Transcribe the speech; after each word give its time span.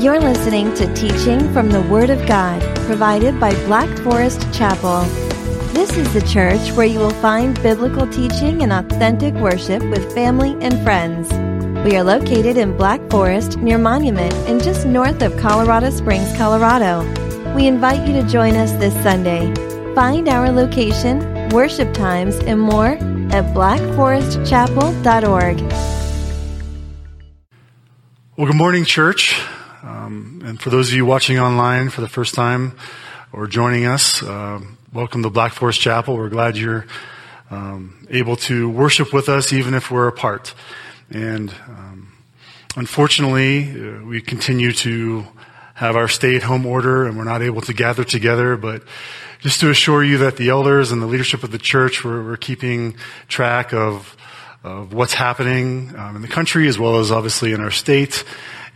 You're 0.00 0.18
listening 0.18 0.72
to 0.76 0.92
teaching 0.94 1.52
from 1.52 1.68
the 1.68 1.82
Word 1.82 2.08
of 2.08 2.26
God, 2.26 2.62
provided 2.86 3.38
by 3.38 3.52
Black 3.66 3.98
Forest 3.98 4.50
Chapel. 4.50 5.02
This 5.74 5.94
is 5.94 6.10
the 6.14 6.22
church 6.22 6.72
where 6.72 6.86
you 6.86 6.98
will 6.98 7.10
find 7.10 7.62
biblical 7.62 8.06
teaching 8.06 8.62
and 8.62 8.72
authentic 8.72 9.34
worship 9.34 9.82
with 9.82 10.14
family 10.14 10.56
and 10.62 10.82
friends. 10.82 11.30
We 11.84 11.98
are 11.98 12.02
located 12.02 12.56
in 12.56 12.78
Black 12.78 13.10
Forest 13.10 13.58
near 13.58 13.76
Monument 13.76 14.32
and 14.48 14.64
just 14.64 14.86
north 14.86 15.20
of 15.20 15.36
Colorado 15.36 15.90
Springs, 15.90 16.34
Colorado. 16.34 17.04
We 17.54 17.66
invite 17.66 18.08
you 18.08 18.14
to 18.22 18.26
join 18.26 18.56
us 18.56 18.72
this 18.80 18.94
Sunday. 19.02 19.52
Find 19.94 20.30
our 20.30 20.50
location, 20.50 21.50
worship 21.50 21.92
times, 21.92 22.36
and 22.36 22.58
more 22.58 22.96
at 23.32 23.44
blackforestchapel.org. 23.54 25.60
Well, 28.38 28.46
good 28.46 28.56
morning, 28.56 28.86
church. 28.86 29.38
Um, 30.10 30.42
and 30.44 30.60
for 30.60 30.70
those 30.70 30.88
of 30.88 30.94
you 30.94 31.06
watching 31.06 31.38
online 31.38 31.88
for 31.88 32.00
the 32.00 32.08
first 32.08 32.34
time 32.34 32.76
or 33.32 33.46
joining 33.46 33.86
us, 33.86 34.24
uh, 34.24 34.60
welcome 34.92 35.22
to 35.22 35.30
Black 35.30 35.52
Forest 35.52 35.80
Chapel. 35.80 36.16
We're 36.16 36.28
glad 36.28 36.56
you're 36.56 36.84
um, 37.48 38.08
able 38.10 38.34
to 38.48 38.68
worship 38.68 39.12
with 39.12 39.28
us, 39.28 39.52
even 39.52 39.72
if 39.72 39.88
we're 39.88 40.08
apart. 40.08 40.52
And 41.10 41.54
um, 41.68 42.12
unfortunately, 42.74 43.70
uh, 43.70 44.04
we 44.04 44.20
continue 44.20 44.72
to 44.72 45.26
have 45.74 45.94
our 45.94 46.08
stay-at-home 46.08 46.66
order, 46.66 47.06
and 47.06 47.16
we're 47.16 47.22
not 47.22 47.40
able 47.40 47.60
to 47.62 47.72
gather 47.72 48.02
together. 48.02 48.56
But 48.56 48.82
just 49.38 49.60
to 49.60 49.70
assure 49.70 50.02
you 50.02 50.18
that 50.18 50.36
the 50.36 50.48
elders 50.48 50.90
and 50.90 51.00
the 51.00 51.06
leadership 51.06 51.44
of 51.44 51.52
the 51.52 51.58
church, 51.58 52.04
we're, 52.04 52.24
we're 52.24 52.36
keeping 52.36 52.96
track 53.28 53.72
of 53.72 54.16
of 54.62 54.92
what's 54.92 55.14
happening 55.14 55.90
um, 55.96 56.16
in 56.16 56.20
the 56.22 56.28
country 56.28 56.68
as 56.68 56.78
well 56.78 56.98
as 56.98 57.10
obviously 57.10 57.52
in 57.52 57.62
our 57.62 57.70
state. 57.70 58.24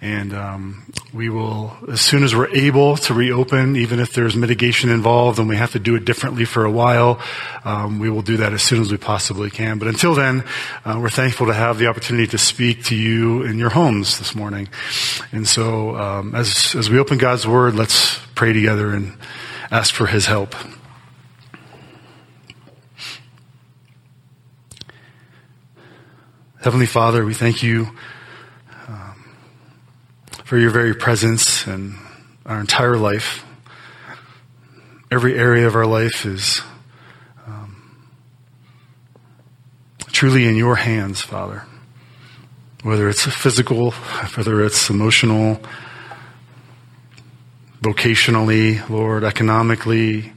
And 0.05 0.35
um, 0.35 0.85
we 1.15 1.31
will, 1.31 1.75
as 1.91 2.03
soon 2.03 2.25
as 2.25 2.37
we're 2.37 2.55
able 2.55 2.99
to 2.99 3.15
reopen, 3.15 3.75
even 3.75 4.01
if 4.01 4.13
there's 4.13 4.37
mitigation 4.37 4.91
involved 4.91 5.39
and 5.39 5.49
we 5.49 5.57
have 5.57 5.73
to 5.73 5.79
do 5.79 5.95
it 5.95 6.05
differently 6.05 6.45
for 6.45 6.67
a 6.67 6.71
while, 6.71 7.19
um, 7.65 7.99
we 7.99 8.11
will 8.11 8.21
do 8.21 8.37
that 8.37 8.53
as 8.53 8.63
soon 8.63 8.83
as 8.83 8.93
we 8.93 8.99
possibly 8.99 9.49
can. 9.49 9.79
But 9.79 9.89
until 9.89 10.15
then, 10.15 10.45
uh, 10.85 10.99
we're 11.01 11.09
thankful 11.09 11.47
to 11.47 11.55
have 11.55 11.79
the 11.79 11.87
opportunity 11.87 12.27
to 12.27 12.37
speak 12.37 12.85
to 12.85 12.95
you 12.95 13.45
in 13.45 13.59
your 13.59 13.71
homes 13.71 14.19
this 14.19 14.35
morning. 14.35 14.69
And 15.33 15.49
so, 15.49 15.97
um, 15.97 16.35
as 16.35 16.75
as 16.75 16.91
we 16.91 16.99
open 16.99 17.17
God's 17.17 17.47
Word, 17.47 17.75
let's 17.75 18.19
pray 18.35 18.53
together 18.53 18.93
and 18.93 19.17
ask 19.71 19.95
for 19.95 20.07
His 20.07 20.27
help. 20.27 20.55
Heavenly 26.61 26.85
Father, 26.85 27.25
we 27.25 27.33
thank 27.33 27.63
you 27.63 27.89
for 30.55 30.61
your 30.61 30.71
very 30.71 30.95
presence 30.95 31.67
and 31.67 31.97
our 32.47 32.61
entire 32.61 32.97
life. 32.97 33.45
Every 35.11 35.37
area 35.37 35.67
of 35.67 35.75
our 35.75 35.85
life 35.85 36.25
is 36.25 36.63
um, 37.45 38.07
truly 40.13 40.47
in 40.47 40.55
your 40.55 40.77
hands, 40.77 41.21
Father. 41.21 41.65
Whether 42.85 43.09
it's 43.09 43.27
physical, 43.27 43.91
whether 44.37 44.65
it's 44.65 44.91
emotional, 44.91 45.61
vocationally, 47.83 48.89
Lord, 48.89 49.25
economically, 49.25 50.33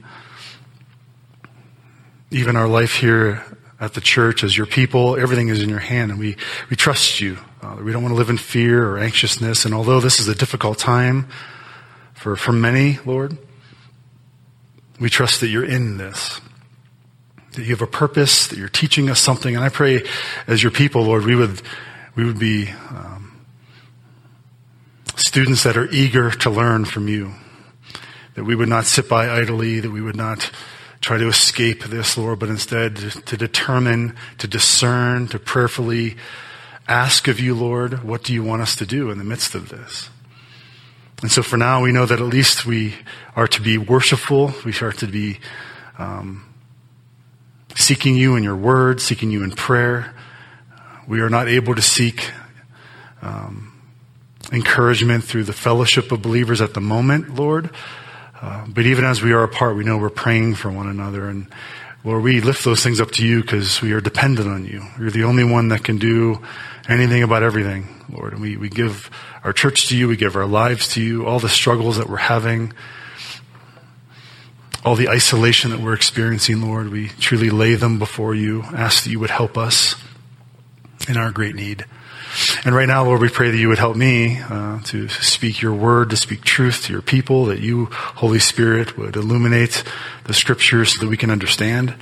even 2.32 2.56
our 2.56 2.66
life 2.66 2.96
here 2.96 3.44
at 3.78 3.94
the 3.94 4.00
church 4.00 4.42
as 4.42 4.56
your 4.56 4.66
people, 4.66 5.16
everything 5.16 5.48
is 5.48 5.62
in 5.62 5.68
your 5.68 5.78
hand 5.78 6.10
and 6.10 6.18
we, 6.18 6.36
we 6.70 6.74
trust 6.74 7.20
you. 7.20 7.38
Father. 7.60 7.82
We 7.82 7.90
don't 7.92 8.02
want 8.02 8.12
to 8.12 8.18
live 8.18 8.30
in 8.30 8.38
fear 8.38 8.88
or 8.88 8.98
anxiousness. 8.98 9.64
And 9.64 9.74
although 9.74 9.98
this 9.98 10.20
is 10.20 10.28
a 10.28 10.34
difficult 10.34 10.78
time 10.78 11.26
for, 12.14 12.36
for 12.36 12.52
many, 12.52 13.00
Lord, 13.04 13.36
we 15.00 15.10
trust 15.10 15.40
that 15.40 15.48
you're 15.48 15.64
in 15.64 15.96
this. 15.96 16.40
That 17.54 17.62
you 17.62 17.70
have 17.70 17.82
a 17.82 17.88
purpose, 17.88 18.46
that 18.46 18.58
you're 18.58 18.68
teaching 18.68 19.10
us 19.10 19.18
something. 19.18 19.56
And 19.56 19.64
I 19.64 19.70
pray 19.70 20.04
as 20.46 20.62
your 20.62 20.70
people, 20.70 21.02
Lord, 21.02 21.24
we 21.24 21.34
would, 21.34 21.60
we 22.14 22.24
would 22.24 22.38
be 22.38 22.68
um, 22.90 23.44
students 25.16 25.64
that 25.64 25.76
are 25.76 25.90
eager 25.90 26.30
to 26.30 26.50
learn 26.50 26.84
from 26.84 27.08
you. 27.08 27.32
That 28.34 28.44
we 28.44 28.54
would 28.54 28.68
not 28.68 28.84
sit 28.84 29.08
by 29.08 29.28
idly, 29.28 29.80
that 29.80 29.90
we 29.90 30.00
would 30.00 30.16
not 30.16 30.52
try 31.00 31.18
to 31.18 31.26
escape 31.26 31.82
this, 31.84 32.16
Lord, 32.16 32.38
but 32.38 32.50
instead 32.50 32.96
to 32.96 33.36
determine, 33.36 34.14
to 34.38 34.46
discern, 34.46 35.26
to 35.28 35.40
prayerfully 35.40 36.16
ask 36.88 37.28
of 37.28 37.38
you, 37.38 37.54
Lord, 37.54 38.02
what 38.02 38.24
do 38.24 38.32
you 38.32 38.42
want 38.42 38.62
us 38.62 38.74
to 38.76 38.86
do 38.86 39.10
in 39.10 39.18
the 39.18 39.24
midst 39.24 39.54
of 39.54 39.68
this? 39.68 40.08
And 41.20 41.30
so 41.30 41.42
for 41.42 41.56
now, 41.56 41.82
we 41.82 41.92
know 41.92 42.06
that 42.06 42.20
at 42.20 42.26
least 42.26 42.64
we 42.64 42.94
are 43.36 43.48
to 43.48 43.60
be 43.60 43.76
worshipful. 43.76 44.54
We 44.64 44.72
are 44.80 44.92
to 44.92 45.06
be 45.06 45.40
um, 45.98 46.46
seeking 47.74 48.14
you 48.16 48.36
in 48.36 48.44
your 48.44 48.56
word, 48.56 49.00
seeking 49.00 49.30
you 49.30 49.42
in 49.42 49.50
prayer. 49.50 50.14
We 51.06 51.20
are 51.20 51.28
not 51.30 51.48
able 51.48 51.74
to 51.74 51.82
seek 51.82 52.30
um, 53.20 53.72
encouragement 54.52 55.24
through 55.24 55.44
the 55.44 55.52
fellowship 55.52 56.12
of 56.12 56.22
believers 56.22 56.60
at 56.60 56.74
the 56.74 56.80
moment, 56.80 57.34
Lord. 57.34 57.70
Uh, 58.40 58.66
but 58.68 58.86
even 58.86 59.04
as 59.04 59.20
we 59.20 59.32
are 59.32 59.42
apart, 59.42 59.76
we 59.76 59.84
know 59.84 59.98
we're 59.98 60.10
praying 60.10 60.54
for 60.54 60.70
one 60.70 60.86
another. 60.86 61.28
And 61.28 61.48
Lord, 62.04 62.22
we 62.22 62.40
lift 62.40 62.64
those 62.64 62.84
things 62.84 63.00
up 63.00 63.10
to 63.12 63.26
you 63.26 63.42
because 63.42 63.82
we 63.82 63.92
are 63.92 64.00
dependent 64.00 64.48
on 64.48 64.64
you. 64.64 64.84
You're 65.00 65.10
the 65.10 65.24
only 65.24 65.44
one 65.44 65.68
that 65.68 65.82
can 65.82 65.98
do 65.98 66.40
anything 66.88 67.22
about 67.22 67.42
everything, 67.42 67.86
Lord. 68.10 68.32
And 68.32 68.42
we, 68.42 68.56
we 68.56 68.68
give 68.68 69.10
our 69.44 69.52
church 69.52 69.88
to 69.88 69.96
you, 69.96 70.08
we 70.08 70.16
give 70.16 70.36
our 70.36 70.46
lives 70.46 70.88
to 70.94 71.02
you, 71.02 71.26
all 71.26 71.38
the 71.38 71.48
struggles 71.48 71.98
that 71.98 72.08
we're 72.08 72.16
having, 72.16 72.72
all 74.84 74.96
the 74.96 75.08
isolation 75.08 75.70
that 75.70 75.80
we're 75.80 75.94
experiencing, 75.94 76.62
Lord. 76.62 76.90
We 76.90 77.08
truly 77.08 77.50
lay 77.50 77.74
them 77.74 77.98
before 77.98 78.34
you, 78.34 78.62
ask 78.74 79.04
that 79.04 79.10
you 79.10 79.20
would 79.20 79.30
help 79.30 79.58
us 79.58 79.94
in 81.08 81.16
our 81.16 81.30
great 81.30 81.54
need. 81.54 81.84
And 82.64 82.74
right 82.74 82.86
now, 82.86 83.04
Lord, 83.04 83.20
we 83.20 83.28
pray 83.28 83.50
that 83.50 83.56
you 83.56 83.68
would 83.68 83.78
help 83.78 83.96
me 83.96 84.38
uh, 84.38 84.80
to 84.84 85.08
speak 85.08 85.62
your 85.62 85.74
word, 85.74 86.10
to 86.10 86.16
speak 86.16 86.42
truth 86.42 86.84
to 86.84 86.92
your 86.92 87.02
people, 87.02 87.46
that 87.46 87.60
you, 87.60 87.86
Holy 87.86 88.38
Spirit, 88.38 88.98
would 88.98 89.16
illuminate 89.16 89.82
the 90.24 90.34
scriptures 90.34 90.94
so 90.94 91.00
that 91.00 91.08
we 91.08 91.16
can 91.16 91.30
understand. 91.30 91.94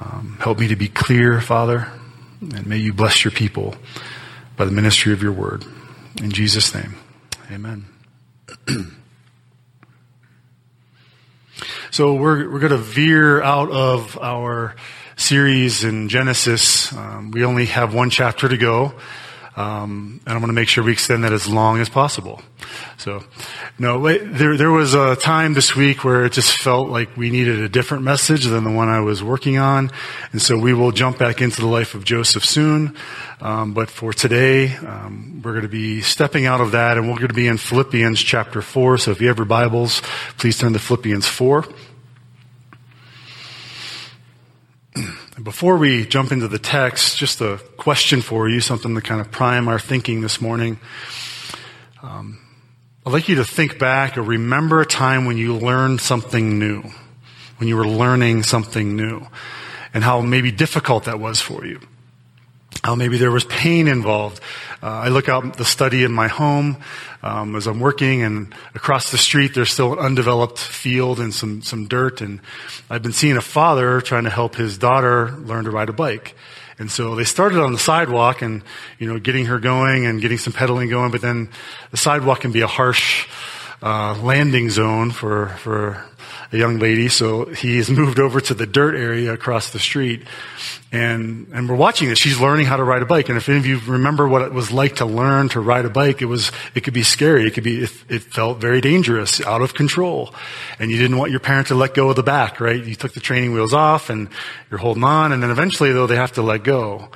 Um, 0.00 0.38
help 0.40 0.58
me 0.58 0.68
to 0.68 0.76
be 0.76 0.88
clear, 0.88 1.40
Father, 1.40 1.88
and 2.40 2.66
may 2.66 2.76
you 2.76 2.92
bless 2.92 3.24
your 3.24 3.30
people 3.32 3.74
by 4.56 4.64
the 4.64 4.70
ministry 4.70 5.12
of 5.12 5.22
your 5.22 5.32
word. 5.32 5.64
In 6.22 6.30
Jesus' 6.30 6.74
name, 6.74 6.94
amen. 7.50 7.86
so 11.90 12.14
we're, 12.14 12.50
we're 12.50 12.58
going 12.58 12.72
to 12.72 12.78
veer 12.78 13.42
out 13.42 13.70
of 13.70 14.18
our 14.20 14.74
series 15.16 15.84
in 15.84 16.08
Genesis. 16.08 16.92
Um, 16.92 17.30
we 17.30 17.44
only 17.44 17.66
have 17.66 17.94
one 17.94 18.10
chapter 18.10 18.48
to 18.48 18.56
go. 18.56 18.94
Um, 19.60 20.20
and 20.24 20.34
I 20.34 20.38
want 20.38 20.48
to 20.48 20.54
make 20.54 20.68
sure 20.68 20.82
we 20.82 20.92
extend 20.92 21.24
that 21.24 21.34
as 21.34 21.46
long 21.46 21.80
as 21.80 21.90
possible. 21.90 22.40
So, 22.96 23.22
no, 23.78 24.00
there, 24.00 24.56
there 24.56 24.70
was 24.70 24.94
a 24.94 25.16
time 25.16 25.52
this 25.52 25.76
week 25.76 26.02
where 26.02 26.24
it 26.24 26.32
just 26.32 26.56
felt 26.56 26.88
like 26.88 27.14
we 27.14 27.28
needed 27.28 27.60
a 27.60 27.68
different 27.68 28.02
message 28.02 28.46
than 28.46 28.64
the 28.64 28.70
one 28.70 28.88
I 28.88 29.00
was 29.00 29.22
working 29.22 29.58
on. 29.58 29.90
And 30.32 30.40
so 30.40 30.56
we 30.56 30.72
will 30.72 30.92
jump 30.92 31.18
back 31.18 31.42
into 31.42 31.60
the 31.60 31.66
life 31.66 31.94
of 31.94 32.04
Joseph 32.04 32.44
soon. 32.44 32.96
Um, 33.42 33.74
but 33.74 33.90
for 33.90 34.14
today, 34.14 34.76
um, 34.76 35.42
we're 35.44 35.52
going 35.52 35.62
to 35.62 35.68
be 35.68 36.00
stepping 36.00 36.46
out 36.46 36.62
of 36.62 36.72
that 36.72 36.96
and 36.96 37.08
we're 37.08 37.16
going 37.16 37.28
to 37.28 37.34
be 37.34 37.46
in 37.46 37.58
Philippians 37.58 38.22
chapter 38.22 38.62
4. 38.62 38.96
So 38.96 39.10
if 39.10 39.20
you 39.20 39.28
have 39.28 39.36
your 39.36 39.46
Bibles, 39.46 40.00
please 40.38 40.56
turn 40.58 40.72
to 40.72 40.78
Philippians 40.78 41.26
4. 41.26 41.66
Before 45.42 45.78
we 45.78 46.04
jump 46.04 46.32
into 46.32 46.48
the 46.48 46.58
text, 46.58 47.16
just 47.16 47.40
a 47.40 47.58
question 47.78 48.20
for 48.20 48.46
you, 48.48 48.60
something 48.60 48.94
to 48.94 49.00
kind 49.00 49.22
of 49.22 49.30
prime 49.30 49.68
our 49.68 49.78
thinking 49.78 50.20
this 50.20 50.38
morning. 50.38 50.78
Um, 52.02 52.38
I'd 53.06 53.12
like 53.12 53.28
you 53.28 53.36
to 53.36 53.44
think 53.44 53.78
back 53.78 54.18
or 54.18 54.22
remember 54.22 54.82
a 54.82 54.86
time 54.86 55.24
when 55.24 55.38
you 55.38 55.56
learned 55.56 56.02
something 56.02 56.58
new, 56.58 56.82
when 57.56 57.68
you 57.68 57.76
were 57.76 57.86
learning 57.86 58.42
something 58.42 58.96
new, 58.96 59.26
and 59.94 60.04
how 60.04 60.20
maybe 60.20 60.50
difficult 60.50 61.04
that 61.04 61.18
was 61.18 61.40
for 61.40 61.64
you. 61.64 61.80
How 62.82 62.94
maybe 62.94 63.18
there 63.18 63.30
was 63.30 63.44
pain 63.44 63.88
involved. 63.88 64.40
Uh, 64.82 64.86
I 64.86 65.08
look 65.08 65.28
out 65.28 65.58
the 65.58 65.66
study 65.66 66.02
in 66.02 66.12
my 66.12 66.28
home 66.28 66.78
um, 67.22 67.54
as 67.54 67.66
I'm 67.66 67.78
working, 67.78 68.22
and 68.22 68.54
across 68.74 69.10
the 69.10 69.18
street 69.18 69.54
there's 69.54 69.70
still 69.70 69.92
an 69.92 69.98
undeveloped 69.98 70.58
field 70.58 71.20
and 71.20 71.34
some 71.34 71.60
some 71.60 71.88
dirt. 71.88 72.22
And 72.22 72.40
I've 72.88 73.02
been 73.02 73.12
seeing 73.12 73.36
a 73.36 73.42
father 73.42 74.00
trying 74.00 74.24
to 74.24 74.30
help 74.30 74.54
his 74.54 74.78
daughter 74.78 75.30
learn 75.30 75.64
to 75.64 75.70
ride 75.70 75.90
a 75.90 75.92
bike. 75.92 76.34
And 76.78 76.90
so 76.90 77.14
they 77.14 77.24
started 77.24 77.60
on 77.60 77.72
the 77.72 77.78
sidewalk 77.78 78.40
and, 78.40 78.62
you 78.98 79.06
know, 79.06 79.20
getting 79.20 79.44
her 79.46 79.58
going 79.58 80.06
and 80.06 80.18
getting 80.18 80.38
some 80.38 80.54
pedaling 80.54 80.88
going, 80.88 81.10
but 81.10 81.20
then 81.20 81.50
the 81.90 81.98
sidewalk 81.98 82.40
can 82.40 82.52
be 82.52 82.62
a 82.62 82.66
harsh 82.66 83.28
uh, 83.82 84.18
landing 84.22 84.70
zone 84.70 85.10
for, 85.10 85.48
for 85.58 86.02
a 86.52 86.56
young 86.56 86.78
lady. 86.78 87.08
So 87.08 87.46
he's 87.46 87.90
moved 87.90 88.18
over 88.18 88.40
to 88.40 88.54
the 88.54 88.66
dirt 88.66 88.94
area 88.94 89.32
across 89.32 89.70
the 89.70 89.78
street. 89.78 90.22
And, 90.92 91.46
and 91.52 91.68
we're 91.68 91.76
watching 91.76 92.08
this. 92.08 92.18
She's 92.18 92.40
learning 92.40 92.66
how 92.66 92.76
to 92.76 92.82
ride 92.82 93.02
a 93.02 93.06
bike. 93.06 93.28
And 93.28 93.38
if 93.38 93.48
any 93.48 93.58
of 93.58 93.66
you 93.66 93.78
remember 93.86 94.26
what 94.26 94.42
it 94.42 94.52
was 94.52 94.72
like 94.72 94.96
to 94.96 95.06
learn 95.06 95.48
to 95.50 95.60
ride 95.60 95.84
a 95.84 95.90
bike, 95.90 96.20
it 96.20 96.26
was, 96.26 96.50
it 96.74 96.80
could 96.80 96.94
be 96.94 97.04
scary. 97.04 97.46
It 97.46 97.52
could 97.52 97.62
be, 97.62 97.84
it, 97.84 97.92
it 98.08 98.22
felt 98.22 98.58
very 98.58 98.80
dangerous, 98.80 99.40
out 99.40 99.62
of 99.62 99.74
control. 99.74 100.34
And 100.80 100.90
you 100.90 100.98
didn't 100.98 101.16
want 101.16 101.30
your 101.30 101.40
parent 101.40 101.68
to 101.68 101.76
let 101.76 101.94
go 101.94 102.10
of 102.10 102.16
the 102.16 102.24
back, 102.24 102.60
right? 102.60 102.84
You 102.84 102.96
took 102.96 103.12
the 103.12 103.20
training 103.20 103.52
wheels 103.52 103.72
off 103.72 104.10
and 104.10 104.28
you're 104.70 104.78
holding 104.78 105.04
on. 105.04 105.32
And 105.32 105.42
then 105.42 105.50
eventually 105.50 105.92
though, 105.92 106.08
they 106.08 106.16
have 106.16 106.32
to 106.32 106.42
let 106.42 106.64
go. 106.64 107.08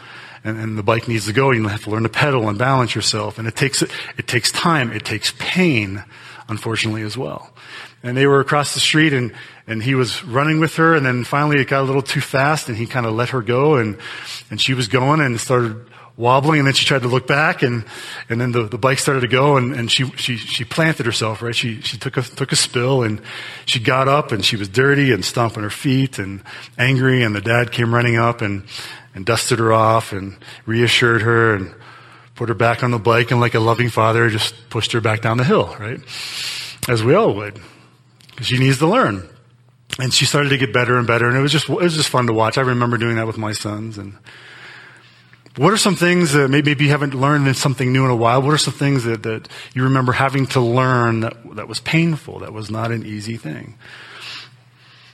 And, 0.44 0.58
and 0.58 0.78
the 0.78 0.82
bike 0.82 1.08
needs 1.08 1.26
to 1.26 1.32
go. 1.32 1.50
You 1.50 1.66
have 1.66 1.84
to 1.84 1.90
learn 1.90 2.04
to 2.04 2.08
pedal 2.08 2.48
and 2.48 2.56
balance 2.56 2.94
yourself. 2.94 3.38
And 3.38 3.48
it 3.48 3.56
takes, 3.56 3.82
it 3.82 4.28
takes 4.28 4.52
time. 4.52 4.92
It 4.92 5.04
takes 5.04 5.32
pain, 5.38 6.04
unfortunately, 6.48 7.02
as 7.02 7.16
well 7.16 7.50
and 8.04 8.14
they 8.14 8.26
were 8.26 8.38
across 8.38 8.74
the 8.74 8.80
street 8.80 9.14
and, 9.14 9.32
and 9.66 9.82
he 9.82 9.94
was 9.94 10.22
running 10.24 10.60
with 10.60 10.76
her. 10.76 10.94
And 10.94 11.04
then 11.04 11.24
finally 11.24 11.60
it 11.60 11.68
got 11.68 11.80
a 11.80 11.86
little 11.86 12.02
too 12.02 12.20
fast 12.20 12.68
and 12.68 12.76
he 12.76 12.86
kind 12.86 13.06
of 13.06 13.14
let 13.14 13.30
her 13.30 13.40
go 13.40 13.76
and, 13.76 13.96
and 14.50 14.60
she 14.60 14.74
was 14.74 14.88
going 14.88 15.20
and 15.20 15.40
started 15.40 15.86
wobbling. 16.14 16.60
And 16.60 16.66
then 16.66 16.74
she 16.74 16.84
tried 16.84 17.02
to 17.02 17.08
look 17.08 17.26
back 17.26 17.62
and, 17.62 17.86
and 18.28 18.38
then 18.38 18.52
the, 18.52 18.64
the 18.64 18.76
bike 18.76 18.98
started 18.98 19.20
to 19.20 19.28
go 19.28 19.56
and, 19.56 19.74
and 19.74 19.90
she, 19.90 20.04
she, 20.16 20.36
she 20.36 20.64
planted 20.64 21.06
herself, 21.06 21.40
right? 21.40 21.56
She, 21.56 21.80
she 21.80 21.96
took 21.96 22.18
a, 22.18 22.22
took 22.22 22.52
a 22.52 22.56
spill 22.56 23.02
and 23.02 23.22
she 23.64 23.80
got 23.80 24.06
up 24.06 24.32
and 24.32 24.44
she 24.44 24.56
was 24.56 24.68
dirty 24.68 25.10
and 25.10 25.24
stomping 25.24 25.62
her 25.62 25.70
feet 25.70 26.18
and 26.18 26.42
angry. 26.76 27.22
And 27.22 27.34
the 27.34 27.40
dad 27.40 27.72
came 27.72 27.92
running 27.94 28.16
up 28.16 28.42
and, 28.42 28.64
and 29.14 29.24
dusted 29.24 29.58
her 29.58 29.72
off 29.72 30.12
and 30.12 30.36
reassured 30.66 31.22
her 31.22 31.54
and 31.54 31.74
put 32.34 32.50
her 32.50 32.54
back 32.54 32.84
on 32.84 32.90
the 32.90 32.98
bike. 32.98 33.30
And 33.30 33.40
like 33.40 33.54
a 33.54 33.60
loving 33.60 33.88
father 33.88 34.28
just 34.28 34.68
pushed 34.68 34.92
her 34.92 35.00
back 35.00 35.22
down 35.22 35.38
the 35.38 35.44
hill, 35.44 35.74
right? 35.80 36.00
As 36.86 37.02
we 37.02 37.14
all 37.14 37.32
would 37.36 37.58
she 38.42 38.58
needs 38.58 38.78
to 38.78 38.86
learn. 38.86 39.28
And 39.98 40.12
she 40.12 40.24
started 40.24 40.48
to 40.48 40.58
get 40.58 40.72
better 40.72 40.98
and 40.98 41.06
better, 41.06 41.28
and 41.28 41.36
it 41.36 41.40
was 41.40 41.52
just 41.52 41.68
it 41.68 41.76
was 41.76 41.94
just 41.94 42.08
fun 42.08 42.26
to 42.26 42.32
watch. 42.32 42.58
I 42.58 42.62
remember 42.62 42.98
doing 42.98 43.16
that 43.16 43.26
with 43.26 43.38
my 43.38 43.52
sons. 43.52 43.96
And 43.96 44.16
what 45.56 45.72
are 45.72 45.76
some 45.76 45.94
things 45.94 46.32
that 46.32 46.48
maybe 46.48 46.74
you 46.78 46.90
haven't 46.90 47.14
learned 47.14 47.56
something 47.56 47.92
new 47.92 48.04
in 48.04 48.10
a 48.10 48.16
while? 48.16 48.42
What 48.42 48.54
are 48.54 48.58
some 48.58 48.74
things 48.74 49.04
that, 49.04 49.22
that 49.22 49.48
you 49.72 49.84
remember 49.84 50.10
having 50.12 50.46
to 50.48 50.60
learn 50.60 51.20
that, 51.20 51.36
that 51.54 51.68
was 51.68 51.78
painful, 51.78 52.40
that 52.40 52.52
was 52.52 52.72
not 52.72 52.90
an 52.90 53.06
easy 53.06 53.36
thing? 53.36 53.78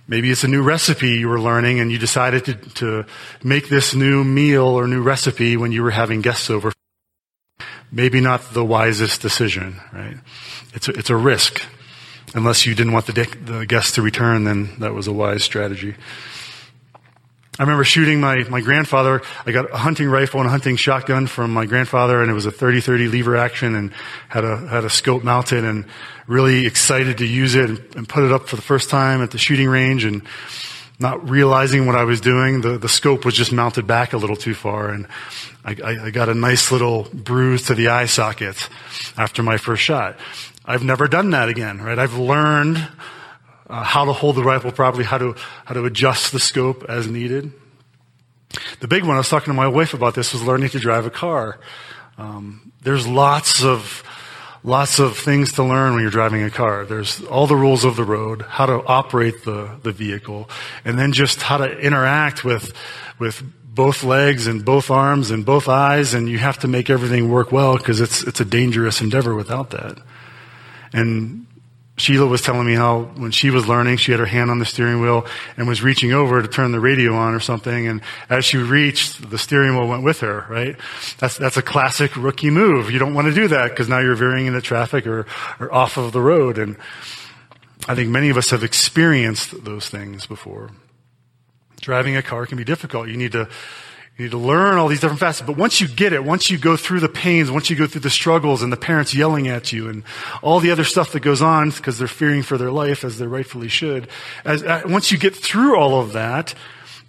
Maybe 0.08 0.31
it's 0.31 0.43
a 0.43 0.49
new 0.49 0.62
recipe 0.62 1.11
you 1.11 1.28
were 1.28 1.40
learning 1.40 1.78
and 1.78 1.93
you 1.93 1.99
decided 1.99 2.46
to, 2.46 2.55
to 2.55 3.06
make 3.44 3.69
this 3.69 3.94
new 3.94 4.25
meal 4.25 4.64
or 4.64 4.88
new 4.88 5.02
recipe 5.02 5.58
when 5.58 5.72
you 5.72 5.82
were 5.82 5.90
having 5.90 6.22
guests 6.22 6.49
over. 6.49 6.72
Maybe 7.93 8.20
not 8.20 8.55
the 8.55 8.64
wisest 8.64 9.20
decision, 9.20 9.76
right? 9.93 10.17
It's 10.72 10.88
a, 10.88 10.93
it's 10.93 11.11
a 11.11 11.17
risk 11.17 11.61
unless 12.35 12.67
you 12.67 12.75
didn't 12.75 12.93
want 12.93 13.06
the, 13.06 13.12
the 13.44 13.67
guests 13.67 13.93
to 13.93 14.03
return, 14.03 14.44
then 14.44 14.71
that 14.79 14.94
was 14.94 15.06
a 15.06 15.12
wise 15.12 15.43
strategy. 15.43 15.94
I 17.59 17.65
remember 17.65 17.85
shooting 17.85 18.21
my, 18.21 18.44
my 18.49 18.62
grandfather. 18.62 19.21
I 19.44 19.53
got 19.53 19.71
a 19.71 19.77
hunting 19.77 20.09
rifle 20.09 20.41
and 20.41 20.47
a 20.47 20.50
hunting 20.50 20.77
shotgun 20.77 21.27
from 21.27 21.53
my 21.53 21.67
grandfather, 21.67 22.23
and 22.23 22.31
it 22.31 22.35
was 22.35 22.47
a 22.47 22.50
30-30 22.50 23.11
lever 23.11 23.37
action, 23.37 23.75
and 23.75 23.93
had 24.31 24.44
a 24.44 24.56
had 24.56 24.85
a 24.85 24.91
scope 24.91 25.23
mounted, 25.23 25.65
and 25.65 25.85
really 26.27 26.65
excited 26.65 27.19
to 27.19 27.27
use 27.27 27.55
it 27.55 27.69
and, 27.69 27.97
and 27.97 28.09
put 28.09 28.25
it 28.25 28.32
up 28.32 28.49
for 28.49 28.56
the 28.56 28.62
first 28.62 28.88
time 28.88 29.21
at 29.21 29.32
the 29.32 29.37
shooting 29.37 29.69
range, 29.69 30.05
and 30.05 30.23
not 30.99 31.29
realizing 31.29 31.87
what 31.87 31.97
I 31.97 32.05
was 32.05 32.23
doing, 32.23 32.62
the 32.62 32.79
the 32.79 32.88
scope 32.88 33.27
was 33.27 33.35
just 33.35 33.53
mounted 33.53 33.87
back 33.87 34.15
a 34.15 34.17
little 34.17 34.37
too 34.37 34.55
far, 34.55 34.88
and 34.88 35.06
I, 35.62 35.77
I, 35.85 36.05
I 36.06 36.11
got 36.11 36.31
a 36.31 36.35
nice 36.35 36.73
little 36.73 37.09
bruise 37.12 37.67
to 37.67 37.75
the 37.75 37.88
eye 37.88 38.06
socket 38.06 38.71
after 39.19 39.43
my 39.43 39.59
first 39.59 39.82
shot. 39.82 40.17
I've 40.64 40.84
never 40.84 41.08
done 41.08 41.30
that 41.30 41.48
again, 41.48 41.80
right? 41.80 41.98
I've 41.98 42.16
learned 42.16 42.76
uh, 43.68 43.82
how 43.82 44.04
to 44.04 44.12
hold 44.12 44.36
the 44.36 44.42
rifle 44.42 44.72
properly, 44.72 45.04
how 45.04 45.18
to, 45.18 45.34
how 45.64 45.74
to 45.74 45.84
adjust 45.84 46.32
the 46.32 46.40
scope 46.40 46.84
as 46.88 47.06
needed. 47.06 47.52
The 48.80 48.88
big 48.88 49.04
one, 49.04 49.14
I 49.14 49.18
was 49.18 49.28
talking 49.28 49.52
to 49.52 49.56
my 49.56 49.68
wife 49.68 49.94
about 49.94 50.14
this, 50.14 50.32
was 50.32 50.42
learning 50.42 50.70
to 50.70 50.78
drive 50.78 51.06
a 51.06 51.10
car. 51.10 51.60
Um, 52.18 52.72
there's 52.82 53.06
lots 53.06 53.62
of, 53.62 54.02
lots 54.64 54.98
of 54.98 55.16
things 55.16 55.52
to 55.52 55.62
learn 55.62 55.94
when 55.94 56.02
you're 56.02 56.10
driving 56.10 56.42
a 56.42 56.50
car. 56.50 56.84
There's 56.84 57.22
all 57.24 57.46
the 57.46 57.56
rules 57.56 57.84
of 57.84 57.96
the 57.96 58.04
road, 58.04 58.42
how 58.42 58.66
to 58.66 58.84
operate 58.86 59.44
the, 59.44 59.78
the 59.82 59.92
vehicle, 59.92 60.50
and 60.84 60.98
then 60.98 61.12
just 61.12 61.40
how 61.42 61.58
to 61.58 61.78
interact 61.78 62.44
with, 62.44 62.74
with 63.18 63.42
both 63.64 64.02
legs 64.02 64.46
and 64.46 64.64
both 64.64 64.90
arms 64.90 65.30
and 65.30 65.46
both 65.46 65.68
eyes, 65.68 66.12
and 66.12 66.28
you 66.28 66.38
have 66.38 66.58
to 66.58 66.68
make 66.68 66.90
everything 66.90 67.30
work 67.30 67.52
well 67.52 67.76
because 67.76 68.00
it's, 68.00 68.22
it's 68.24 68.40
a 68.40 68.44
dangerous 68.44 69.00
endeavor 69.00 69.34
without 69.34 69.70
that. 69.70 69.98
And 70.92 71.46
Sheila 72.00 72.26
was 72.26 72.40
telling 72.40 72.66
me 72.66 72.75
how 72.75 73.02
when 73.16 73.31
she 73.31 73.50
was 73.50 73.69
learning, 73.69 73.98
she 73.98 74.10
had 74.10 74.20
her 74.20 74.26
hand 74.26 74.50
on 74.50 74.58
the 74.58 74.64
steering 74.64 75.02
wheel 75.02 75.26
and 75.56 75.69
was 75.69 75.82
reaching 75.82 76.12
over 76.12 76.40
to 76.40 76.48
turn 76.48 76.72
the 76.72 76.81
radio 76.81 77.14
on 77.14 77.34
or 77.34 77.40
something. 77.40 77.87
And 77.87 78.00
as 78.31 78.44
she 78.46 78.56
reached, 78.56 79.28
the 79.28 79.38
steering 79.38 79.76
wheel 79.76 79.87
went 79.87 80.02
with 80.02 80.20
her, 80.20 80.46
right? 80.48 80.76
That's, 81.19 81.37
that's 81.37 81.58
a 81.58 81.62
classic 81.62 82.16
rookie 82.16 82.50
move. 82.50 82.90
You 82.90 82.98
don't 82.98 83.12
want 83.12 83.26
to 83.26 83.34
do 83.34 83.48
that 83.48 83.69
because 83.69 83.88
now 83.88 83.98
you're 83.98 84.14
veering 84.14 84.46
into 84.46 84.62
traffic 84.62 85.06
or, 85.06 85.26
or 85.60 85.72
off 85.72 85.98
of 85.98 86.12
the 86.12 86.22
road. 86.22 86.56
And 86.56 86.76
I 87.86 87.94
think 87.94 88.08
many 88.08 88.31
of 88.31 88.38
us 88.38 88.50
have 88.50 88.64
experienced 88.64 89.64
those 89.64 89.88
things 89.88 90.26
before. 90.26 90.70
Driving 91.82 92.16
a 92.16 92.22
car 92.22 92.46
can 92.46 92.56
be 92.56 92.64
difficult. 92.64 93.08
You 93.08 93.16
need 93.16 93.32
to 93.32 93.48
you 94.16 94.24
need 94.24 94.32
to 94.32 94.38
learn 94.38 94.76
all 94.76 94.88
these 94.88 95.00
different 95.00 95.20
facets. 95.20 95.46
But 95.46 95.56
once 95.56 95.80
you 95.80 95.88
get 95.88 96.12
it, 96.12 96.22
once 96.22 96.50
you 96.50 96.58
go 96.58 96.76
through 96.76 97.00
the 97.00 97.08
pains, 97.08 97.50
once 97.50 97.70
you 97.70 97.76
go 97.76 97.86
through 97.86 98.02
the 98.02 98.10
struggles 98.10 98.62
and 98.62 98.72
the 98.72 98.76
parents 98.76 99.14
yelling 99.14 99.48
at 99.48 99.72
you 99.72 99.88
and 99.88 100.02
all 100.42 100.60
the 100.60 100.70
other 100.70 100.84
stuff 100.84 101.12
that 101.12 101.20
goes 101.20 101.40
on 101.40 101.70
because 101.70 101.98
they're 101.98 102.08
fearing 102.08 102.42
for 102.42 102.58
their 102.58 102.70
life 102.70 103.02
as 103.02 103.18
they 103.18 103.26
rightfully 103.26 103.68
should, 103.68 104.08
as, 104.44 104.62
uh, 104.62 104.82
once 104.86 105.10
you 105.10 105.18
get 105.18 105.34
through 105.34 105.76
all 105.76 106.00
of 106.00 106.12
that 106.12 106.54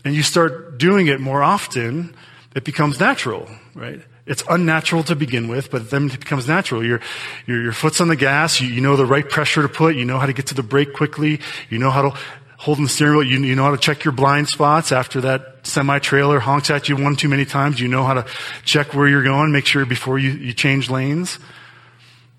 and 0.05 0.15
you 0.15 0.23
start 0.23 0.77
doing 0.77 1.07
it 1.07 1.19
more 1.19 1.43
often, 1.43 2.15
it 2.55 2.63
becomes 2.63 2.99
natural, 2.99 3.49
right? 3.75 4.01
It's 4.25 4.43
unnatural 4.47 5.03
to 5.05 5.15
begin 5.15 5.47
with, 5.47 5.71
but 5.71 5.89
then 5.89 6.05
it 6.05 6.19
becomes 6.19 6.47
natural. 6.47 6.85
Your, 6.85 7.01
your, 7.47 7.61
your 7.61 7.73
foot's 7.73 7.99
on 7.99 8.07
the 8.07 8.15
gas. 8.15 8.61
You, 8.61 8.67
you 8.67 8.79
know 8.79 8.95
the 8.95 9.05
right 9.05 9.27
pressure 9.27 9.63
to 9.63 9.69
put. 9.69 9.95
You 9.95 10.05
know 10.05 10.19
how 10.19 10.27
to 10.27 10.33
get 10.33 10.47
to 10.47 10.53
the 10.53 10.63
brake 10.63 10.93
quickly. 10.93 11.41
You 11.69 11.79
know 11.79 11.89
how 11.89 12.11
to 12.11 12.19
holding 12.61 12.83
the 12.83 12.89
steering 12.89 13.17
wheel. 13.17 13.27
You, 13.27 13.39
you 13.39 13.55
know 13.55 13.63
how 13.63 13.71
to 13.71 13.77
check 13.77 14.03
your 14.03 14.11
blind 14.11 14.47
spots 14.47 14.91
after 14.91 15.21
that 15.21 15.61
semi 15.63 15.97
trailer 15.97 16.39
honks 16.39 16.69
at 16.69 16.89
you 16.89 16.95
one 16.95 17.15
too 17.15 17.27
many 17.27 17.43
times. 17.43 17.79
You 17.79 17.87
know 17.87 18.03
how 18.03 18.13
to 18.13 18.25
check 18.63 18.93
where 18.93 19.07
you're 19.07 19.23
going, 19.23 19.51
make 19.51 19.65
sure 19.65 19.83
before 19.83 20.19
you, 20.19 20.29
you 20.29 20.53
change 20.53 20.89
lanes. 20.89 21.39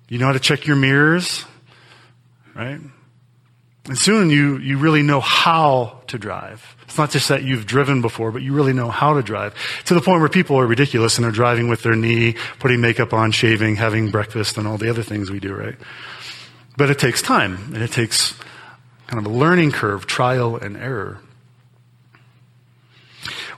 You 0.08 0.18
know 0.18 0.26
how 0.26 0.32
to 0.32 0.40
check 0.40 0.64
your 0.64 0.76
mirrors, 0.76 1.44
right? 2.54 2.78
And 3.86 3.98
soon 3.98 4.30
you, 4.30 4.58
you 4.58 4.78
really 4.78 5.02
know 5.02 5.18
how 5.18 6.02
to 6.06 6.18
drive. 6.18 6.76
It's 6.84 6.96
not 6.96 7.10
just 7.10 7.28
that 7.28 7.42
you've 7.42 7.66
driven 7.66 8.00
before, 8.00 8.30
but 8.30 8.42
you 8.42 8.52
really 8.52 8.72
know 8.72 8.90
how 8.90 9.14
to 9.14 9.22
drive. 9.22 9.56
To 9.86 9.94
the 9.94 10.00
point 10.00 10.20
where 10.20 10.28
people 10.28 10.56
are 10.56 10.66
ridiculous 10.66 11.18
and 11.18 11.24
they're 11.24 11.32
driving 11.32 11.68
with 11.68 11.82
their 11.82 11.96
knee, 11.96 12.36
putting 12.60 12.80
makeup 12.80 13.12
on, 13.12 13.32
shaving, 13.32 13.74
having 13.74 14.12
breakfast, 14.12 14.56
and 14.56 14.68
all 14.68 14.78
the 14.78 14.88
other 14.88 15.02
things 15.02 15.32
we 15.32 15.40
do, 15.40 15.52
right? 15.52 15.74
But 16.76 16.90
it 16.90 17.00
takes 17.00 17.22
time, 17.22 17.72
and 17.74 17.82
it 17.82 17.90
takes 17.90 18.38
kind 19.12 19.26
of 19.26 19.30
a 19.30 19.36
learning 19.36 19.70
curve, 19.70 20.06
trial 20.06 20.56
and 20.56 20.74
error. 20.74 21.18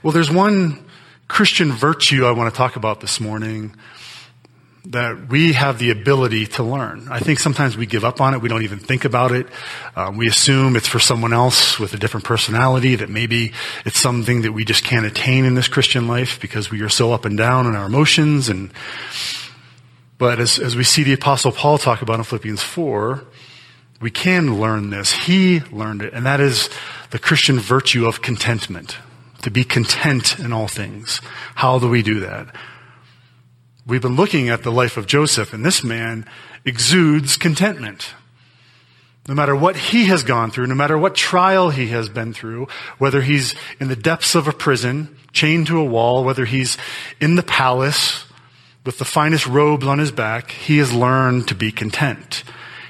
Well, 0.03 0.11
there's 0.11 0.29
one 0.29 0.83
Christian 1.29 1.71
virtue 1.71 2.25
I 2.25 2.31
want 2.31 2.53
to 2.53 2.57
talk 2.57 2.75
about 2.75 2.99
this 2.99 3.21
morning 3.21 3.73
that 4.87 5.29
we 5.29 5.53
have 5.53 5.79
the 5.79 5.91
ability 5.91 6.45
to 6.45 6.63
learn. 6.63 7.07
I 7.09 7.19
think 7.19 7.39
sometimes 7.39 7.77
we 7.77 7.85
give 7.85 8.03
up 8.03 8.19
on 8.19 8.33
it. 8.33 8.41
We 8.41 8.49
don't 8.49 8.63
even 8.63 8.79
think 8.79 9.05
about 9.05 9.31
it. 9.31 9.47
Um, 9.95 10.17
we 10.17 10.27
assume 10.27 10.75
it's 10.75 10.89
for 10.89 10.99
someone 10.99 11.31
else 11.31 11.79
with 11.79 11.93
a 11.93 11.97
different 11.97 12.25
personality, 12.25 12.97
that 12.97 13.09
maybe 13.09 13.53
it's 13.85 13.97
something 13.97 14.41
that 14.41 14.51
we 14.51 14.65
just 14.65 14.83
can't 14.83 15.05
attain 15.05 15.45
in 15.45 15.55
this 15.55 15.69
Christian 15.69 16.05
life 16.05 16.37
because 16.41 16.69
we 16.69 16.81
are 16.81 16.89
so 16.89 17.13
up 17.13 17.23
and 17.23 17.37
down 17.37 17.65
in 17.65 17.75
our 17.77 17.85
emotions. 17.85 18.49
And, 18.49 18.73
but 20.17 20.41
as, 20.41 20.59
as 20.59 20.75
we 20.75 20.83
see 20.83 21.03
the 21.03 21.13
apostle 21.13 21.53
Paul 21.53 21.77
talk 21.77 22.01
about 22.01 22.19
in 22.19 22.25
Philippians 22.25 22.61
4, 22.61 23.23
we 24.01 24.11
can 24.11 24.59
learn 24.59 24.89
this. 24.89 25.11
He 25.11 25.61
learned 25.71 26.01
it, 26.01 26.13
and 26.13 26.25
that 26.25 26.39
is 26.39 26.69
the 27.11 27.19
Christian 27.19 27.59
virtue 27.59 28.05
of 28.05 28.21
contentment. 28.21 28.97
To 29.43 29.51
be 29.51 29.63
content 29.63 30.39
in 30.39 30.51
all 30.51 30.67
things. 30.67 31.21
How 31.53 31.77
do 31.77 31.87
we 31.87 32.01
do 32.01 32.21
that? 32.21 32.55
We've 33.85 34.01
been 34.01 34.15
looking 34.15 34.49
at 34.49 34.63
the 34.63 34.71
life 34.71 34.97
of 34.97 35.05
Joseph, 35.05 35.53
and 35.53 35.63
this 35.63 35.83
man 35.83 36.25
exudes 36.65 37.37
contentment. 37.37 38.15
No 39.27 39.35
matter 39.35 39.55
what 39.55 39.75
he 39.75 40.05
has 40.05 40.23
gone 40.23 40.49
through, 40.49 40.67
no 40.67 40.75
matter 40.75 40.97
what 40.97 41.13
trial 41.13 41.69
he 41.69 41.87
has 41.87 42.09
been 42.09 42.33
through, 42.33 42.67
whether 42.97 43.21
he's 43.21 43.55
in 43.79 43.87
the 43.87 43.95
depths 43.95 44.35
of 44.35 44.47
a 44.47 44.51
prison, 44.51 45.15
chained 45.31 45.67
to 45.67 45.79
a 45.79 45.85
wall, 45.85 46.23
whether 46.23 46.45
he's 46.45 46.77
in 47.19 47.35
the 47.35 47.43
palace 47.43 48.25
with 48.85 48.97
the 48.97 49.05
finest 49.05 49.47
robes 49.47 49.85
on 49.85 49.99
his 49.99 50.11
back, 50.11 50.51
he 50.51 50.77
has 50.77 50.93
learned 50.93 51.47
to 51.47 51.55
be 51.55 51.71
content. 51.71 52.43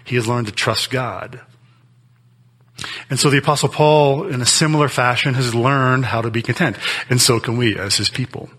He 0.05 0.15
has 0.15 0.27
learned 0.27 0.47
to 0.47 0.53
trust 0.53 0.89
God. 0.89 1.41
And 3.09 3.19
so 3.19 3.29
the 3.29 3.37
apostle 3.37 3.69
Paul, 3.69 4.27
in 4.27 4.41
a 4.41 4.45
similar 4.45 4.89
fashion, 4.89 5.33
has 5.33 5.55
learned 5.55 6.05
how 6.05 6.21
to 6.21 6.29
be 6.29 6.41
content. 6.41 6.77
And 7.09 7.21
so 7.21 7.39
can 7.39 7.57
we 7.57 7.77
as 7.77 7.95
his 7.97 8.09
people. 8.09 8.49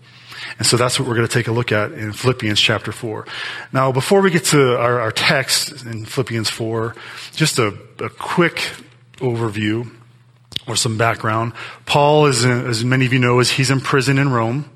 And 0.59 0.67
so 0.67 0.77
that's 0.77 0.99
what 0.99 1.07
we're 1.07 1.15
going 1.15 1.29
to 1.29 1.33
take 1.33 1.49
a 1.49 1.53
look 1.53 1.71
at 1.71 1.93
in 1.93 2.13
Philippians 2.13 2.59
chapter 2.59 2.93
4. 2.93 3.27
Now, 3.73 3.93
before 3.93 4.23
we 4.23 4.31
get 4.31 4.45
to 4.47 4.79
our, 4.79 5.01
our 5.01 5.13
text 5.13 5.85
in 5.85 6.07
Philippians 6.07 6.49
4, 6.49 6.95
just 7.33 7.59
a, 7.59 7.77
a 7.99 8.09
quick 8.09 8.71
overview 9.19 9.91
or 10.67 10.77
some 10.77 10.97
background. 10.97 11.53
Paul 11.85 12.27
is, 12.27 12.45
as 12.45 12.85
many 12.85 13.07
of 13.07 13.13
you 13.13 13.19
know, 13.19 13.39
is 13.39 13.51
he's 13.51 13.71
in 13.71 13.81
prison 13.81 14.19
in 14.19 14.31
Rome 14.31 14.71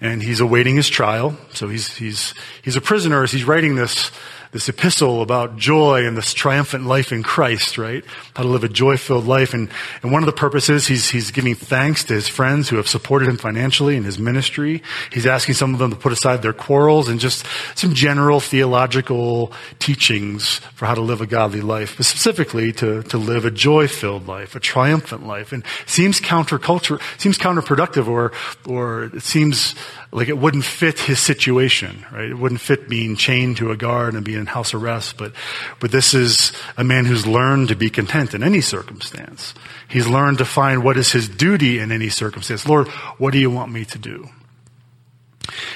and 0.00 0.22
he's 0.22 0.40
awaiting 0.40 0.76
his 0.76 0.88
trial. 0.88 1.36
So 1.52 1.68
he's, 1.68 1.96
he's, 1.96 2.34
he's 2.62 2.76
a 2.76 2.80
prisoner 2.80 3.22
as 3.22 3.32
he's 3.32 3.44
writing 3.44 3.74
this, 3.74 4.10
this 4.52 4.68
epistle 4.68 5.22
about 5.22 5.56
joy 5.56 6.06
and 6.06 6.16
this 6.16 6.32
triumphant 6.32 6.86
life 6.86 7.12
in 7.12 7.22
Christ, 7.22 7.78
right? 7.78 8.04
How 8.34 8.42
to 8.42 8.48
live 8.48 8.64
a 8.64 8.68
joy-filled 8.68 9.26
life. 9.26 9.54
And, 9.54 9.68
and 10.02 10.12
one 10.12 10.22
of 10.22 10.26
the 10.26 10.32
purposes, 10.32 10.86
he's, 10.86 11.10
he's 11.10 11.30
giving 11.30 11.54
thanks 11.54 12.04
to 12.04 12.14
his 12.14 12.28
friends 12.28 12.68
who 12.68 12.76
have 12.76 12.88
supported 12.88 13.28
him 13.28 13.36
financially 13.36 13.96
in 13.96 14.04
his 14.04 14.18
ministry. 14.18 14.82
He's 15.12 15.26
asking 15.26 15.54
some 15.56 15.74
of 15.74 15.78
them 15.78 15.90
to 15.90 15.96
put 15.96 16.12
aside 16.12 16.42
their 16.42 16.52
quarrels 16.52 17.08
and 17.08 17.20
just 17.20 17.44
some 17.74 17.94
general 17.94 18.40
theological 18.40 19.52
teachings 19.78 20.58
for 20.74 20.86
how 20.86 20.94
to 20.94 21.02
live 21.02 21.20
a 21.20 21.26
godly 21.26 21.60
life, 21.60 21.96
but 21.96 22.06
specifically 22.06 22.72
to, 22.72 23.02
to 23.04 23.18
live 23.18 23.44
a 23.44 23.50
joy-filled 23.50 24.26
life, 24.26 24.54
a 24.54 24.60
triumphant 24.60 25.26
life. 25.26 25.52
And 25.52 25.62
seems 25.86 26.20
counterculture, 26.20 27.00
seems 27.20 27.38
counterproductive 27.38 28.08
or, 28.08 28.32
or 28.66 29.04
it 29.04 29.22
seems 29.22 29.74
like 30.10 30.28
it 30.28 30.38
wouldn't 30.38 30.64
fit 30.64 31.00
his 31.00 31.20
situation, 31.20 32.04
right? 32.10 32.30
It 32.30 32.38
wouldn't 32.38 32.62
fit 32.62 32.88
being 32.88 33.14
chained 33.14 33.58
to 33.58 33.70
a 33.70 33.76
guard 33.76 34.14
and 34.14 34.24
being 34.24 34.37
in 34.38 34.46
house 34.46 34.74
arrest, 34.74 35.16
but, 35.18 35.32
but 35.80 35.90
this 35.90 36.14
is 36.14 36.52
a 36.76 36.84
man 36.84 37.04
who's 37.04 37.26
learned 37.26 37.68
to 37.68 37.76
be 37.76 37.90
content 37.90 38.34
in 38.34 38.42
any 38.42 38.60
circumstance. 38.60 39.54
He's 39.88 40.06
learned 40.06 40.38
to 40.38 40.44
find 40.44 40.82
what 40.82 40.96
is 40.96 41.12
his 41.12 41.28
duty 41.28 41.78
in 41.78 41.92
any 41.92 42.08
circumstance. 42.08 42.66
Lord, 42.66 42.88
what 43.18 43.32
do 43.32 43.38
you 43.38 43.50
want 43.50 43.72
me 43.72 43.84
to 43.86 43.98
do? 43.98 44.28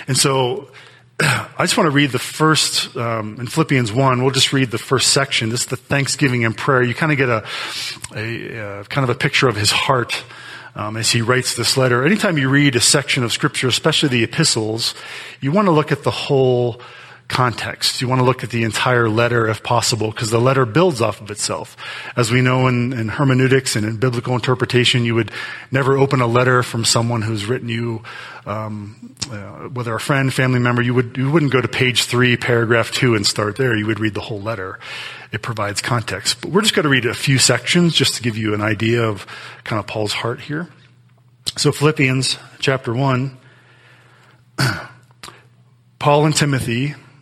And 0.07 0.17
so, 0.17 0.69
I 1.21 1.57
just 1.61 1.77
want 1.77 1.87
to 1.87 1.93
read 1.95 2.11
the 2.11 2.19
first, 2.19 2.97
um, 2.97 3.39
in 3.39 3.47
Philippians 3.47 3.93
1, 3.93 4.23
we'll 4.23 4.33
just 4.33 4.53
read 4.53 4.71
the 4.71 4.79
first 4.79 5.13
section. 5.13 5.51
This 5.51 5.63
is 5.63 5.67
the 5.67 5.77
thanksgiving 5.77 6.45
and 6.45 6.57
prayer. 6.57 6.83
You 6.83 6.95
kind 6.95 7.13
of 7.13 7.19
get 7.19 7.29
a, 7.29 7.45
a, 8.17 8.81
a 8.81 8.85
kind 8.85 9.05
of 9.05 9.11
a 9.11 9.19
picture 9.19 9.49
of 9.49 9.57
his 9.57 9.71
heart 9.71 10.25
um, 10.75 10.97
as 10.97 11.11
he 11.11 11.23
writes 11.23 11.55
this 11.55 11.77
letter. 11.77 12.05
Anytime 12.05 12.39
you 12.39 12.49
read 12.49 12.77
a 12.77 12.81
section 12.81 13.25
of 13.25 13.33
scripture, 13.33 13.69
especially 13.69 14.09
the 14.09 14.25
epistles, 14.25 14.95
you 15.41 15.53
want 15.53 15.67
to 15.67 15.73
look 15.73 15.93
at 15.93 16.03
the 16.03 16.11
whole 16.11 16.81
context. 17.33 18.03
You 18.03 18.09
want 18.09 18.21
to 18.21 18.27
look 18.27 18.45
at 18.45 18.51
the 18.51 18.63
entire 18.63 19.09
letter 19.09 19.49
if 19.49 19.63
possible, 19.63 20.11
because 20.11 20.31
the 20.31 20.39
letter 20.39 20.67
builds 20.67 21.01
off 21.01 21.23
of 21.23 21.31
itself. 21.31 21.79
As 22.15 22.31
we 22.31 22.43
know 22.43 22.69
in, 22.69 22.93
in, 22.93 23.09
hermeneutics 23.09 23.75
and 23.75 23.87
in 23.87 23.97
biblical 23.97 24.35
interpretation, 24.35 25.07
you 25.07 25.15
would 25.15 25.33
never 25.71 25.97
open 25.97 26.21
a 26.21 26.27
letter 26.27 26.63
from 26.63 26.85
someone 26.85 27.23
who's 27.23 27.47
written 27.47 27.71
you, 27.71 28.03
um, 28.45 29.17
uh, 29.31 29.69
whether 29.71 29.95
a 29.95 30.01
friend, 30.01 30.33
family 30.33 30.61
member, 30.61 30.83
you 30.83 30.93
would 30.93 31.17
you 31.17 31.31
wouldn't 31.31 31.53
go 31.53 31.63
to 31.63 31.69
page 31.69 32.05
three, 32.05 32.37
paragraph 32.37 32.91
two, 32.91 33.15
and 33.15 33.27
start 33.27 33.57
there. 33.57 33.75
You 33.75 33.87
would 33.87 33.99
read 33.99 34.13
the 34.13 34.21
whole 34.21 34.41
letter. 34.41 34.79
It 35.33 35.41
provides 35.41 35.81
context. 35.81 36.43
But 36.43 36.51
we're 36.51 36.61
just 36.61 36.75
going 36.75 36.85
to 36.85 36.91
read 36.91 37.07
a 37.07 37.15
few 37.15 37.39
sections 37.39 37.95
just 37.95 38.15
to 38.17 38.23
give 38.23 38.37
you 38.37 38.53
an 38.53 38.61
idea 38.61 39.03
of 39.03 39.27
kind 39.65 39.81
of 39.81 39.87
Paul's 39.87 40.13
heart 40.13 40.41
here. 40.41 40.69
So 41.57 41.73
Philippians 41.73 42.37
chapter 42.59 42.93
one. 42.93 43.39
Paul 45.99 46.27
and 46.27 46.37
Timothy 46.37 46.95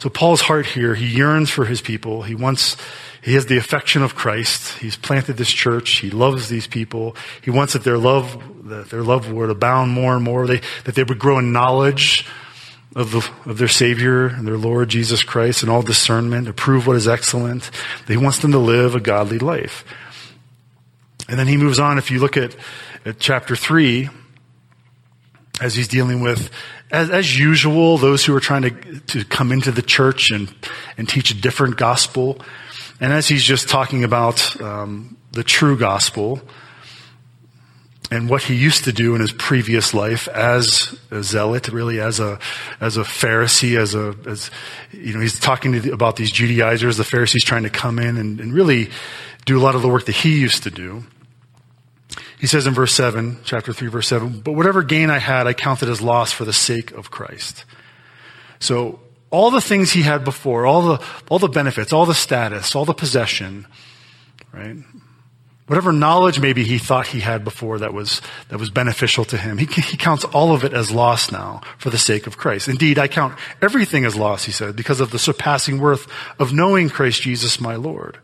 So 0.00 0.08
Paul's 0.08 0.40
heart 0.40 0.66
here, 0.66 0.94
he 0.94 1.06
yearns 1.06 1.50
for 1.50 1.64
his 1.64 1.80
people. 1.80 2.22
He 2.22 2.34
wants, 2.34 2.76
he 3.22 3.34
has 3.34 3.46
the 3.46 3.56
affection 3.56 4.02
of 4.02 4.14
Christ. 4.14 4.78
He's 4.78 4.96
planted 4.96 5.36
this 5.36 5.50
church. 5.50 5.90
He 5.98 6.10
loves 6.10 6.48
these 6.48 6.66
people. 6.66 7.16
He 7.42 7.50
wants 7.50 7.72
that 7.72 7.84
their 7.84 7.98
love 7.98 8.42
that 8.64 8.88
their 8.90 9.02
love 9.02 9.30
would 9.30 9.50
abound 9.50 9.92
more 9.92 10.14
and 10.14 10.24
more, 10.24 10.46
they, 10.46 10.60
that 10.84 10.94
they 10.94 11.04
would 11.04 11.18
grow 11.18 11.38
in 11.38 11.52
knowledge 11.52 12.26
of, 12.94 13.10
the, 13.10 13.28
of 13.50 13.58
their 13.58 13.68
Savior 13.68 14.26
and 14.26 14.46
their 14.46 14.56
Lord 14.56 14.88
Jesus 14.88 15.22
Christ 15.22 15.62
and 15.62 15.70
all 15.70 15.82
discernment, 15.82 16.48
approve 16.48 16.86
what 16.86 16.96
is 16.96 17.08
excellent. 17.08 17.70
He 18.06 18.16
wants 18.16 18.38
them 18.38 18.52
to 18.52 18.58
live 18.58 18.94
a 18.94 19.00
godly 19.00 19.38
life. 19.38 19.84
And 21.28 21.38
then 21.38 21.46
he 21.46 21.56
moves 21.56 21.78
on. 21.78 21.98
If 21.98 22.10
you 22.10 22.20
look 22.20 22.36
at, 22.36 22.54
at 23.04 23.18
chapter 23.18 23.56
3, 23.56 24.08
as 25.60 25.74
he's 25.74 25.88
dealing 25.88 26.20
with, 26.20 26.50
as, 26.90 27.10
as 27.10 27.38
usual, 27.38 27.98
those 27.98 28.24
who 28.24 28.34
are 28.34 28.40
trying 28.40 28.62
to, 28.62 29.00
to 29.00 29.24
come 29.24 29.52
into 29.52 29.72
the 29.72 29.82
church 29.82 30.30
and, 30.30 30.52
and 30.96 31.08
teach 31.08 31.30
a 31.30 31.34
different 31.34 31.76
gospel. 31.76 32.40
And 33.00 33.12
as 33.12 33.28
he's 33.28 33.42
just 33.42 33.68
talking 33.68 34.04
about 34.04 34.60
um, 34.60 35.16
the 35.32 35.42
true 35.42 35.76
gospel, 35.76 36.40
and 38.10 38.28
what 38.28 38.42
he 38.42 38.54
used 38.54 38.84
to 38.84 38.92
do 38.92 39.14
in 39.14 39.20
his 39.20 39.32
previous 39.32 39.94
life 39.94 40.28
as 40.28 40.98
a 41.10 41.22
zealot, 41.22 41.68
really 41.68 42.00
as 42.00 42.20
a 42.20 42.38
as 42.80 42.96
a 42.96 43.00
Pharisee, 43.00 43.78
as 43.78 43.94
a 43.94 44.14
as 44.26 44.50
you 44.92 45.14
know, 45.14 45.20
he's 45.20 45.40
talking 45.40 45.72
the, 45.72 45.92
about 45.92 46.16
these 46.16 46.30
Judaizers, 46.30 46.96
the 46.96 47.04
Pharisees 47.04 47.44
trying 47.44 47.64
to 47.64 47.70
come 47.70 47.98
in 47.98 48.16
and, 48.16 48.40
and 48.40 48.52
really 48.52 48.90
do 49.46 49.58
a 49.58 49.62
lot 49.62 49.74
of 49.74 49.82
the 49.82 49.88
work 49.88 50.04
that 50.04 50.14
he 50.14 50.38
used 50.38 50.62
to 50.64 50.70
do. 50.70 51.04
He 52.44 52.48
says 52.48 52.66
in 52.66 52.74
verse 52.74 52.92
seven, 52.92 53.38
chapter 53.42 53.72
three, 53.72 53.88
verse 53.88 54.06
seven, 54.06 54.40
but 54.40 54.52
whatever 54.52 54.82
gain 54.82 55.08
I 55.08 55.16
had, 55.16 55.46
I 55.46 55.54
counted 55.54 55.88
as 55.88 56.02
loss 56.02 56.30
for 56.30 56.44
the 56.44 56.52
sake 56.52 56.90
of 56.90 57.10
Christ. 57.10 57.64
So 58.58 59.00
all 59.30 59.50
the 59.50 59.62
things 59.62 59.92
he 59.92 60.02
had 60.02 60.24
before, 60.24 60.66
all 60.66 60.82
the 60.82 61.06
all 61.30 61.38
the 61.38 61.48
benefits, 61.48 61.90
all 61.90 62.04
the 62.04 62.12
status, 62.12 62.76
all 62.76 62.84
the 62.84 62.92
possession, 62.92 63.66
right? 64.52 64.76
Whatever 65.68 65.90
knowledge 65.90 66.38
maybe 66.38 66.64
he 66.64 66.76
thought 66.76 67.06
he 67.06 67.20
had 67.20 67.44
before 67.44 67.78
that 67.78 67.94
was, 67.94 68.20
that 68.50 68.58
was 68.58 68.68
beneficial 68.68 69.24
to 69.24 69.38
him, 69.38 69.56
he, 69.56 69.64
he 69.64 69.96
counts 69.96 70.24
all 70.24 70.52
of 70.52 70.64
it 70.64 70.74
as 70.74 70.90
loss 70.90 71.32
now 71.32 71.62
for 71.78 71.88
the 71.88 71.96
sake 71.96 72.26
of 72.26 72.36
Christ. 72.36 72.68
Indeed, 72.68 72.98
I 72.98 73.08
count 73.08 73.38
everything 73.62 74.04
as 74.04 74.16
loss, 74.16 74.44
he 74.44 74.52
said, 74.52 74.76
because 74.76 75.00
of 75.00 75.12
the 75.12 75.18
surpassing 75.18 75.80
worth 75.80 76.06
of 76.38 76.52
knowing 76.52 76.90
Christ 76.90 77.22
Jesus 77.22 77.58
my 77.58 77.76
Lord. 77.76 78.18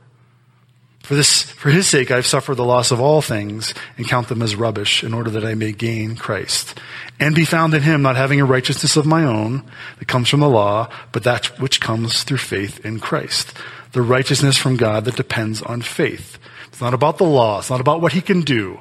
For 1.00 1.14
this, 1.14 1.42
for 1.42 1.70
his 1.70 1.88
sake, 1.88 2.10
I've 2.10 2.26
suffered 2.26 2.54
the 2.54 2.64
loss 2.64 2.90
of 2.90 3.00
all 3.00 3.20
things 3.20 3.74
and 3.96 4.06
count 4.06 4.28
them 4.28 4.42
as 4.42 4.54
rubbish 4.54 5.02
in 5.02 5.12
order 5.12 5.30
that 5.30 5.44
I 5.44 5.54
may 5.54 5.72
gain 5.72 6.14
Christ 6.14 6.78
and 7.18 7.34
be 7.34 7.44
found 7.44 7.74
in 7.74 7.82
him, 7.82 8.02
not 8.02 8.16
having 8.16 8.40
a 8.40 8.44
righteousness 8.44 8.96
of 8.96 9.06
my 9.06 9.24
own 9.24 9.64
that 9.98 10.08
comes 10.08 10.28
from 10.28 10.40
the 10.40 10.48
law, 10.48 10.88
but 11.10 11.24
that 11.24 11.58
which 11.58 11.80
comes 11.80 12.22
through 12.22 12.38
faith 12.38 12.84
in 12.84 13.00
Christ. 13.00 13.54
The 13.92 14.02
righteousness 14.02 14.56
from 14.56 14.76
God 14.76 15.04
that 15.06 15.16
depends 15.16 15.62
on 15.62 15.82
faith 15.82 16.38
it's 16.80 16.80
not 16.80 16.94
about 16.94 17.18
the 17.18 17.24
law. 17.24 17.58
It's 17.58 17.68
not 17.68 17.82
about 17.82 18.00
what 18.00 18.12
he 18.12 18.22
can 18.22 18.40
do. 18.40 18.80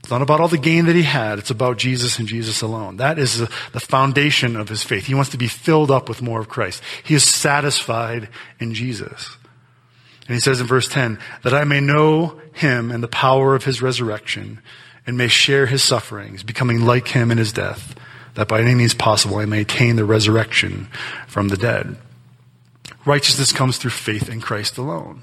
It's 0.00 0.10
not 0.10 0.20
about 0.20 0.40
all 0.40 0.48
the 0.48 0.58
gain 0.58 0.86
that 0.86 0.96
he 0.96 1.04
had. 1.04 1.38
It's 1.38 1.50
about 1.50 1.78
Jesus 1.78 2.18
and 2.18 2.26
Jesus 2.26 2.60
alone. 2.60 2.96
That 2.96 3.18
is 3.20 3.38
the 3.38 3.80
foundation 3.80 4.56
of 4.56 4.68
his 4.68 4.82
faith. 4.82 5.06
He 5.06 5.14
wants 5.14 5.30
to 5.30 5.38
be 5.38 5.46
filled 5.46 5.92
up 5.92 6.08
with 6.08 6.22
more 6.22 6.40
of 6.40 6.48
Christ. 6.48 6.82
He 7.04 7.14
is 7.14 7.22
satisfied 7.22 8.28
in 8.58 8.74
Jesus. 8.74 9.36
And 10.26 10.34
he 10.34 10.40
says 10.40 10.60
in 10.60 10.66
verse 10.66 10.88
10, 10.88 11.18
that 11.42 11.54
I 11.54 11.64
may 11.64 11.80
know 11.80 12.40
him 12.52 12.90
and 12.90 13.02
the 13.02 13.08
power 13.08 13.54
of 13.54 13.64
his 13.64 13.82
resurrection 13.82 14.60
and 15.06 15.18
may 15.18 15.28
share 15.28 15.66
his 15.66 15.82
sufferings, 15.82 16.42
becoming 16.42 16.84
like 16.86 17.08
him 17.08 17.30
in 17.30 17.38
his 17.38 17.52
death, 17.52 17.94
that 18.34 18.48
by 18.48 18.60
any 18.60 18.74
means 18.74 18.94
possible 18.94 19.36
I 19.36 19.44
may 19.44 19.60
attain 19.60 19.96
the 19.96 20.04
resurrection 20.04 20.88
from 21.26 21.48
the 21.48 21.56
dead. 21.56 21.96
Righteousness 23.04 23.52
comes 23.52 23.76
through 23.76 23.90
faith 23.90 24.30
in 24.30 24.40
Christ 24.40 24.78
alone. 24.78 25.22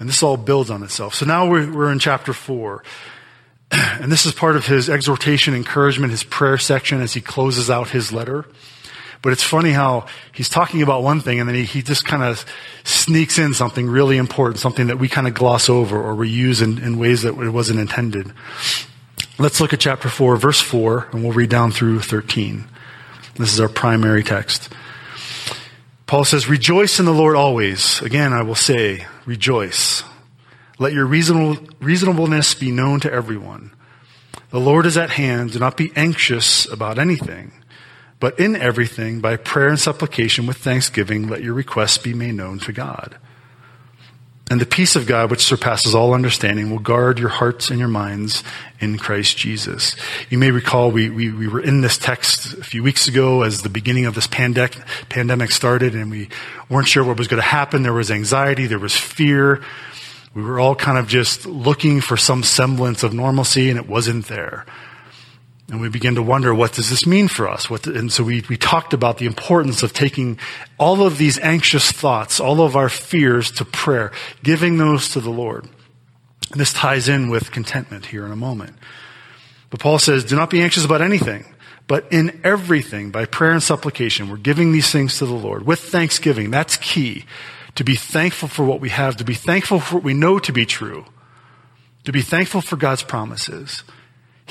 And 0.00 0.08
this 0.08 0.22
all 0.22 0.36
builds 0.36 0.68
on 0.68 0.82
itself. 0.82 1.14
So 1.14 1.26
now 1.26 1.48
we're, 1.48 1.72
we're 1.72 1.92
in 1.92 2.00
chapter 2.00 2.32
four. 2.32 2.82
And 3.72 4.10
this 4.10 4.26
is 4.26 4.32
part 4.32 4.56
of 4.56 4.66
his 4.66 4.90
exhortation, 4.90 5.54
encouragement, 5.54 6.10
his 6.10 6.24
prayer 6.24 6.58
section 6.58 7.00
as 7.00 7.14
he 7.14 7.20
closes 7.20 7.70
out 7.70 7.90
his 7.90 8.12
letter. 8.12 8.44
But 9.22 9.32
it's 9.32 9.42
funny 9.42 9.70
how 9.70 10.06
he's 10.32 10.48
talking 10.48 10.82
about 10.82 11.04
one 11.04 11.20
thing 11.20 11.38
and 11.38 11.48
then 11.48 11.54
he, 11.54 11.62
he 11.62 11.82
just 11.82 12.04
kind 12.04 12.24
of 12.24 12.44
sneaks 12.82 13.38
in 13.38 13.54
something 13.54 13.88
really 13.88 14.16
important, 14.16 14.58
something 14.58 14.88
that 14.88 14.98
we 14.98 15.08
kind 15.08 15.28
of 15.28 15.34
gloss 15.34 15.68
over 15.68 16.00
or 16.00 16.16
we 16.16 16.28
use 16.28 16.60
in, 16.60 16.78
in 16.78 16.98
ways 16.98 17.22
that 17.22 17.38
it 17.38 17.50
wasn't 17.50 17.78
intended. 17.78 18.32
Let's 19.38 19.60
look 19.60 19.72
at 19.72 19.80
chapter 19.80 20.08
4, 20.08 20.36
verse 20.36 20.60
4, 20.60 21.08
and 21.12 21.22
we'll 21.22 21.32
read 21.32 21.50
down 21.50 21.70
through 21.70 22.00
13. 22.00 22.64
This 23.36 23.52
is 23.52 23.60
our 23.60 23.68
primary 23.68 24.22
text. 24.22 24.68
Paul 26.06 26.24
says, 26.24 26.48
Rejoice 26.48 26.98
in 26.98 27.06
the 27.06 27.12
Lord 27.12 27.36
always. 27.36 28.02
Again, 28.02 28.32
I 28.32 28.42
will 28.42 28.54
say, 28.54 29.06
rejoice. 29.24 30.02
Let 30.78 30.92
your 30.92 31.06
reasonable, 31.06 31.64
reasonableness 31.80 32.54
be 32.54 32.70
known 32.70 33.00
to 33.00 33.12
everyone. 33.12 33.72
The 34.50 34.60
Lord 34.60 34.84
is 34.84 34.98
at 34.98 35.10
hand. 35.10 35.52
Do 35.52 35.58
not 35.58 35.78
be 35.78 35.92
anxious 35.96 36.70
about 36.70 36.98
anything, 36.98 37.52
but 38.22 38.38
in 38.38 38.54
everything, 38.54 39.18
by 39.18 39.36
prayer 39.36 39.66
and 39.66 39.80
supplication 39.80 40.46
with 40.46 40.56
thanksgiving, 40.58 41.26
let 41.26 41.42
your 41.42 41.54
requests 41.54 41.98
be 41.98 42.14
made 42.14 42.36
known 42.36 42.60
to 42.60 42.72
God. 42.72 43.16
And 44.48 44.60
the 44.60 44.64
peace 44.64 44.94
of 44.94 45.08
God, 45.08 45.28
which 45.28 45.40
surpasses 45.40 45.92
all 45.92 46.14
understanding, 46.14 46.70
will 46.70 46.78
guard 46.78 47.18
your 47.18 47.30
hearts 47.30 47.70
and 47.70 47.80
your 47.80 47.88
minds 47.88 48.44
in 48.78 48.96
Christ 48.96 49.36
Jesus. 49.36 49.96
You 50.30 50.38
may 50.38 50.52
recall 50.52 50.92
we, 50.92 51.10
we, 51.10 51.32
we 51.32 51.48
were 51.48 51.60
in 51.60 51.80
this 51.80 51.98
text 51.98 52.54
a 52.54 52.62
few 52.62 52.84
weeks 52.84 53.08
ago 53.08 53.42
as 53.42 53.62
the 53.62 53.68
beginning 53.68 54.06
of 54.06 54.14
this 54.14 54.28
pandemic, 54.28 54.78
pandemic 55.08 55.50
started 55.50 55.96
and 55.96 56.08
we 56.08 56.28
weren't 56.68 56.86
sure 56.86 57.02
what 57.02 57.18
was 57.18 57.26
going 57.26 57.42
to 57.42 57.48
happen. 57.48 57.82
There 57.82 57.92
was 57.92 58.12
anxiety. 58.12 58.68
There 58.68 58.78
was 58.78 58.96
fear. 58.96 59.62
We 60.32 60.44
were 60.44 60.60
all 60.60 60.76
kind 60.76 60.96
of 60.96 61.08
just 61.08 61.44
looking 61.44 62.00
for 62.00 62.16
some 62.16 62.44
semblance 62.44 63.02
of 63.02 63.12
normalcy 63.12 63.68
and 63.68 63.80
it 63.80 63.88
wasn't 63.88 64.28
there. 64.28 64.64
And 65.72 65.80
we 65.80 65.88
begin 65.88 66.16
to 66.16 66.22
wonder, 66.22 66.54
what 66.54 66.74
does 66.74 66.90
this 66.90 67.06
mean 67.06 67.28
for 67.28 67.48
us? 67.48 67.70
What, 67.70 67.86
and 67.86 68.12
so 68.12 68.22
we, 68.22 68.44
we 68.50 68.58
talked 68.58 68.92
about 68.92 69.16
the 69.16 69.24
importance 69.24 69.82
of 69.82 69.94
taking 69.94 70.38
all 70.76 71.06
of 71.06 71.16
these 71.16 71.38
anxious 71.38 71.90
thoughts, 71.90 72.40
all 72.40 72.60
of 72.60 72.76
our 72.76 72.90
fears 72.90 73.50
to 73.52 73.64
prayer, 73.64 74.12
giving 74.42 74.76
those 74.76 75.08
to 75.12 75.20
the 75.20 75.30
Lord. 75.30 75.66
And 76.50 76.60
this 76.60 76.74
ties 76.74 77.08
in 77.08 77.30
with 77.30 77.52
contentment 77.52 78.04
here 78.04 78.26
in 78.26 78.32
a 78.32 78.36
moment. 78.36 78.76
But 79.70 79.80
Paul 79.80 79.98
says, 79.98 80.26
do 80.26 80.36
not 80.36 80.50
be 80.50 80.60
anxious 80.60 80.84
about 80.84 81.00
anything, 81.00 81.46
but 81.88 82.06
in 82.12 82.42
everything, 82.44 83.10
by 83.10 83.24
prayer 83.24 83.52
and 83.52 83.62
supplication, 83.62 84.28
we're 84.28 84.36
giving 84.36 84.72
these 84.72 84.90
things 84.92 85.16
to 85.20 85.26
the 85.26 85.32
Lord 85.32 85.64
with 85.64 85.80
thanksgiving. 85.80 86.50
That's 86.50 86.76
key. 86.76 87.24
To 87.76 87.84
be 87.84 87.96
thankful 87.96 88.48
for 88.48 88.66
what 88.66 88.82
we 88.82 88.90
have, 88.90 89.16
to 89.16 89.24
be 89.24 89.32
thankful 89.32 89.80
for 89.80 89.94
what 89.94 90.04
we 90.04 90.12
know 90.12 90.38
to 90.38 90.52
be 90.52 90.66
true, 90.66 91.06
to 92.04 92.12
be 92.12 92.20
thankful 92.20 92.60
for 92.60 92.76
God's 92.76 93.02
promises. 93.02 93.84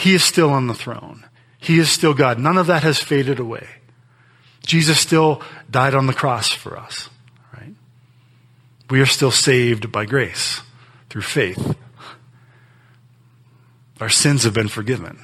He 0.01 0.15
is 0.15 0.23
still 0.23 0.49
on 0.49 0.65
the 0.65 0.73
throne. 0.73 1.25
He 1.59 1.77
is 1.77 1.91
still 1.91 2.15
God. 2.15 2.39
None 2.39 2.57
of 2.57 2.65
that 2.65 2.81
has 2.81 2.97
faded 2.97 3.37
away. 3.37 3.67
Jesus 4.65 4.99
still 4.99 5.43
died 5.69 5.93
on 5.93 6.07
the 6.07 6.13
cross 6.13 6.51
for 6.51 6.75
us, 6.75 7.07
right? 7.53 7.75
We 8.89 8.99
are 8.99 9.05
still 9.05 9.29
saved 9.29 9.91
by 9.91 10.05
grace 10.05 10.61
through 11.11 11.21
faith. 11.21 11.75
Our 13.99 14.09
sins 14.09 14.43
have 14.43 14.55
been 14.55 14.69
forgiven. 14.69 15.19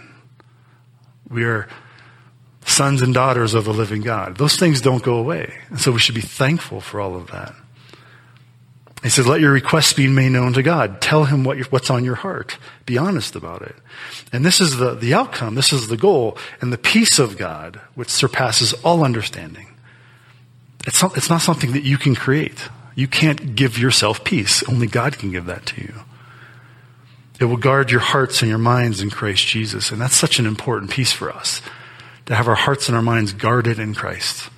We 1.28 1.44
are 1.44 1.68
sons 2.64 3.02
and 3.02 3.16
daughters 3.16 3.56
of 3.56 3.66
the 3.66 3.74
living 3.74 4.04
God. 4.04 4.38
Those 4.38 4.58
things 4.58 4.80
don't 4.80 5.02
go 5.02 5.16
away. 5.16 5.56
And 5.70 5.82
so 5.82 5.92
we 5.92 5.98
should 5.98 6.14
be 6.14 6.22
thankful 6.22 6.82
for 6.82 7.02
all 7.02 7.16
of 7.16 7.32
that. 7.32 7.56
He 9.04 9.10
says, 9.10 9.28
let 9.28 9.42
your 9.42 9.52
requests 9.52 9.94
be 9.94 10.08
made 10.08 10.30
known 10.30 10.54
to 10.54 10.64
God. 10.64 11.02
Tell 11.02 11.26
him 11.26 11.44
what 11.44 11.60
what's 11.72 11.90
on 11.90 12.04
your 12.04 12.16
heart. 12.16 12.58
Be 12.86 12.98
honest 12.98 13.36
about 13.36 13.62
it. 13.62 13.76
And 14.34 14.44
this 14.44 14.60
is 14.60 14.78
the, 14.78 14.96
the 14.96 15.14
outcome. 15.14 15.56
This 15.56 15.72
is 15.72 15.88
the 15.88 15.98
goal. 15.98 16.38
And 16.62 16.74
the 16.74 16.78
peace 16.78 17.20
of 17.20 17.38
God, 17.38 17.80
which 17.94 18.10
surpasses 18.10 18.74
all 18.84 19.04
understanding. 19.04 19.68
It's 20.88 21.02
not, 21.02 21.16
it's 21.16 21.30
not 21.30 21.42
something 21.42 21.74
that 21.74 21.84
you 21.84 21.98
can 21.98 22.16
create. 22.16 22.70
You 22.96 23.08
can't 23.08 23.56
give 23.56 23.78
yourself 23.78 24.24
peace. 24.24 24.64
Only 24.68 24.88
God 24.88 25.20
can 25.20 25.32
give 25.32 25.46
that 25.46 25.68
to 25.68 25.82
you. 25.82 25.94
It 27.40 27.46
will 27.46 27.58
guard 27.58 27.92
your 27.92 28.00
hearts 28.00 28.42
and 28.42 28.50
your 28.50 28.58
minds 28.58 29.00
in 29.00 29.12
Christ 29.12 29.46
Jesus. 29.46 29.92
And 29.92 30.02
that's 30.02 30.16
such 30.16 30.40
an 30.40 30.48
important 30.48 30.90
piece 30.90 31.12
for 31.12 31.32
us 31.32 31.62
to 32.26 32.36
have 32.36 32.48
our 32.48 32.56
hearts 32.56 32.88
and 32.88 32.96
our 32.96 33.04
minds 33.04 33.34
guarded 33.34 33.78
in 33.78 33.94
Christ. 33.94 34.50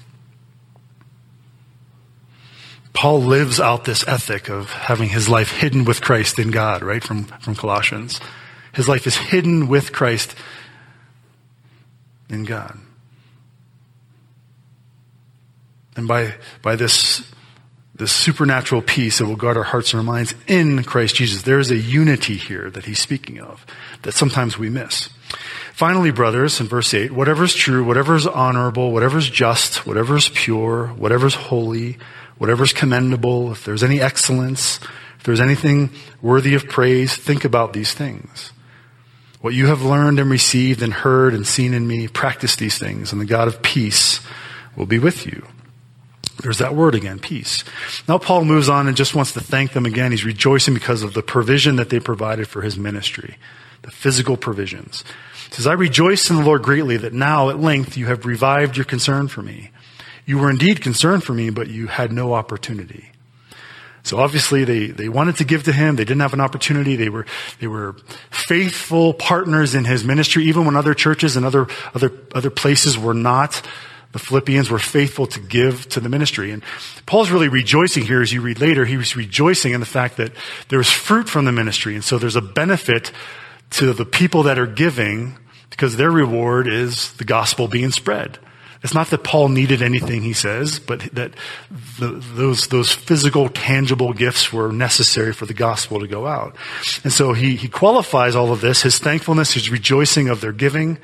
Paul 2.99 3.21
lives 3.21 3.61
out 3.61 3.85
this 3.85 4.05
ethic 4.09 4.49
of 4.49 4.73
having 4.73 5.07
his 5.07 5.29
life 5.29 5.51
hidden 5.53 5.85
with 5.85 6.01
Christ 6.01 6.37
in 6.37 6.51
God, 6.51 6.83
right? 6.83 7.01
From, 7.01 7.23
from 7.23 7.55
Colossians. 7.55 8.19
His 8.73 8.89
life 8.89 9.07
is 9.07 9.15
hidden 9.15 9.69
with 9.69 9.93
Christ 9.93 10.35
in 12.29 12.43
God. 12.43 12.77
And 15.95 16.09
by, 16.09 16.33
by 16.61 16.75
this, 16.75 17.25
this 17.95 18.11
supernatural 18.11 18.81
peace, 18.81 19.19
that 19.19 19.27
will 19.27 19.37
guard 19.37 19.55
our 19.55 19.63
hearts 19.63 19.93
and 19.93 19.99
our 19.99 20.05
minds 20.05 20.35
in 20.45 20.83
Christ 20.83 21.15
Jesus. 21.15 21.43
There 21.43 21.59
is 21.59 21.71
a 21.71 21.77
unity 21.77 22.35
here 22.35 22.69
that 22.69 22.83
he's 22.83 22.99
speaking 22.99 23.39
of 23.39 23.65
that 24.01 24.13
sometimes 24.13 24.57
we 24.57 24.69
miss. 24.69 25.07
Finally, 25.71 26.11
brothers, 26.11 26.59
in 26.59 26.67
verse 26.67 26.93
8, 26.93 27.13
whatever 27.13 27.45
is 27.45 27.55
true, 27.55 27.85
whatever 27.85 28.17
is 28.17 28.27
honorable, 28.27 28.91
whatever 28.91 29.17
is 29.17 29.29
just, 29.29 29.87
whatever 29.87 30.17
is 30.17 30.27
pure, 30.27 30.87
whatever 30.87 31.27
is 31.27 31.35
holy, 31.35 31.97
whatever's 32.39 32.73
commendable, 32.73 33.51
if 33.51 33.63
there's 33.63 33.83
any 33.83 34.01
excellence, 34.01 34.79
if 35.19 35.23
there's 35.23 35.41
anything 35.41 35.91
worthy 36.21 36.55
of 36.55 36.67
praise, 36.67 37.15
think 37.15 37.45
about 37.45 37.73
these 37.73 37.93
things. 37.93 38.51
What 39.41 39.53
you 39.53 39.67
have 39.67 39.83
learned 39.83 40.19
and 40.19 40.31
received 40.31 40.81
and 40.81 40.91
heard 40.91 41.33
and 41.33 41.45
seen 41.45 41.73
in 41.73 41.87
me, 41.87 42.07
practice 42.07 42.55
these 42.55 42.77
things, 42.77 43.11
and 43.11 43.21
the 43.21 43.25
God 43.25 43.47
of 43.47 43.61
peace 43.61 44.19
will 44.75 44.85
be 44.85 44.99
with 44.99 45.25
you. 45.25 45.45
There's 46.41 46.59
that 46.59 46.75
word 46.75 46.95
again, 46.95 47.19
peace. 47.19 47.65
Now 48.07 48.17
Paul 48.17 48.45
moves 48.45 48.69
on 48.69 48.87
and 48.87 48.95
just 48.95 49.13
wants 49.13 49.33
to 49.33 49.41
thank 49.41 49.73
them 49.73 49.85
again. 49.85 50.11
He's 50.11 50.23
rejoicing 50.23 50.73
because 50.73 51.03
of 51.03 51.13
the 51.13 51.21
provision 51.21 51.75
that 51.75 51.89
they 51.89 51.99
provided 51.99 52.47
for 52.47 52.61
his 52.61 52.77
ministry, 52.77 53.37
the 53.81 53.91
physical 53.91 54.37
provisions. 54.37 55.03
He 55.49 55.55
says, 55.55 55.67
I 55.67 55.73
rejoice 55.73 56.29
in 56.29 56.37
the 56.37 56.43
Lord 56.43 56.63
greatly 56.63 56.95
that 56.97 57.11
now 57.11 57.49
at 57.49 57.59
length 57.59 57.97
you 57.97 58.05
have 58.05 58.25
revived 58.25 58.77
your 58.77 58.85
concern 58.85 59.27
for 59.27 59.41
me. 59.41 59.71
You 60.29 60.37
were 60.37 60.51
indeed 60.51 60.81
concerned 60.83 61.23
for 61.23 61.33
me, 61.33 61.49
but 61.49 61.69
you 61.69 61.87
had 61.87 62.11
no 62.11 62.35
opportunity. 62.35 63.09
So 64.03 64.19
obviously 64.19 64.63
they, 64.63 64.85
they 64.85 65.09
wanted 65.09 65.37
to 65.37 65.43
give 65.43 65.63
to 65.63 65.71
him. 65.71 65.95
They 65.95 66.05
didn't 66.05 66.21
have 66.21 66.33
an 66.35 66.39
opportunity. 66.39 66.95
They 66.95 67.09
were, 67.09 67.25
they 67.59 67.65
were 67.65 67.95
faithful 68.29 69.15
partners 69.15 69.73
in 69.73 69.85
his 69.85 70.03
ministry, 70.03 70.43
even 70.43 70.65
when 70.65 70.75
other 70.75 70.93
churches 70.93 71.35
and 71.35 71.47
other, 71.47 71.65
other, 71.95 72.11
other 72.35 72.51
places 72.51 72.95
were 72.95 73.15
not. 73.15 73.59
The 74.11 74.19
Philippians 74.19 74.69
were 74.69 74.77
faithful 74.77 75.25
to 75.25 75.39
give 75.39 75.89
to 75.89 75.99
the 75.99 76.09
ministry. 76.09 76.51
And 76.51 76.61
Paul's 77.07 77.31
really 77.31 77.47
rejoicing 77.47 78.05
here 78.05 78.21
as 78.21 78.31
you 78.31 78.41
read 78.41 78.61
later. 78.61 78.85
He 78.85 78.97
was 78.97 79.15
rejoicing 79.15 79.73
in 79.73 79.79
the 79.79 79.87
fact 79.87 80.17
that 80.17 80.31
there 80.67 80.77
was 80.77 80.91
fruit 80.91 81.27
from 81.27 81.45
the 81.45 81.51
ministry. 81.51 81.95
And 81.95 82.03
so 82.03 82.19
there's 82.19 82.35
a 82.35 82.41
benefit 82.41 83.11
to 83.71 83.93
the 83.93 84.05
people 84.05 84.43
that 84.43 84.59
are 84.59 84.67
giving 84.67 85.39
because 85.71 85.97
their 85.97 86.11
reward 86.11 86.67
is 86.67 87.13
the 87.13 87.25
gospel 87.25 87.67
being 87.67 87.89
spread. 87.89 88.37
It's 88.81 88.93
not 88.93 89.09
that 89.09 89.25
Paul 89.25 89.49
needed 89.49 89.81
anything, 89.81 90.21
he 90.21 90.31
says, 90.31 90.79
but 90.79 91.01
that 91.13 91.33
the, 91.99 92.23
those, 92.33 92.67
those 92.67 92.91
physical, 92.91 93.49
tangible 93.49 94.13
gifts 94.13 94.53
were 94.53 94.71
necessary 94.71 95.33
for 95.33 95.45
the 95.45 95.53
gospel 95.53 95.99
to 95.99 96.07
go 96.07 96.25
out. 96.25 96.55
And 97.03 97.11
so 97.11 97.33
he, 97.33 97.57
he 97.57 97.67
qualifies 97.67 98.35
all 98.35 98.53
of 98.53 98.61
this, 98.61 98.83
his 98.83 98.97
thankfulness, 98.97 99.53
his 99.53 99.69
rejoicing 99.69 100.29
of 100.29 100.39
their 100.39 100.53
giving. 100.53 100.97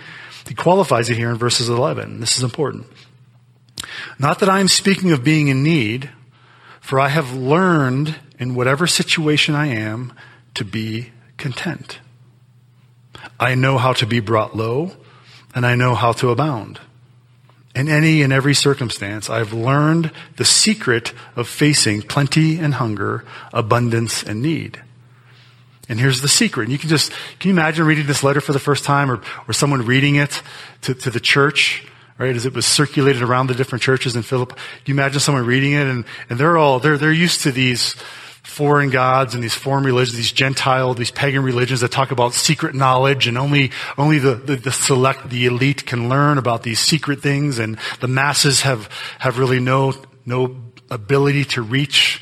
He 0.48 0.56
qualifies 0.56 1.10
it 1.10 1.18
here 1.18 1.30
in 1.30 1.38
verses 1.38 1.68
11. 1.68 2.22
This 2.22 2.38
is 2.38 2.44
important. 2.44 2.88
Not 4.18 4.40
that 4.40 4.50
I 4.50 4.62
am 4.62 4.70
speaking 4.70 5.12
of 5.12 5.24
being 5.24 5.50
in 5.50 5.62
need, 5.62 6.10
for 6.80 7.00
I 7.00 7.10
have 7.10 7.34
learned 7.34 8.16
in 8.40 8.56
whatever 8.56 8.88
situation 8.88 9.54
I 9.54 9.68
am 9.68 10.14
to 10.54 10.64
be 10.64 11.12
content. 11.38 12.00
I 13.38 13.56
know 13.56 13.78
how 13.78 13.92
to 13.94 14.06
be 14.06 14.22
brought 14.22 14.56
low, 14.56 14.92
and 15.54 15.66
I 15.66 15.76
know 15.76 15.94
how 15.94 16.14
to 16.14 16.30
abound. 16.30 16.80
In 17.76 17.90
any 17.90 18.22
and 18.22 18.32
every 18.32 18.54
circumstance, 18.54 19.30
I've 19.30 19.52
learned 19.52 20.12
the 20.38 20.46
secret 20.46 21.12
of 21.36 21.48
facing 21.50 22.02
plenty 22.02 22.58
and 22.58 22.76
hunger, 22.76 23.26
abundance 23.54 24.24
and 24.24 24.42
need. 24.42 24.82
And 25.90 26.00
here's 26.00 26.22
the 26.22 26.30
secret. 26.30 26.64
And 26.64 26.72
you 26.72 26.80
can 26.80 26.90
just, 26.90 27.12
can 27.40 27.50
you 27.50 27.54
imagine 27.54 27.86
reading 27.86 28.08
this 28.08 28.24
letter 28.24 28.40
for 28.40 28.54
the 28.54 28.60
first 28.60 28.86
time 28.86 29.12
or, 29.12 29.22
or 29.48 29.54
someone 29.54 29.86
reading 29.86 30.16
it 30.16 30.42
to, 30.82 30.96
to 30.96 31.10
the 31.12 31.20
church, 31.20 31.86
right? 32.18 32.36
As 32.36 32.46
it 32.46 32.54
was 32.54 32.66
circulated 32.66 33.22
around 33.22 33.48
the 33.48 33.56
different 33.56 33.84
churches 33.84 34.16
in 34.16 34.24
Philip. 34.24 34.58
You 34.86 34.94
imagine 34.94 35.20
someone 35.20 35.46
reading 35.46 35.74
it 35.74 35.86
and, 35.86 36.06
and 36.30 36.40
they're 36.40 36.58
all, 36.58 36.80
they're, 36.80 36.98
they're 36.98 37.12
used 37.12 37.42
to 37.42 37.52
these, 37.52 37.96
foreign 38.46 38.92
gods 38.92 39.34
and 39.34 39.44
these 39.44 39.56
foreign 39.56 39.84
religions, 39.84 40.16
these 40.16 40.32
Gentile, 40.32 40.94
these 40.94 41.12
pagan 41.12 41.44
religions 41.44 41.82
that 41.82 41.92
talk 41.92 42.12
about 42.12 42.34
secret 42.34 42.76
knowledge 42.76 43.28
and 43.28 43.38
only, 43.38 43.72
only 43.98 44.20
the, 44.20 44.36
the, 44.36 44.56
the, 44.56 44.72
select, 44.72 45.30
the 45.30 45.48
elite 45.48 45.86
can 45.86 46.10
learn 46.10 46.38
about 46.38 46.64
these 46.64 46.80
secret 46.80 47.22
things 47.22 47.58
and 47.60 47.78
the 48.02 48.08
masses 48.08 48.62
have, 48.62 48.88
have 49.20 49.40
really 49.40 49.60
no, 49.60 49.94
no 50.26 50.56
ability 50.92 51.44
to 51.46 51.62
reach 51.62 52.22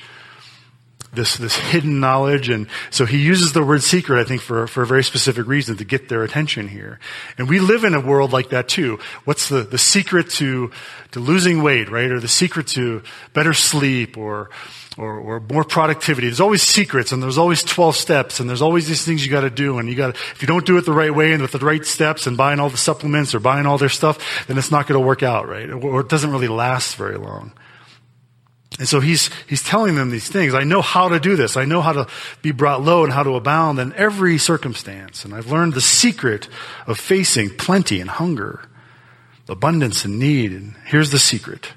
this, 1.13 1.35
this 1.35 1.55
hidden 1.55 1.99
knowledge. 1.99 2.49
And 2.49 2.67
so 2.89 3.05
he 3.05 3.17
uses 3.17 3.51
the 3.51 3.63
word 3.63 3.83
secret, 3.83 4.19
I 4.19 4.23
think, 4.23 4.41
for, 4.41 4.65
for 4.65 4.83
a 4.83 4.87
very 4.87 5.03
specific 5.03 5.45
reason 5.45 5.77
to 5.77 5.83
get 5.83 6.09
their 6.09 6.23
attention 6.23 6.67
here. 6.67 6.99
And 7.37 7.49
we 7.49 7.59
live 7.59 7.83
in 7.83 7.93
a 7.93 7.99
world 7.99 8.31
like 8.31 8.49
that 8.49 8.67
too. 8.67 8.99
What's 9.25 9.49
the, 9.49 9.61
the 9.61 9.77
secret 9.77 10.29
to, 10.31 10.71
to 11.11 11.19
losing 11.19 11.61
weight, 11.61 11.91
right? 11.91 12.09
Or 12.09 12.19
the 12.19 12.27
secret 12.27 12.67
to 12.69 13.03
better 13.33 13.53
sleep 13.53 14.17
or, 14.17 14.49
or, 14.97 15.19
or 15.19 15.39
more 15.39 15.63
productivity. 15.63 16.27
There's 16.27 16.39
always 16.39 16.61
secrets 16.61 17.11
and 17.11 17.21
there's 17.21 17.37
always 17.37 17.63
12 17.63 17.95
steps 17.95 18.39
and 18.39 18.49
there's 18.49 18.61
always 18.61 18.87
these 18.87 19.03
things 19.03 19.25
you 19.25 19.31
gotta 19.31 19.49
do 19.49 19.79
and 19.79 19.89
you 19.89 19.95
gotta, 19.95 20.13
if 20.13 20.41
you 20.41 20.47
don't 20.47 20.65
do 20.65 20.77
it 20.77 20.85
the 20.85 20.93
right 20.93 21.13
way 21.13 21.33
and 21.33 21.41
with 21.41 21.51
the 21.51 21.59
right 21.59 21.85
steps 21.85 22.27
and 22.27 22.37
buying 22.37 22.59
all 22.59 22.69
the 22.69 22.77
supplements 22.77 23.33
or 23.33 23.39
buying 23.39 23.65
all 23.65 23.77
their 23.77 23.89
stuff, 23.89 24.45
then 24.47 24.57
it's 24.57 24.71
not 24.71 24.87
gonna 24.87 24.99
work 24.99 25.23
out, 25.23 25.47
right? 25.47 25.69
Or 25.69 26.01
it 26.01 26.09
doesn't 26.09 26.31
really 26.31 26.47
last 26.47 26.95
very 26.95 27.17
long. 27.17 27.53
And 28.79 28.87
so 28.87 28.99
he's, 28.99 29.29
he's 29.47 29.61
telling 29.61 29.95
them 29.95 30.09
these 30.09 30.27
things. 30.27 30.55
I 30.55 30.63
know 30.63 30.81
how 30.81 31.09
to 31.09 31.19
do 31.19 31.35
this. 31.35 31.57
I 31.57 31.65
know 31.65 31.81
how 31.81 31.93
to 31.93 32.07
be 32.41 32.51
brought 32.51 32.81
low 32.81 33.03
and 33.03 33.13
how 33.13 33.21
to 33.21 33.35
abound 33.35 33.79
in 33.79 33.93
every 33.93 34.39
circumstance. 34.39 35.25
And 35.25 35.33
I've 35.33 35.51
learned 35.51 35.73
the 35.73 35.81
secret 35.81 36.49
of 36.87 36.99
facing 36.99 37.51
plenty 37.51 38.01
and 38.01 38.09
hunger, 38.09 38.67
abundance 39.47 40.05
and 40.05 40.17
need. 40.17 40.51
And 40.53 40.75
here's 40.85 41.11
the 41.11 41.19
secret. 41.19 41.69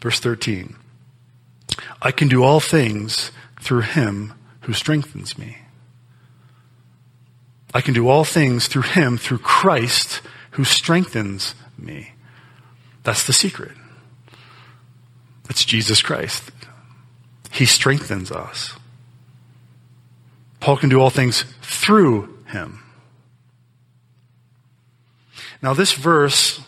Verse 0.00 0.20
13. 0.20 0.76
I 2.04 2.10
can 2.10 2.26
do 2.26 2.42
all 2.42 2.58
things 2.58 3.30
through 3.60 3.82
him 3.82 4.34
who 4.62 4.72
strengthens 4.72 5.38
me. 5.38 5.58
I 7.72 7.80
can 7.80 7.94
do 7.94 8.08
all 8.08 8.24
things 8.24 8.66
through 8.66 8.82
him, 8.82 9.16
through 9.16 9.38
Christ 9.38 10.20
who 10.52 10.64
strengthens 10.64 11.54
me. 11.78 12.12
That's 13.04 13.24
the 13.24 13.32
secret. 13.32 13.72
It's 15.48 15.64
Jesus 15.64 16.02
Christ. 16.02 16.50
He 17.52 17.66
strengthens 17.66 18.32
us. 18.32 18.74
Paul 20.60 20.76
can 20.76 20.88
do 20.88 21.00
all 21.00 21.10
things 21.10 21.44
through 21.62 22.36
him. 22.48 22.82
Now, 25.62 25.72
this 25.72 25.92
verse 25.92 26.60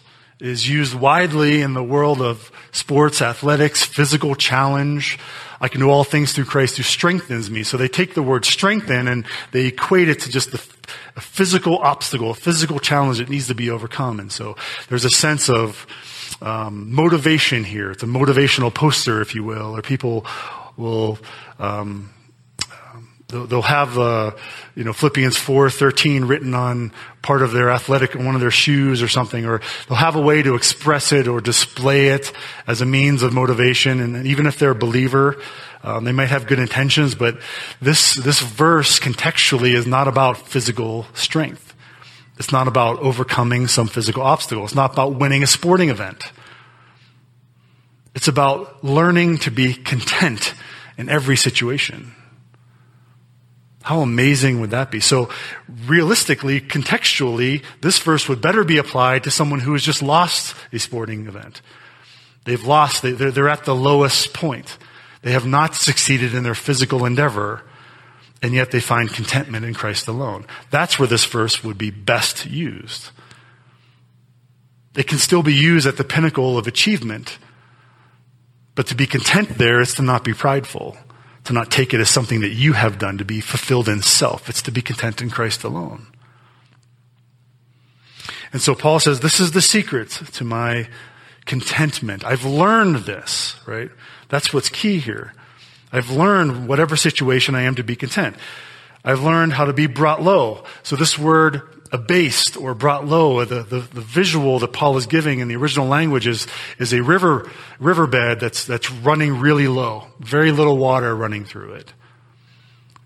is 0.45 0.69
used 0.69 0.95
widely 0.95 1.63
in 1.63 1.73
the 1.73 1.83
world 1.83 2.21
of 2.21 2.53
sports, 2.71 3.23
athletics, 3.23 3.83
physical 3.83 4.35
challenge. 4.35 5.19
I 5.59 5.69
can 5.69 5.81
do 5.81 5.89
all 5.89 6.05
things 6.05 6.33
through 6.35 6.45
Christ 6.45 6.77
who 6.77 6.83
strengthens 6.83 7.51
me. 7.51 7.63
So 7.63 7.79
they 7.79 7.89
take 7.89 8.13
the 8.13 8.23
word 8.23 8.45
strengthen 8.45 9.09
and 9.09 9.25
they 9.53 9.67
equate 9.67 10.11
it 10.11 10.21
to 10.21 10.31
just 10.31 10.53
the, 10.53 10.63
a 11.17 11.23
physical 11.23 11.79
obstacle, 11.79 12.31
a 12.31 12.35
physical 12.35 12.79
challenge 12.79 13.19
that 13.19 13.31
needs 13.31 13.47
to 13.47 13.55
be 13.55 13.71
overcome. 13.71 14.21
And 14.21 14.31
so 14.31 14.57
there's 14.91 15.07
a 15.07 15.11
sense 15.11 15.49
of 15.49 15.87
um, 16.43 16.93
motivation 16.93 17.65
here. 17.65 17.91
It's 17.91 18.03
a 18.03 18.07
motivational 18.07 18.73
poster, 18.73 19.23
if 19.23 19.35
you 19.35 19.45
will, 19.45 19.75
or 19.75 19.81
people 19.81 20.27
will 20.77 21.19
um, 21.59 22.11
they'll 23.29 23.63
have 23.63 23.99
uh, 23.99 24.33
you 24.75 24.85
know 24.85 24.93
Philippians 24.93 25.37
four 25.37 25.71
thirteen 25.71 26.27
written 26.27 26.55
on 26.55 26.93
part 27.23 27.43
of 27.43 27.53
their 27.53 27.71
athletic 27.71 28.15
one 28.15 28.35
of 28.35 28.41
their 28.41 28.51
shoes 28.51 29.03
or 29.03 29.09
something, 29.09 29.47
or 29.47 29.61
they'll 29.89 29.97
have 29.97 30.17
a 30.17 30.21
way 30.21 30.43
to 30.43 30.55
express 30.55 31.13
it 31.13 31.27
or 31.27 31.41
display 31.41 32.09
it 32.09 32.33
as 32.67 32.81
a 32.81 32.87
means 32.87 33.23
of 33.23 33.33
motivation. 33.33 34.01
And 34.01 34.27
even 34.27 34.47
if 34.47 34.59
they're 34.59 34.71
a 34.71 34.75
believer, 34.75 35.41
um, 35.83 36.05
they 36.05 36.13
might 36.13 36.29
have 36.29 36.47
good 36.47 36.59
intentions, 36.59 37.15
but 37.15 37.39
this 37.81 38.15
this 38.15 38.41
verse 38.41 38.99
contextually 38.99 39.75
is 39.75 39.87
not 39.87 40.09
about 40.09 40.37
physical 40.37 41.07
strength. 41.15 41.75
It's 42.37 42.51
not 42.51 42.67
about 42.67 42.99
overcoming 42.99 43.69
some 43.69 43.87
physical 43.87 44.23
obstacle. 44.23 44.65
It's 44.65 44.75
not 44.75 44.93
about 44.93 45.15
winning 45.15 45.43
a 45.43 45.47
sporting 45.47 45.89
event. 45.89 46.33
It's 48.15 48.29
about 48.29 48.85
learning 48.85 49.39
to 49.39 49.51
be 49.51 49.75
content 49.75 50.55
in 50.97 51.09
every 51.09 51.37
situation. 51.37 52.13
How 53.85 54.01
amazing 54.01 54.61
would 54.61 54.71
that 54.71 54.91
be? 54.91 55.01
So, 55.01 55.29
realistically, 55.87 56.61
contextually, 56.61 57.63
this 57.81 57.99
verse 57.99 58.29
would 58.29 58.41
better 58.41 58.65
be 58.65 58.79
applied 58.79 59.25
to 59.25 59.31
someone 59.31 59.61
who 59.61 59.73
has 59.73 59.83
just 59.83 60.03
lost 60.03 60.57
a 60.73 60.79
sporting 60.79 61.27
event. 61.27 61.61
They've 62.45 62.65
lost, 62.65 63.03
they're 63.03 63.49
at 63.49 63.65
the 63.65 63.75
lowest 63.75 64.35
point. 64.35 64.79
They 65.23 65.33
have 65.33 65.47
not 65.47 65.75
succeeded 65.75 66.35
in 66.35 66.43
their 66.43 66.55
physical 66.55 67.05
endeavor 67.05 67.63
and 68.45 68.53
yet 68.53 68.71
they 68.71 68.81
find 68.81 69.11
contentment 69.11 69.65
in 69.65 69.73
Christ 69.73 70.07
alone. 70.07 70.47
That's 70.71 70.99
where 70.99 71.09
this 71.09 71.25
verse 71.25 71.65
would 71.65 71.79
be 71.79 71.91
best 71.91 72.45
used. 72.45 73.09
It 74.95 75.07
can 75.07 75.17
still 75.17 75.43
be 75.43 75.55
used 75.55 75.87
at 75.87 75.97
the 75.97 76.05
pinnacle 76.05 76.59
of 76.59 76.67
achievement, 76.67 77.39
but 78.75 78.87
to 78.89 78.95
be 78.95 79.07
content 79.07 79.57
there 79.57 79.81
is 79.81 79.95
to 79.95 80.03
not 80.03 80.25
be 80.25 80.35
prideful, 80.35 80.99
to 81.45 81.53
not 81.53 81.71
take 81.71 81.93
it 81.93 82.01
as 82.01 82.09
something 82.09 82.41
that 82.41 82.51
you 82.51 82.73
have 82.73 82.99
done, 82.99 83.19
to 83.19 83.25
be 83.25 83.41
fulfilled 83.41 83.89
in 83.89 84.03
self. 84.03 84.49
It's 84.49 84.63
to 84.63 84.73
be 84.73 84.83
content 84.83 85.21
in 85.21 85.31
Christ 85.31 85.63
alone. 85.65 86.07
And 88.53 88.63
so 88.63 88.75
Paul 88.75 89.01
says, 89.01 89.21
this 89.21 89.41
is 89.41 89.53
the 89.53 89.61
secret 89.61 90.11
to 90.11 90.45
my 90.45 90.89
contentment. 91.45 92.25
I've 92.25 92.45
learned 92.45 93.05
this, 93.05 93.57
right? 93.67 93.91
That's 94.29 94.55
what's 94.55 94.69
key 94.69 94.99
here. 94.99 95.35
I've 95.93 96.11
learned 96.11 96.69
whatever 96.69 96.97
situation 96.97 97.55
I 97.55 97.63
am 97.63 97.75
to 97.75 97.85
be 97.85 97.97
content. 97.97 98.37
I've 99.05 99.23
learned 99.23 99.53
how 99.53 99.67
to 99.67 99.73
be 99.73 99.87
brought 99.87 100.23
low. 100.23 100.65
So 100.83 100.97
this 100.97 101.19
word 101.19 101.63
abased 101.95 102.57
or 102.57 102.75
brought 102.75 103.07
low, 103.07 103.45
the, 103.45 103.63
the, 103.63 103.79
the, 103.79 104.01
visual 104.01 104.59
that 104.59 104.73
Paul 104.73 104.97
is 104.97 105.07
giving 105.07 105.39
in 105.39 105.47
the 105.47 105.55
original 105.55 105.87
language 105.87 106.27
is, 106.27 106.49
is 106.81 106.93
a 106.93 107.03
river, 107.03 107.49
riverbed 107.79 108.41
that's, 108.41 108.65
that's 108.65 108.91
running 108.91 109.39
really 109.39 109.69
low. 109.69 110.09
Very 110.19 110.51
little 110.51 110.77
water 110.77 111.15
running 111.15 111.45
through 111.45 111.75
it. 111.75 111.93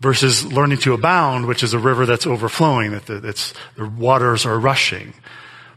Versus 0.01 0.51
learning 0.51 0.79
to 0.79 0.95
abound, 0.95 1.47
which 1.47 1.63
is 1.63 1.75
a 1.75 1.79
river 1.79 2.07
that's 2.07 2.27
overflowing, 2.27 2.93
that 2.93 3.05
the, 3.05 3.21
that's, 3.21 3.53
the 3.77 3.87
waters 3.87 4.47
are 4.47 4.59
rushing. 4.59 5.13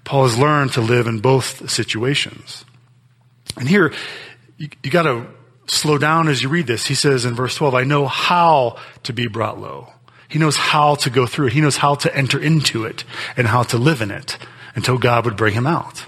Paul 0.05 0.23
has 0.23 0.37
learned 0.37 0.71
to 0.73 0.81
live 0.81 1.05
in 1.05 1.19
both 1.19 1.69
situations. 1.69 2.63
And 3.57 3.67
here, 3.67 3.93
you, 4.57 4.69
you 4.83 4.89
gotta 4.89 5.27
slow 5.67 5.97
down 5.97 6.29
as 6.29 6.41
you 6.41 6.47
read 6.47 6.67
this. 6.67 6.85
He 6.85 6.95
says 6.95 7.25
in 7.25 7.33
verse 7.33 7.55
12, 7.55 7.75
I 7.75 7.83
know 7.83 8.07
how 8.07 8.77
to 9.03 9.11
be 9.11 9.27
brought 9.27 9.59
low. 9.59 9.91
He 10.31 10.39
knows 10.39 10.55
how 10.55 10.95
to 10.95 11.09
go 11.09 11.25
through 11.25 11.47
it. 11.47 11.53
He 11.53 11.59
knows 11.59 11.75
how 11.75 11.95
to 11.95 12.15
enter 12.15 12.39
into 12.39 12.85
it 12.85 13.03
and 13.35 13.45
how 13.45 13.63
to 13.63 13.77
live 13.77 14.01
in 14.01 14.11
it 14.11 14.37
until 14.75 14.97
God 14.97 15.25
would 15.25 15.35
bring 15.35 15.53
him 15.53 15.67
out. 15.67 16.05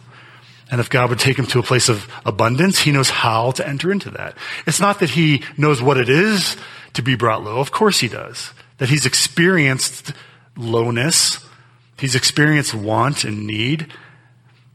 And 0.71 0.79
if 0.79 0.89
God 0.89 1.09
would 1.09 1.19
take 1.19 1.37
him 1.37 1.45
to 1.47 1.59
a 1.59 1.63
place 1.63 1.89
of 1.89 2.09
abundance, 2.25 2.79
he 2.79 2.93
knows 2.93 3.09
how 3.09 3.51
to 3.51 3.67
enter 3.67 3.91
into 3.91 4.09
that. 4.11 4.37
It's 4.65 4.79
not 4.79 5.01
that 5.01 5.09
he 5.09 5.43
knows 5.57 5.81
what 5.81 5.97
it 5.97 6.07
is 6.07 6.55
to 6.93 7.01
be 7.01 7.15
brought 7.15 7.43
low. 7.43 7.59
Of 7.59 7.73
course 7.73 7.99
he 7.99 8.07
does. 8.07 8.53
That 8.77 8.87
he's 8.87 9.05
experienced 9.05 10.13
lowness. 10.55 11.45
He's 11.99 12.15
experienced 12.15 12.73
want 12.73 13.25
and 13.25 13.45
need 13.45 13.91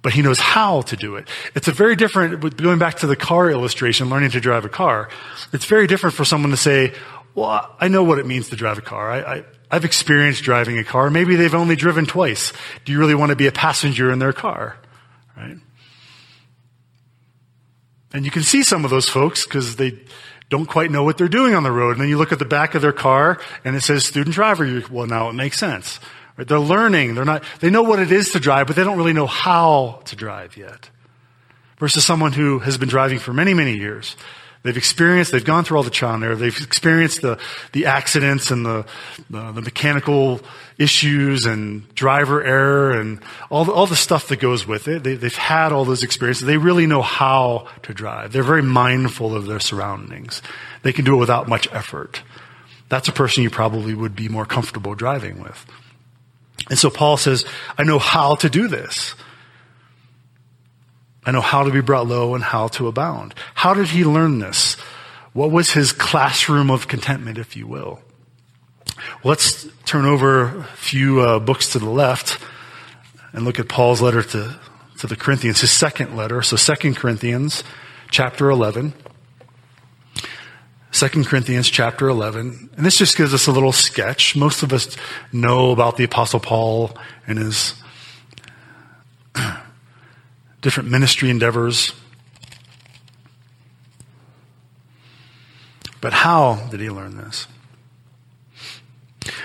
but 0.03 0.13
he 0.13 0.23
knows 0.23 0.39
how 0.39 0.83
to 0.83 0.97
do 0.97 1.17
it. 1.17 1.29
It's 1.55 1.69
a 1.69 1.73
very 1.73 1.97
different, 1.97 2.57
going 2.57 2.79
back 2.79 2.99
to 2.99 3.07
the 3.07 3.17
car 3.17 3.51
illustration, 3.51 4.09
learning 4.09 4.31
to 4.31 4.41
drive 4.41 4.65
a 4.65 4.69
car, 4.69 5.09
it's 5.53 5.65
very 5.65 5.87
different 5.87 6.15
for 6.15 6.25
someone 6.25 6.51
to 6.51 6.57
say, 6.57 6.95
well, 7.39 7.77
I 7.81 7.89
know 7.89 8.03
what 8.03 8.19
it 8.19 8.27
means 8.27 8.51
to 8.51 8.57
drive 8.57 8.79
a 8.79 8.83
car. 8.83 9.11
I, 9.11 9.21
I, 9.21 9.45
I've 9.71 9.85
experienced 9.85 10.43
driving 10.43 10.79
a 10.79 10.85
car. 10.85 11.11
Maybe 11.11 11.37
they've 11.37 11.55
only 11.55 11.77
driven 11.77 12.07
twice. 12.07 12.53
Do 12.85 12.93
you 12.93 12.99
really 12.99 13.15
want 13.15 13.31
to 13.31 13.37
be 13.37 13.47
a 13.47 13.53
passenger 13.53 14.11
in 14.11 14.19
their 14.19 14.33
car? 14.33 14.77
Right? 15.37 15.59
And 18.13 18.25
you 18.25 18.31
can 18.31 18.43
see 18.43 18.63
some 18.63 18.85
of 18.85 18.91
those 18.91 19.09
folks 19.09 19.45
because 19.45 19.77
they 19.77 19.99
don't 20.49 20.67
quite 20.67 20.91
know 20.91 21.05
what 21.05 21.19
they're 21.19 21.29
doing 21.29 21.55
on 21.55 21.63
the 21.63 21.71
road. 21.71 21.93
And 21.93 22.01
then 22.01 22.09
you 22.09 22.17
look 22.17 22.33
at 22.33 22.39
the 22.39 22.45
back 22.45 22.75
of 22.75 22.83
their 22.83 22.93
car 22.93 23.39
and 23.65 23.77
it 23.77 23.83
says 23.83 24.05
student 24.05 24.35
driver. 24.35 24.65
You're, 24.65 24.83
well, 24.91 25.07
now 25.07 25.29
it 25.29 25.35
makes 25.35 25.59
sense. 25.59 26.01
Right? 26.37 26.49
They're 26.49 26.59
learning. 26.59 27.15
They're 27.15 27.27
not, 27.27 27.45
they 27.61 27.69
know 27.71 27.83
what 27.83 27.99
it 27.99 28.11
is 28.11 28.31
to 28.33 28.41
drive, 28.41 28.67
but 28.67 28.77
they 28.77 28.85
don't 28.85 28.97
really 28.97 29.13
know 29.13 29.27
how 29.27 30.01
to 30.07 30.17
drive 30.17 30.57
yet. 30.57 30.89
Versus 31.79 32.05
someone 32.05 32.33
who 32.33 32.59
has 32.61 32.79
been 32.79 32.89
driving 32.89 33.19
for 33.19 33.33
many, 33.33 33.55
many 33.55 33.77
years. 33.77 34.17
They've 34.63 34.77
experienced, 34.77 35.33
they've 35.33 35.45
gone 35.45 35.65
through 35.65 35.77
all 35.77 35.83
the 35.83 35.91
trial 35.91 36.15
and 36.15 36.25
error. 36.25 36.35
They've 36.35 36.61
experienced 36.61 37.23
the, 37.23 37.39
the 37.73 37.87
accidents 37.87 38.51
and 38.51 38.67
the, 38.67 38.87
the, 39.31 39.53
the 39.53 39.63
mechanical 39.63 40.41
issues 40.79 41.47
and 41.47 41.93
driver 41.95 42.43
error 42.43 42.93
and 42.93 43.21
all 43.51 43.65
the, 43.65 43.73
all 43.73 43.87
the 43.87 43.97
stuff 43.97 44.29
that 44.29 44.41
goes 44.41 44.67
with 44.67 44.89
it. 44.89 45.05
They, 45.05 45.15
they've 45.15 45.35
had 45.35 45.73
all 45.73 45.85
those 45.85 46.03
experiences. 46.03 46.47
They 46.47 46.57
really 46.57 46.87
know 46.87 47.03
how 47.03 47.69
to 47.83 47.95
drive. 47.95 48.33
They're 48.33 48.43
very 48.43 48.63
mindful 48.63 49.35
of 49.35 49.47
their 49.47 49.61
surroundings. 49.61 50.43
They 50.83 50.93
can 50.93 51.05
do 51.05 51.15
it 51.15 51.19
without 51.19 51.49
much 51.49 51.69
effort. 51.73 52.23
That's 52.89 53.09
a 53.09 53.13
person 53.13 53.43
you 53.43 53.51
probably 53.51 53.95
would 53.95 54.17
be 54.17 54.29
more 54.29 54.47
comfortable 54.47 54.95
driving 54.95 55.43
with. 55.43 55.67
And 56.69 56.79
so 56.79 56.91
Paul 56.91 57.17
says, 57.17 57.45
I 57.77 57.85
know 57.85 57.99
how 57.99 58.35
to 58.37 58.51
do 58.51 58.69
this. 58.69 59.15
I 61.29 61.31
know 61.31 61.43
how 61.43 61.63
to 61.63 61.71
be 61.71 61.83
brought 61.83 62.07
low 62.07 62.35
and 62.35 62.43
how 62.43 62.69
to 62.69 62.89
abound. 62.89 63.35
How 63.53 63.75
did 63.75 63.89
he 63.89 64.03
learn 64.03 64.39
this? 64.39 64.77
What 65.35 65.51
was 65.51 65.73
his 65.73 65.93
classroom 65.93 66.71
of 66.71 66.89
contentment, 66.89 67.37
if 67.37 67.55
you 67.55 67.67
will? 67.67 68.01
Let's 69.23 69.69
turn 69.85 70.07
over 70.07 70.61
a 70.61 70.65
few 70.77 71.21
uh, 71.21 71.39
books 71.39 71.73
to 71.73 71.81
the 71.81 71.91
left 71.91 72.43
and 73.35 73.45
look 73.45 73.59
at 73.59 73.69
Paul's 73.69 74.01
letter 74.01 74.23
to, 74.23 74.59
to 75.01 75.07
the 75.07 75.17
Corinthians, 75.17 75.61
his 75.61 75.71
second 75.71 76.17
letter. 76.17 76.41
So 76.41 76.57
Second 76.57 76.97
Corinthians 76.97 77.63
chapter 78.11 78.49
11. 78.49 78.95
2 80.93 81.25
Corinthians 81.25 81.69
chapter 81.69 82.09
11. 82.09 82.71
And 82.75 82.87
this 82.87 82.97
just 82.97 83.19
gives 83.19 83.35
us 83.35 83.47
a 83.47 83.53
little 83.53 83.73
sketch. 83.73 84.35
Most 84.35 84.63
of 84.63 84.73
us 84.73 84.97
know 85.31 85.73
about 85.73 85.99
the 85.99 86.05
Apostle 86.05 86.41
Paul 86.41 86.97
and 87.27 87.37
his 87.37 87.75
different 90.61 90.91
ministry 90.91 91.31
endeavors. 91.31 91.93
But 96.01 96.13
how 96.13 96.57
did 96.71 96.81
he 96.81 96.91
learn 96.91 97.17
this? 97.17 97.47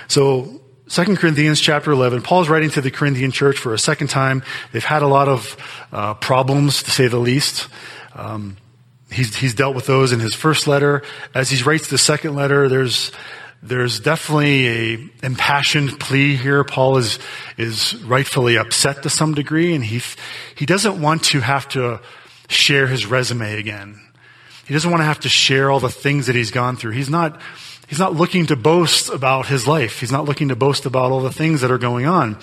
So, 0.08 0.60
2 0.88 1.16
Corinthians 1.16 1.60
chapter 1.60 1.90
11, 1.90 2.22
Paul's 2.22 2.48
writing 2.48 2.70
to 2.70 2.80
the 2.80 2.90
Corinthian 2.90 3.32
church 3.32 3.58
for 3.58 3.74
a 3.74 3.78
second 3.78 4.08
time. 4.08 4.42
They've 4.72 4.84
had 4.84 5.02
a 5.02 5.08
lot 5.08 5.28
of 5.28 5.56
uh, 5.92 6.14
problems, 6.14 6.82
to 6.84 6.90
say 6.90 7.08
the 7.08 7.18
least. 7.18 7.68
Um, 8.14 8.56
he's, 9.10 9.34
he's 9.34 9.54
dealt 9.54 9.74
with 9.74 9.86
those 9.86 10.12
in 10.12 10.20
his 10.20 10.34
first 10.34 10.66
letter. 10.66 11.02
As 11.34 11.50
he 11.50 11.62
writes 11.64 11.88
the 11.88 11.98
second 11.98 12.36
letter, 12.36 12.68
there's, 12.68 13.10
there's 13.64 13.98
definitely 13.98 14.68
a 14.68 15.10
impassioned 15.22 15.98
plea 15.98 16.36
here. 16.36 16.64
Paul 16.64 16.98
is, 16.98 17.18
is 17.56 17.94
rightfully 18.04 18.58
upset 18.58 19.02
to 19.04 19.10
some 19.10 19.34
degree, 19.34 19.74
and 19.74 19.82
he, 19.82 20.02
he 20.54 20.66
doesn't 20.66 21.00
want 21.00 21.24
to 21.24 21.40
have 21.40 21.66
to 21.70 22.00
share 22.48 22.86
his 22.86 23.06
resume 23.06 23.58
again. 23.58 23.98
He 24.66 24.74
doesn't 24.74 24.90
want 24.90 25.00
to 25.00 25.06
have 25.06 25.20
to 25.20 25.30
share 25.30 25.70
all 25.70 25.80
the 25.80 25.88
things 25.88 26.26
that 26.26 26.36
he's 26.36 26.50
gone 26.50 26.76
through. 26.76 26.92
He's 26.92 27.08
not, 27.08 27.40
he's 27.88 27.98
not 27.98 28.14
looking 28.14 28.46
to 28.46 28.56
boast 28.56 29.08
about 29.08 29.46
his 29.46 29.66
life. 29.66 30.00
He's 30.00 30.12
not 30.12 30.26
looking 30.26 30.48
to 30.48 30.56
boast 30.56 30.84
about 30.84 31.10
all 31.10 31.20
the 31.20 31.32
things 31.32 31.62
that 31.62 31.70
are 31.70 31.78
going 31.78 32.04
on, 32.04 32.38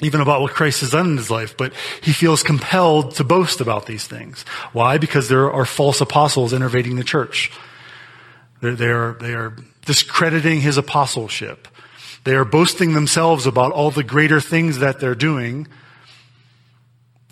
even 0.00 0.20
about 0.20 0.40
what 0.40 0.52
Christ 0.52 0.82
has 0.82 0.90
done 0.90 1.10
in 1.10 1.16
his 1.16 1.32
life, 1.32 1.56
but 1.56 1.72
he 2.00 2.12
feels 2.12 2.44
compelled 2.44 3.16
to 3.16 3.24
boast 3.24 3.60
about 3.60 3.86
these 3.86 4.06
things. 4.06 4.42
Why? 4.72 4.98
Because 4.98 5.28
there 5.28 5.52
are 5.52 5.64
false 5.64 6.00
apostles 6.00 6.52
innervating 6.52 6.96
the 6.96 7.04
church. 7.04 7.50
They're, 8.60 8.76
they 8.76 8.88
are, 8.88 9.12
they 9.20 9.34
are 9.34 9.56
discrediting 9.84 10.60
his 10.60 10.76
apostleship. 10.76 11.68
They 12.24 12.34
are 12.34 12.44
boasting 12.44 12.94
themselves 12.94 13.46
about 13.46 13.72
all 13.72 13.90
the 13.90 14.02
greater 14.02 14.40
things 14.40 14.78
that 14.78 14.98
they're 14.98 15.14
doing 15.14 15.68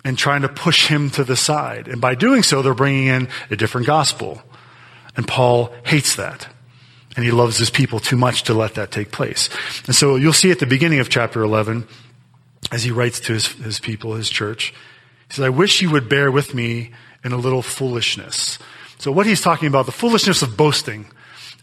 and 0.05 0.17
trying 0.17 0.41
to 0.41 0.49
push 0.49 0.87
him 0.87 1.09
to 1.11 1.23
the 1.23 1.35
side. 1.35 1.87
And 1.87 1.99
by 1.99 2.15
doing 2.15 2.43
so, 2.43 2.61
they're 2.61 2.73
bringing 2.73 3.07
in 3.07 3.29
a 3.49 3.55
different 3.55 3.87
gospel. 3.87 4.41
And 5.15 5.27
Paul 5.27 5.73
hates 5.85 6.15
that. 6.15 6.47
And 7.15 7.23
he 7.23 7.31
loves 7.31 7.57
his 7.57 7.69
people 7.69 7.99
too 7.99 8.17
much 8.17 8.43
to 8.43 8.53
let 8.53 8.75
that 8.75 8.91
take 8.91 9.11
place. 9.11 9.49
And 9.85 9.95
so 9.95 10.15
you'll 10.15 10.33
see 10.33 10.51
at 10.51 10.59
the 10.59 10.65
beginning 10.65 10.99
of 10.99 11.09
chapter 11.09 11.41
11, 11.43 11.87
as 12.71 12.83
he 12.83 12.91
writes 12.91 13.19
to 13.21 13.33
his, 13.33 13.47
his 13.47 13.79
people, 13.79 14.15
his 14.15 14.29
church, 14.29 14.73
he 15.27 15.35
says, 15.35 15.45
I 15.45 15.49
wish 15.49 15.81
you 15.81 15.91
would 15.91 16.09
bear 16.09 16.31
with 16.31 16.53
me 16.53 16.91
in 17.23 17.31
a 17.31 17.37
little 17.37 17.61
foolishness. 17.61 18.59
So 18.97 19.11
what 19.11 19.25
he's 19.25 19.41
talking 19.41 19.67
about, 19.67 19.85
the 19.85 19.91
foolishness 19.91 20.41
of 20.41 20.57
boasting. 20.57 21.05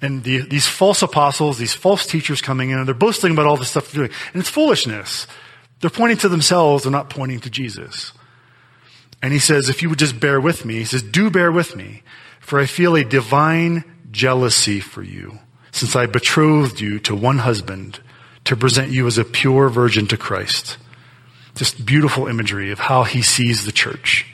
And 0.03 0.25
the, 0.25 0.41
these 0.41 0.67
false 0.67 1.03
apostles, 1.03 1.59
these 1.59 1.75
false 1.75 2.07
teachers 2.07 2.41
coming 2.41 2.71
in, 2.71 2.79
and 2.79 2.87
they're 2.87 2.95
boasting 2.95 3.33
about 3.33 3.47
all 3.47 3.57
the 3.57 3.65
stuff 3.65 3.93
they're 3.93 4.07
doing. 4.07 4.19
And 4.33 4.41
it's 4.41 4.49
foolishness. 4.49 5.27
They're 5.81 5.91
pointing 5.91 6.19
to 6.19 6.29
themselves, 6.29 6.85
they're 6.85 6.93
not 6.93 7.11
pointing 7.11 7.41
to 7.41 7.51
Jesus. 7.51 8.13
And 9.23 9.33
he 9.33 9.39
says, 9.39 9.69
if 9.69 9.83
you 9.83 9.91
would 9.91 9.99
just 9.99 10.19
bear 10.19 10.41
with 10.41 10.65
me, 10.65 10.75
he 10.75 10.85
says, 10.85 11.03
do 11.03 11.31
bear 11.31 11.53
with 11.53 11.77
me, 11.77 12.03
for 12.41 12.59
I 12.59 12.67
feel 12.67 12.97
a 12.97 13.05
divine 13.05 13.85
jealousy 14.11 14.81
for 14.81 15.03
you, 15.03 15.39
since 15.73 15.95
I 15.95 16.07
betrothed 16.07 16.81
you 16.81 16.99
to 17.01 17.15
one 17.15 17.39
husband 17.39 18.01
to 18.45 18.57
present 18.57 18.91
you 18.91 19.07
as 19.07 19.19
a 19.19 19.25
pure 19.25 19.69
virgin 19.69 20.07
to 20.09 20.17
Christ. 20.17 20.79
Just 21.55 21.85
beautiful 21.85 22.27
imagery 22.27 22.71
of 22.71 22.79
how 22.79 23.05
he 23.05 23.23
sees 23.23 23.65
the 23.65 23.73
church. 23.73 24.27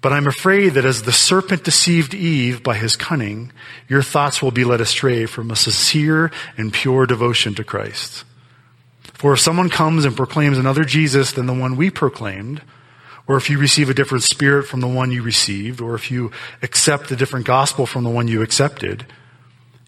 But 0.00 0.12
I'm 0.12 0.26
afraid 0.26 0.70
that 0.70 0.86
as 0.86 1.02
the 1.02 1.12
serpent 1.12 1.62
deceived 1.62 2.14
Eve 2.14 2.62
by 2.62 2.76
his 2.76 2.96
cunning, 2.96 3.52
your 3.86 4.02
thoughts 4.02 4.40
will 4.40 4.50
be 4.50 4.64
led 4.64 4.80
astray 4.80 5.26
from 5.26 5.50
a 5.50 5.56
sincere 5.56 6.30
and 6.56 6.72
pure 6.72 7.06
devotion 7.06 7.54
to 7.56 7.64
Christ. 7.64 8.24
For 9.12 9.34
if 9.34 9.40
someone 9.40 9.68
comes 9.68 10.06
and 10.06 10.16
proclaims 10.16 10.56
another 10.56 10.84
Jesus 10.84 11.32
than 11.32 11.44
the 11.44 11.52
one 11.52 11.76
we 11.76 11.90
proclaimed, 11.90 12.62
or 13.26 13.36
if 13.36 13.50
you 13.50 13.58
receive 13.58 13.90
a 13.90 13.94
different 13.94 14.24
spirit 14.24 14.66
from 14.66 14.80
the 14.80 14.88
one 14.88 15.12
you 15.12 15.22
received, 15.22 15.82
or 15.82 15.94
if 15.94 16.10
you 16.10 16.32
accept 16.62 17.10
a 17.10 17.16
different 17.16 17.44
gospel 17.44 17.84
from 17.84 18.02
the 18.02 18.10
one 18.10 18.26
you 18.26 18.40
accepted, 18.40 19.04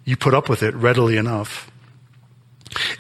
you 0.05 0.19
put 0.19 0.35
up 0.35 0.51
with 0.51 0.63
it 0.63 0.75
readily 0.75 1.17
enough. 1.17 1.72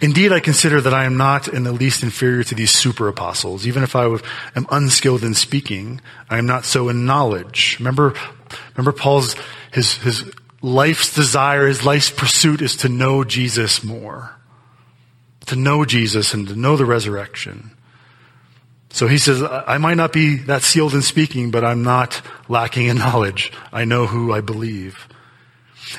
Indeed, 0.00 0.32
I 0.32 0.40
consider 0.40 0.80
that 0.80 0.92
I 0.92 1.04
am 1.04 1.16
not 1.16 1.48
in 1.48 1.64
the 1.64 1.72
least 1.72 2.02
inferior 2.02 2.44
to 2.44 2.54
these 2.54 2.70
super 2.70 3.08
apostles. 3.08 3.66
Even 3.66 3.82
if 3.82 3.96
I 3.96 4.04
am 4.04 4.66
unskilled 4.70 5.24
in 5.24 5.34
speaking, 5.34 6.00
I 6.28 6.38
am 6.38 6.46
not 6.46 6.64
so 6.64 6.88
in 6.88 7.06
knowledge. 7.06 7.76
Remember, 7.78 8.14
remember 8.76 8.92
Paul's, 8.92 9.34
his, 9.72 9.94
his 9.96 10.30
life's 10.60 11.14
desire, 11.14 11.66
his 11.66 11.84
life's 11.84 12.10
pursuit 12.10 12.60
is 12.60 12.76
to 12.78 12.88
know 12.88 13.24
Jesus 13.24 13.82
more. 13.82 14.36
To 15.46 15.56
know 15.56 15.84
Jesus 15.84 16.34
and 16.34 16.46
to 16.48 16.56
know 16.56 16.76
the 16.76 16.84
resurrection. 16.84 17.72
So 18.90 19.06
he 19.06 19.16
says, 19.16 19.42
I 19.42 19.78
might 19.78 19.96
not 19.96 20.12
be 20.12 20.36
that 20.36 20.62
skilled 20.62 20.94
in 20.94 21.00
speaking, 21.00 21.50
but 21.50 21.64
I'm 21.64 21.82
not 21.82 22.20
lacking 22.48 22.88
in 22.88 22.98
knowledge. 22.98 23.52
I 23.72 23.84
know 23.84 24.06
who 24.06 24.32
I 24.32 24.42
believe. 24.42 25.08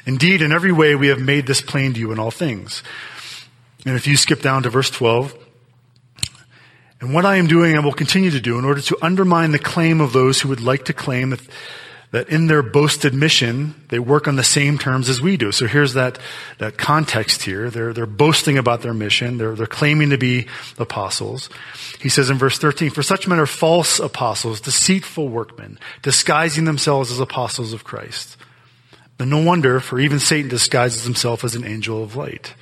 Indeed, 0.05 0.41
in 0.41 0.51
every 0.51 0.71
way 0.71 0.95
we 0.95 1.07
have 1.07 1.19
made 1.19 1.47
this 1.47 1.61
plain 1.61 1.93
to 1.93 1.99
you 1.99 2.11
in 2.11 2.19
all 2.19 2.31
things. 2.31 2.83
And 3.85 3.95
if 3.95 4.07
you 4.07 4.15
skip 4.17 4.41
down 4.41 4.63
to 4.63 4.69
verse 4.69 4.89
12, 4.89 5.35
and 7.01 7.13
what 7.13 7.25
I 7.25 7.35
am 7.35 7.47
doing, 7.47 7.75
I 7.75 7.79
will 7.79 7.91
continue 7.91 8.31
to 8.31 8.39
do 8.39 8.57
in 8.57 8.65
order 8.65 8.81
to 8.81 8.97
undermine 9.01 9.51
the 9.51 9.59
claim 9.59 9.99
of 9.99 10.13
those 10.13 10.39
who 10.39 10.49
would 10.49 10.61
like 10.61 10.85
to 10.85 10.93
claim 10.93 11.31
that 11.31 11.41
that 12.13 12.29
in 12.29 12.45
their 12.45 12.61
boasted 12.61 13.11
mission, 13.11 13.73
they 13.89 13.97
work 13.97 14.27
on 14.27 14.35
the 14.35 14.43
same 14.43 14.77
terms 14.77 15.09
as 15.09 15.19
we 15.19 15.35
do. 15.35 15.51
So 15.51 15.65
here's 15.65 15.95
that, 15.95 16.19
that 16.59 16.77
context 16.77 17.41
here. 17.41 17.71
They're, 17.71 17.91
they're 17.91 18.05
boasting 18.05 18.59
about 18.59 18.83
their 18.83 18.93
mission. 18.93 19.39
They're, 19.39 19.55
they're 19.55 19.65
claiming 19.65 20.11
to 20.11 20.19
be 20.19 20.45
apostles. 20.77 21.49
He 21.99 22.09
says 22.09 22.29
in 22.29 22.37
verse 22.37 22.59
13, 22.59 22.91
for 22.91 23.01
such 23.01 23.27
men 23.27 23.39
are 23.39 23.47
false 23.47 23.99
apostles, 23.99 24.61
deceitful 24.61 25.27
workmen, 25.27 25.79
disguising 26.03 26.65
themselves 26.65 27.11
as 27.11 27.19
apostles 27.19 27.73
of 27.73 27.83
Christ. 27.83 28.37
But 29.17 29.27
no 29.27 29.43
wonder, 29.43 29.79
for 29.79 29.99
even 29.99 30.19
Satan 30.19 30.49
disguises 30.49 31.05
himself 31.05 31.43
as 31.43 31.55
an 31.55 31.65
angel 31.65 32.03
of 32.03 32.15
light. 32.15 32.53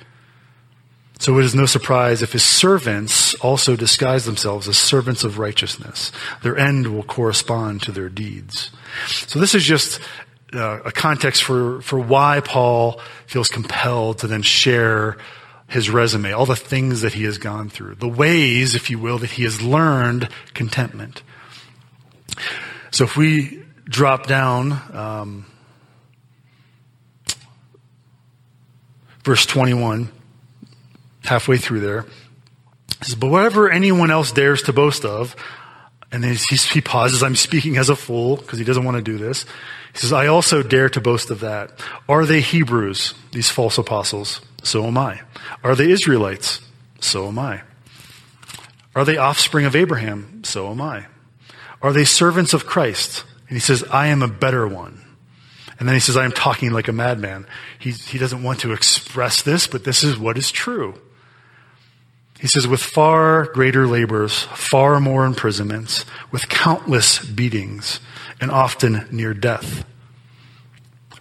So 1.22 1.38
it 1.38 1.44
is 1.44 1.54
no 1.54 1.66
surprise 1.66 2.20
if 2.22 2.32
his 2.32 2.42
servants 2.42 3.36
also 3.36 3.76
disguise 3.76 4.24
themselves 4.24 4.66
as 4.66 4.76
servants 4.76 5.22
of 5.22 5.38
righteousness. 5.38 6.10
Their 6.42 6.58
end 6.58 6.92
will 6.92 7.04
correspond 7.04 7.82
to 7.82 7.92
their 7.92 8.08
deeds. 8.08 8.72
So 9.06 9.38
this 9.38 9.54
is 9.54 9.62
just 9.62 10.00
uh, 10.52 10.80
a 10.84 10.90
context 10.90 11.44
for, 11.44 11.80
for 11.82 12.00
why 12.00 12.40
Paul 12.40 13.00
feels 13.28 13.48
compelled 13.48 14.18
to 14.18 14.26
then 14.26 14.42
share 14.42 15.16
his 15.68 15.88
resume, 15.88 16.32
all 16.32 16.44
the 16.44 16.56
things 16.56 17.02
that 17.02 17.12
he 17.12 17.22
has 17.22 17.38
gone 17.38 17.70
through, 17.70 17.94
the 17.94 18.08
ways, 18.08 18.74
if 18.74 18.90
you 18.90 18.98
will, 18.98 19.18
that 19.18 19.30
he 19.30 19.44
has 19.44 19.62
learned 19.62 20.28
contentment. 20.54 21.22
So 22.90 23.04
if 23.04 23.16
we 23.16 23.62
drop 23.84 24.26
down, 24.26 24.72
um, 24.92 25.46
verse 29.22 29.46
21, 29.46 30.10
halfway 31.24 31.56
through 31.56 31.80
there, 31.80 32.02
He 32.98 33.04
says, 33.04 33.14
But 33.14 33.30
whatever 33.30 33.70
anyone 33.70 34.10
else 34.10 34.32
dares 34.32 34.62
to 34.62 34.72
boast 34.72 35.04
of, 35.04 35.36
and 36.12 36.22
then 36.22 36.36
he 36.36 36.80
pauses, 36.82 37.22
I'm 37.22 37.36
speaking 37.36 37.78
as 37.78 37.88
a 37.88 37.96
fool, 37.96 38.36
because 38.36 38.58
he 38.58 38.66
doesn't 38.66 38.84
want 38.84 38.98
to 38.98 39.02
do 39.02 39.16
this. 39.16 39.44
He 39.92 39.98
says, 39.98 40.12
I 40.12 40.26
also 40.26 40.62
dare 40.62 40.90
to 40.90 41.00
boast 41.00 41.30
of 41.30 41.40
that. 41.40 41.72
Are 42.06 42.26
they 42.26 42.40
Hebrews, 42.40 43.14
these 43.32 43.48
false 43.48 43.78
apostles? 43.78 44.42
So 44.62 44.84
am 44.84 44.98
I. 44.98 45.22
Are 45.64 45.74
they 45.74 45.90
Israelites? 45.90 46.60
So 47.00 47.28
am 47.28 47.38
I. 47.38 47.62
Are 48.94 49.06
they 49.06 49.16
offspring 49.16 49.64
of 49.64 49.74
Abraham? 49.74 50.44
So 50.44 50.70
am 50.70 50.82
I. 50.82 51.06
Are 51.80 51.94
they 51.94 52.04
servants 52.04 52.52
of 52.52 52.66
Christ? 52.66 53.24
And 53.48 53.56
he 53.56 53.60
says, 53.60 53.82
I 53.84 54.08
am 54.08 54.22
a 54.22 54.28
better 54.28 54.66
one. 54.66 55.02
And 55.78 55.88
then 55.88 55.96
he 55.96 56.00
says, 56.00 56.16
I 56.16 56.24
am 56.24 56.32
talking 56.32 56.70
like 56.70 56.88
a 56.88 56.92
madman. 56.92 57.46
He, 57.78 57.90
he 57.92 58.18
doesn't 58.18 58.42
want 58.42 58.60
to 58.60 58.72
express 58.72 59.42
this, 59.42 59.66
but 59.66 59.84
this 59.84 60.04
is 60.04 60.18
what 60.18 60.36
is 60.38 60.52
true. 60.52 60.94
He 62.42 62.48
says, 62.48 62.66
with 62.66 62.82
far 62.82 63.44
greater 63.44 63.86
labors, 63.86 64.42
far 64.42 64.98
more 64.98 65.24
imprisonments, 65.24 66.04
with 66.32 66.48
countless 66.48 67.24
beatings, 67.24 68.00
and 68.40 68.50
often 68.50 69.06
near 69.12 69.32
death. 69.32 69.84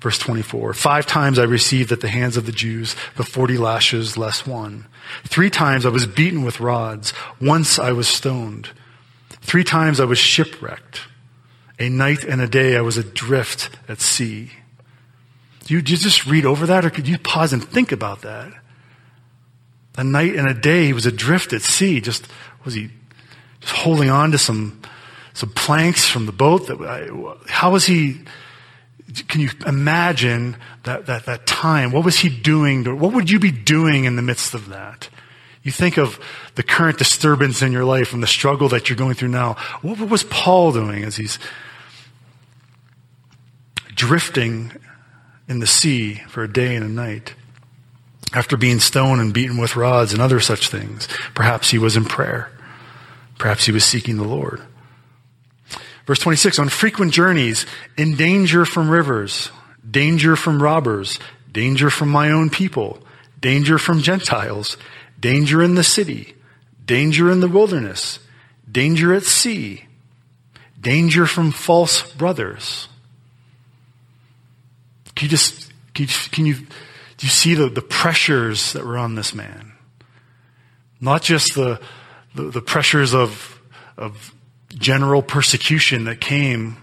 Verse 0.02 0.18
24. 0.18 0.74
Five 0.74 1.06
times 1.06 1.38
I 1.38 1.44
received 1.44 1.92
at 1.92 2.02
the 2.02 2.08
hands 2.08 2.38
of 2.38 2.48
the 2.48 2.52
Jews 2.52 2.96
the 3.18 3.24
40 3.24 3.60
lashes 3.60 4.18
less 4.18 4.48
one. 4.48 4.88
Three 5.24 5.52
times 5.52 5.86
I 5.86 5.90
was 5.90 6.08
beaten 6.08 6.44
with 6.44 6.60
rods. 6.60 7.14
Once 7.40 7.78
I 7.78 7.92
was 7.92 8.08
stoned. 8.08 8.70
Three 9.42 9.64
times 9.64 10.00
I 10.00 10.06
was 10.06 10.18
shipwrecked. 10.18 11.02
A 11.78 11.88
night 11.88 12.24
and 12.24 12.42
a 12.42 12.48
day 12.48 12.76
I 12.76 12.82
was 12.82 12.98
adrift 12.98 13.70
at 13.88 14.02
sea. 14.02 14.50
Do 15.66 15.76
you, 15.76 15.84
do 15.84 15.92
you 15.92 16.00
just 16.00 16.26
read 16.26 16.48
over 16.48 16.66
that 16.66 16.84
or 16.84 16.90
could 16.90 17.08
you 17.08 17.20
pause 17.20 17.54
and 17.54 17.64
think 17.64 17.92
about 17.92 18.22
that? 18.22 18.54
A 19.98 20.04
night 20.04 20.36
and 20.36 20.48
a 20.48 20.54
day 20.54 20.86
he 20.86 20.94
was 20.94 21.06
adrift 21.06 21.54
at 21.54 21.62
sea. 21.62 22.02
Just 22.02 22.28
was 22.64 22.74
he 22.74 22.90
just 23.60 23.74
holding 23.74 24.10
on 24.10 24.32
to 24.32 24.38
some 24.38 24.82
some 25.34 25.50
planks 25.50 26.08
from 26.08 26.26
the 26.26 26.32
boat? 26.32 26.68
That 26.68 26.82
I, 26.82 27.52
how 27.52 27.72
was 27.72 27.86
he 27.86 28.22
can 29.28 29.42
you 29.42 29.50
imagine 29.66 30.58
that, 30.84 31.06
that, 31.08 31.26
that 31.26 31.46
time? 31.46 31.92
What 31.92 32.06
was 32.06 32.20
he 32.20 32.30
doing? 32.30 32.84
What 33.00 33.14
would 33.14 33.30
you 33.30 33.40
be 33.40 33.52
doing 33.52 34.06
in 34.06 34.16
the 34.16 34.22
midst 34.22 34.54
of 34.54 34.70
that? 34.70 35.10
You 35.64 35.72
think 35.72 35.98
of 35.98 36.20
the 36.56 36.64
current 36.64 36.98
disturbance 36.98 37.62
in 37.62 37.72
your 37.72 37.86
life 37.86 38.14
and 38.14 38.24
the 38.24 38.28
struggle 38.28 38.70
that 38.70 38.90
you're 38.90 38.98
going 38.98 39.14
through 39.14 39.30
now. 39.30 39.56
What 39.82 40.00
was 40.00 40.24
Paul 40.24 40.72
doing 40.72 41.04
as 41.04 41.18
he's 41.18 41.38
drifting 43.94 44.72
in 45.48 45.60
the 45.60 45.68
sea 45.68 46.16
for 46.30 46.44
a 46.44 46.52
day 46.52 46.76
and 46.76 46.86
a 46.86 46.90
night? 46.90 47.36
After 48.34 48.56
being 48.56 48.80
stoned 48.80 49.20
and 49.20 49.34
beaten 49.34 49.58
with 49.58 49.76
rods 49.76 50.14
and 50.14 50.22
other 50.22 50.40
such 50.40 50.70
things, 50.70 51.08
perhaps 51.34 51.70
he 51.70 51.78
was 51.78 51.98
in 51.98 52.06
prayer. 52.06 52.50
Perhaps 53.38 53.66
he 53.66 53.72
was 53.72 53.84
seeking 53.84 54.18
the 54.18 54.24
Lord. 54.24 54.62
Verse 56.06 56.20
26, 56.20 56.60
on 56.60 56.70
frequent 56.70 57.14
journeys, 57.14 57.66
in 57.98 58.16
danger 58.16 58.66
from 58.66 58.90
rivers, 58.90 59.52
danger 59.90 60.36
from 60.36 60.62
robbers, 60.62 61.20
danger 61.52 61.90
from 61.90 62.10
my 62.10 62.32
own 62.32 62.50
people, 62.50 63.00
danger 63.40 63.78
from 63.78 64.02
Gentiles, 64.02 64.78
danger 65.20 65.62
in 65.62 65.76
the 65.76 65.84
city, 65.84 66.36
danger 66.86 67.30
in 67.30 67.40
the 67.40 67.48
wilderness, 67.48 68.20
danger 68.72 69.14
at 69.14 69.24
sea, 69.24 69.86
danger 70.80 71.26
from 71.26 71.52
false 71.52 72.12
brothers. 72.14 72.88
Can 75.16 75.26
you 75.26 75.30
just, 75.30 75.72
can 75.94 76.06
you, 76.06 76.14
can 76.32 76.46
you, 76.46 76.56
do 77.22 77.28
you 77.28 77.32
see 77.32 77.54
the, 77.54 77.70
the 77.70 77.84
pressures 77.84 78.74
that 78.74 78.84
were 78.84 78.98
on 78.98 79.14
this 79.14 79.36
man? 79.36 79.74
Not 81.00 81.22
just 81.22 81.54
the, 81.54 81.80
the, 82.34 82.50
the 82.50 82.62
pressures 82.64 83.14
of, 83.14 83.62
of 83.96 84.34
general 84.70 85.22
persecution 85.22 86.06
that 86.06 86.20
came 86.20 86.78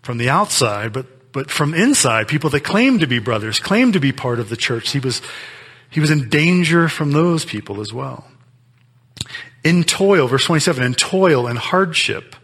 from 0.00 0.16
the 0.16 0.30
outside, 0.30 0.94
but, 0.94 1.30
but 1.30 1.50
from 1.50 1.74
inside, 1.74 2.26
people 2.26 2.48
that 2.48 2.64
claimed 2.64 3.00
to 3.00 3.06
be 3.06 3.18
brothers, 3.18 3.60
claimed 3.60 3.92
to 3.92 4.00
be 4.00 4.12
part 4.12 4.40
of 4.40 4.48
the 4.48 4.56
church. 4.56 4.92
He 4.92 4.98
was, 4.98 5.20
he 5.90 6.00
was 6.00 6.10
in 6.10 6.30
danger 6.30 6.88
from 6.88 7.12
those 7.12 7.44
people 7.44 7.82
as 7.82 7.92
well. 7.92 8.26
In 9.62 9.84
toil, 9.84 10.26
verse 10.26 10.46
27, 10.46 10.82
in 10.82 10.94
toil 10.94 11.46
and 11.46 11.58
hardship, 11.58 12.34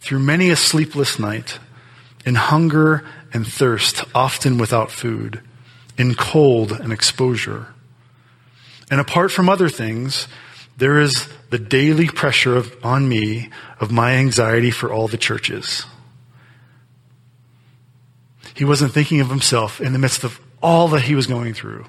through 0.00 0.20
many 0.20 0.48
a 0.48 0.56
sleepless 0.56 1.18
night, 1.18 1.58
in 2.24 2.34
hunger 2.34 3.04
and 3.34 3.46
thirst, 3.46 4.04
often 4.14 4.56
without 4.56 4.90
food, 4.90 5.42
in 5.98 6.14
cold 6.14 6.72
and 6.72 6.92
exposure. 6.92 7.66
And 8.90 9.00
apart 9.00 9.30
from 9.32 9.48
other 9.48 9.68
things, 9.68 10.28
there 10.78 10.98
is 11.00 11.28
the 11.50 11.58
daily 11.58 12.06
pressure 12.06 12.56
of, 12.56 12.74
on 12.84 13.08
me 13.08 13.50
of 13.80 13.90
my 13.90 14.12
anxiety 14.12 14.70
for 14.70 14.92
all 14.92 15.08
the 15.08 15.18
churches. 15.18 15.84
He 18.54 18.64
wasn't 18.64 18.92
thinking 18.92 19.20
of 19.20 19.28
himself 19.28 19.80
in 19.80 19.92
the 19.92 19.98
midst 19.98 20.24
of 20.24 20.40
all 20.62 20.88
that 20.88 21.02
he 21.02 21.14
was 21.14 21.26
going 21.26 21.54
through, 21.54 21.84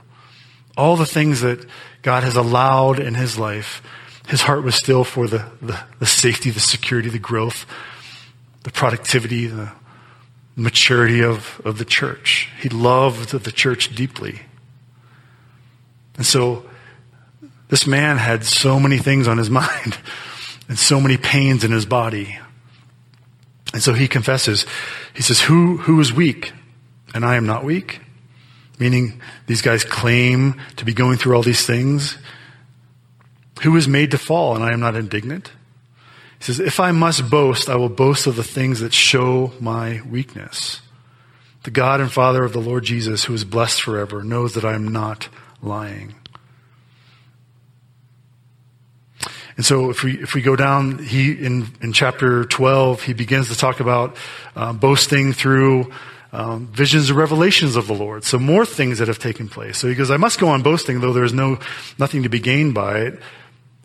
all 0.76 0.96
the 0.96 1.06
things 1.06 1.42
that 1.42 1.66
God 2.02 2.24
has 2.24 2.36
allowed 2.36 3.00
in 3.00 3.16
his 3.16 3.38
life. 3.38 3.82
His 4.28 4.42
heart 4.42 4.64
was 4.64 4.76
still 4.76 5.04
for 5.04 5.28
the, 5.28 5.46
the, 5.62 5.80
the 6.00 6.06
safety, 6.06 6.52
the 6.52 6.60
security, 6.60 7.10
the 7.10 7.18
growth, 7.20 7.66
the 8.64 8.72
productivity, 8.72 9.48
the 9.48 9.72
maturity 10.60 11.24
of, 11.24 11.62
of 11.64 11.78
the 11.78 11.86
church. 11.86 12.50
He 12.62 12.70
loved 12.70 13.32
the 13.32 13.52
church 13.52 13.96
deeply. 13.96 14.42
And 16.18 16.26
so 16.26 16.70
this 17.70 17.88
man 17.88 18.18
had 18.18 18.44
so 18.44 18.80
many 18.80 18.98
things 18.98 19.28
on 19.28 19.38
his 19.38 19.50
mind 19.62 19.98
and 20.68 20.78
so 20.78 21.00
many 21.00 21.18
pains 21.18 21.64
in 21.64 21.72
his 21.72 21.86
body. 21.86 22.40
And 23.74 23.82
so 23.82 23.94
he 23.94 24.08
confesses, 24.08 24.66
he 25.14 25.22
says, 25.22 25.40
who, 25.42 25.78
who 25.78 26.00
is 26.00 26.12
weak? 26.12 26.52
And 27.14 27.24
I 27.24 27.36
am 27.36 27.46
not 27.46 27.64
weak. 27.64 28.02
Meaning 28.80 29.22
these 29.48 29.62
guys 29.62 29.84
claim 29.84 30.60
to 30.78 30.86
be 30.86 30.94
going 30.94 31.18
through 31.18 31.36
all 31.36 31.44
these 31.44 31.66
things. 31.66 32.18
Who 33.62 33.76
is 33.76 33.88
made 33.88 34.12
to 34.12 34.18
fall 34.18 34.56
and 34.56 34.64
I 34.64 34.74
am 34.74 34.80
not 34.80 34.96
indignant? 34.96 35.52
He 36.40 36.46
says, 36.46 36.60
if 36.60 36.80
I 36.80 36.92
must 36.92 37.30
boast, 37.30 37.70
I 37.70 37.76
will 37.76 37.90
boast 37.90 38.26
of 38.26 38.36
the 38.36 38.44
things 38.44 38.80
that 38.80 38.94
show 38.94 39.52
my 39.60 40.02
weakness. 40.10 40.82
The 41.64 41.72
God 41.72 42.00
and 42.00 42.12
Father 42.12 42.44
of 42.44 42.54
the 42.54 42.62
Lord 42.62 42.86
Jesus, 42.86 43.26
who 43.26 43.34
is 43.34 43.44
blessed 43.44 43.82
forever, 43.82 44.24
knows 44.24 44.54
that 44.54 44.64
I 44.64 44.74
am 44.74 44.88
not 44.88 45.28
lying. 45.62 46.16
And 49.58 49.66
so 49.66 49.90
if 49.90 50.06
we, 50.06 50.18
if 50.22 50.34
we 50.34 50.42
go 50.42 50.56
down, 50.56 51.00
he, 51.00 51.34
in, 51.34 51.68
in 51.82 51.92
chapter 51.92 52.46
12, 52.46 53.04
he 53.04 53.12
begins 53.12 53.50
to 53.50 53.58
talk 53.58 53.82
about 53.82 54.16
uh, 54.56 54.72
boasting 54.72 55.34
through 55.34 55.92
um, 56.32 56.68
visions 56.68 57.10
and 57.10 57.20
revelations 57.20 57.76
of 57.76 57.88
the 57.88 57.94
Lord. 57.94 58.24
So 58.24 58.40
more 58.40 58.66
things 58.66 59.00
that 59.00 59.10
have 59.10 59.20
taken 59.20 59.50
place. 59.50 59.78
So 59.78 59.90
he 59.90 59.96
goes, 59.96 60.12
I 60.12 60.16
must 60.16 60.40
go 60.40 60.48
on 60.48 60.62
boasting, 60.62 61.02
though 61.02 61.12
there 61.12 61.26
is 61.26 61.34
no, 61.34 61.60
nothing 61.98 62.24
to 62.24 62.30
be 62.30 62.40
gained 62.40 62.74
by 62.74 63.00
it. 63.00 63.20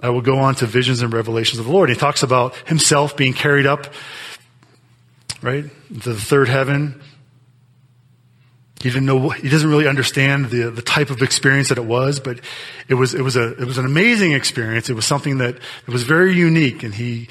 I 0.01 0.11
will 0.11 0.21
go 0.21 0.39
on 0.39 0.55
to 0.57 0.67
visions 0.67 1.03
and 1.03 1.13
revelations 1.13 1.59
of 1.59 1.67
the 1.67 1.73
Lord. 1.73 1.89
He 1.89 1.95
talks 1.95 2.23
about 2.23 2.57
himself 2.69 3.17
being 3.17 3.33
carried 3.33 3.67
up, 3.67 3.93
right, 5.41 5.65
to 6.03 6.13
the 6.13 6.21
third 6.21 6.49
heaven. 6.49 7.01
He 8.83 8.91
didn't 8.91 9.07
know, 9.07 9.31
he 9.31 9.49
doesn't 9.49 9.69
really 9.71 9.89
understand 9.89 10.51
the, 10.51 10.71
the 10.71 10.83
type 10.83 11.09
of 11.09 11.23
experience 11.23 11.71
that 11.71 11.79
it 11.79 11.87
was, 11.87 12.21
but 12.21 12.41
it 12.87 12.95
was, 12.95 13.15
it 13.15 13.23
was 13.23 13.37
a, 13.37 13.53
it 13.53 13.65
was 13.67 13.79
an 13.79 13.87
amazing 13.87 14.33
experience. 14.33 14.91
It 14.91 14.95
was 14.95 15.07
something 15.07 15.39
that 15.39 15.55
it 15.55 15.89
was 15.89 16.03
very 16.03 16.35
unique 16.35 16.83
and 16.83 16.95
he, 16.95 17.29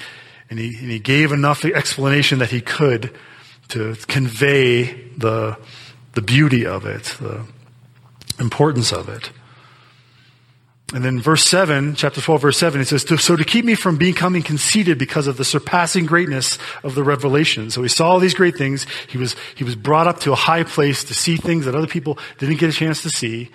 and 0.50 0.58
he, 0.58 0.76
and 0.76 0.90
he 0.90 0.98
gave 0.98 1.30
enough 1.30 1.64
explanation 1.64 2.40
that 2.40 2.50
he 2.50 2.60
could 2.60 3.14
to 3.68 3.94
convey 4.08 4.84
the, 5.16 5.56
the 6.14 6.22
beauty 6.22 6.66
of 6.66 6.86
it, 6.86 7.04
the 7.20 7.46
importance 8.40 8.92
of 8.92 9.08
it. 9.08 9.30
And 10.92 11.04
then 11.04 11.18
verse 11.20 11.44
7, 11.44 11.94
chapter 11.94 12.20
12, 12.20 12.42
verse 12.42 12.58
7, 12.58 12.80
it 12.80 12.86
says, 12.86 13.04
So 13.22 13.36
to 13.36 13.44
keep 13.44 13.64
me 13.64 13.74
from 13.74 13.96
becoming 13.96 14.42
conceited 14.42 14.98
because 14.98 15.26
of 15.26 15.38
the 15.38 15.44
surpassing 15.44 16.04
greatness 16.04 16.58
of 16.82 16.94
the 16.94 17.02
revelation. 17.02 17.70
So 17.70 17.82
he 17.82 17.88
saw 17.88 18.10
all 18.10 18.20
these 18.20 18.34
great 18.34 18.56
things. 18.56 18.86
He 19.08 19.16
was, 19.16 19.34
he 19.54 19.64
was 19.64 19.76
brought 19.76 20.06
up 20.06 20.20
to 20.20 20.32
a 20.32 20.36
high 20.36 20.62
place 20.62 21.02
to 21.04 21.14
see 21.14 21.36
things 21.36 21.64
that 21.64 21.74
other 21.74 21.86
people 21.86 22.18
didn't 22.38 22.58
get 22.58 22.68
a 22.68 22.72
chance 22.72 23.02
to 23.02 23.08
see. 23.08 23.50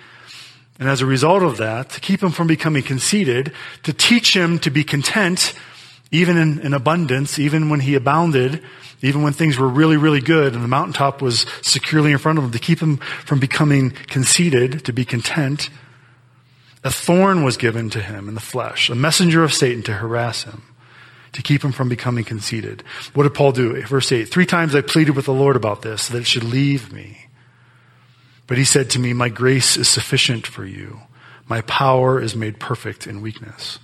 And 0.80 0.88
as 0.88 1.02
a 1.02 1.06
result 1.06 1.42
of 1.42 1.58
that, 1.58 1.90
to 1.90 2.00
keep 2.00 2.22
him 2.22 2.30
from 2.30 2.46
becoming 2.46 2.82
conceited, 2.82 3.52
to 3.84 3.92
teach 3.92 4.34
him 4.34 4.58
to 4.60 4.70
be 4.70 4.82
content, 4.82 5.54
even 6.10 6.36
in, 6.36 6.58
in 6.60 6.74
abundance, 6.74 7.38
even 7.38 7.70
when 7.70 7.80
he 7.80 7.94
abounded, 7.94 8.62
even 9.02 9.22
when 9.22 9.32
things 9.32 9.56
were 9.56 9.68
really, 9.68 9.96
really 9.96 10.20
good 10.20 10.54
and 10.54 10.64
the 10.64 10.68
mountaintop 10.68 11.22
was 11.22 11.46
securely 11.62 12.12
in 12.12 12.18
front 12.18 12.38
of 12.38 12.44
him, 12.44 12.50
to 12.50 12.58
keep 12.58 12.80
him 12.80 12.96
from 12.96 13.38
becoming 13.38 13.90
conceited, 14.08 14.84
to 14.84 14.92
be 14.92 15.04
content, 15.04 15.70
a 16.82 16.90
thorn 16.90 17.44
was 17.44 17.56
given 17.56 17.90
to 17.90 18.00
him 18.00 18.28
in 18.28 18.34
the 18.34 18.40
flesh, 18.40 18.88
a 18.88 18.94
messenger 18.94 19.44
of 19.44 19.52
Satan 19.52 19.82
to 19.84 19.94
harass 19.94 20.44
him, 20.44 20.62
to 21.32 21.42
keep 21.42 21.62
him 21.62 21.72
from 21.72 21.88
becoming 21.88 22.24
conceited. 22.24 22.82
What 23.14 23.24
did 23.24 23.34
Paul 23.34 23.52
do? 23.52 23.80
Verse 23.86 24.10
8 24.10 24.26
Three 24.26 24.46
times 24.46 24.74
I 24.74 24.80
pleaded 24.80 25.16
with 25.16 25.26
the 25.26 25.34
Lord 25.34 25.56
about 25.56 25.82
this, 25.82 26.08
that 26.08 26.18
it 26.18 26.26
should 26.26 26.44
leave 26.44 26.92
me. 26.92 27.26
But 28.46 28.58
he 28.58 28.64
said 28.64 28.90
to 28.90 28.98
me, 28.98 29.12
My 29.12 29.28
grace 29.28 29.76
is 29.76 29.88
sufficient 29.88 30.46
for 30.46 30.64
you. 30.64 31.00
My 31.46 31.60
power 31.62 32.20
is 32.20 32.34
made 32.34 32.58
perfect 32.58 33.06
in 33.06 33.22
weakness. 33.22 33.78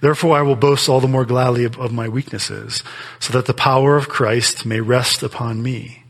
Therefore, 0.00 0.36
I 0.36 0.42
will 0.42 0.56
boast 0.56 0.88
all 0.88 1.00
the 1.00 1.08
more 1.08 1.24
gladly 1.24 1.64
of, 1.64 1.78
of 1.78 1.92
my 1.92 2.08
weaknesses, 2.08 2.82
so 3.20 3.32
that 3.32 3.46
the 3.46 3.54
power 3.54 3.96
of 3.96 4.08
Christ 4.08 4.66
may 4.66 4.80
rest 4.80 5.22
upon 5.22 5.62
me. 5.62 6.02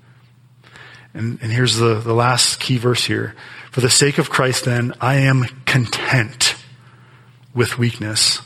And, 1.13 1.39
and 1.43 1.53
here's 1.53 1.77
the, 1.77 1.95
the 1.95 2.15
last 2.15 2.59
key 2.59 2.79
verse 2.79 3.05
here. 3.05 3.35
For 3.75 3.81
the 3.81 3.91
sake 3.91 4.19
of 4.19 4.31
Christ, 4.31 4.67
then, 4.67 4.93
I 5.01 5.17
am 5.17 5.47
content 5.67 6.55
with 7.53 7.77
weakness, 7.77 8.41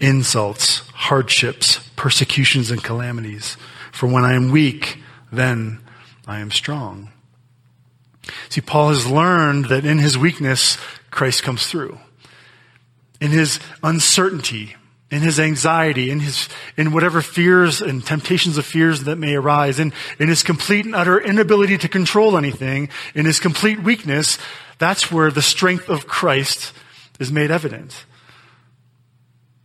insults, 0.00 0.86
hardships, 0.90 1.78
persecutions, 1.96 2.70
and 2.70 2.84
calamities. 2.84 3.56
For 3.90 4.06
when 4.06 4.26
I 4.26 4.34
am 4.34 4.50
weak, 4.50 4.98
then 5.32 5.80
I 6.26 6.40
am 6.40 6.50
strong. 6.50 7.08
See, 8.50 8.60
Paul 8.60 8.90
has 8.90 9.10
learned 9.10 9.70
that 9.70 9.86
in 9.86 9.96
his 9.96 10.18
weakness, 10.18 10.76
Christ 11.10 11.42
comes 11.42 11.66
through. 11.66 11.98
In 13.22 13.30
his 13.30 13.58
uncertainty, 13.82 14.76
in 15.10 15.22
his 15.22 15.40
anxiety, 15.40 16.10
in 16.10 16.20
his, 16.20 16.48
in 16.76 16.92
whatever 16.92 17.22
fears 17.22 17.80
and 17.80 18.04
temptations 18.04 18.58
of 18.58 18.66
fears 18.66 19.04
that 19.04 19.16
may 19.16 19.34
arise, 19.34 19.78
in, 19.78 19.92
in 20.18 20.28
his 20.28 20.42
complete 20.42 20.84
and 20.84 20.94
utter 20.94 21.18
inability 21.18 21.78
to 21.78 21.88
control 21.88 22.36
anything, 22.36 22.90
in 23.14 23.24
his 23.24 23.40
complete 23.40 23.82
weakness, 23.82 24.38
that's 24.78 25.10
where 25.10 25.30
the 25.30 25.42
strength 25.42 25.88
of 25.88 26.06
Christ 26.06 26.72
is 27.18 27.32
made 27.32 27.50
evident. 27.50 28.04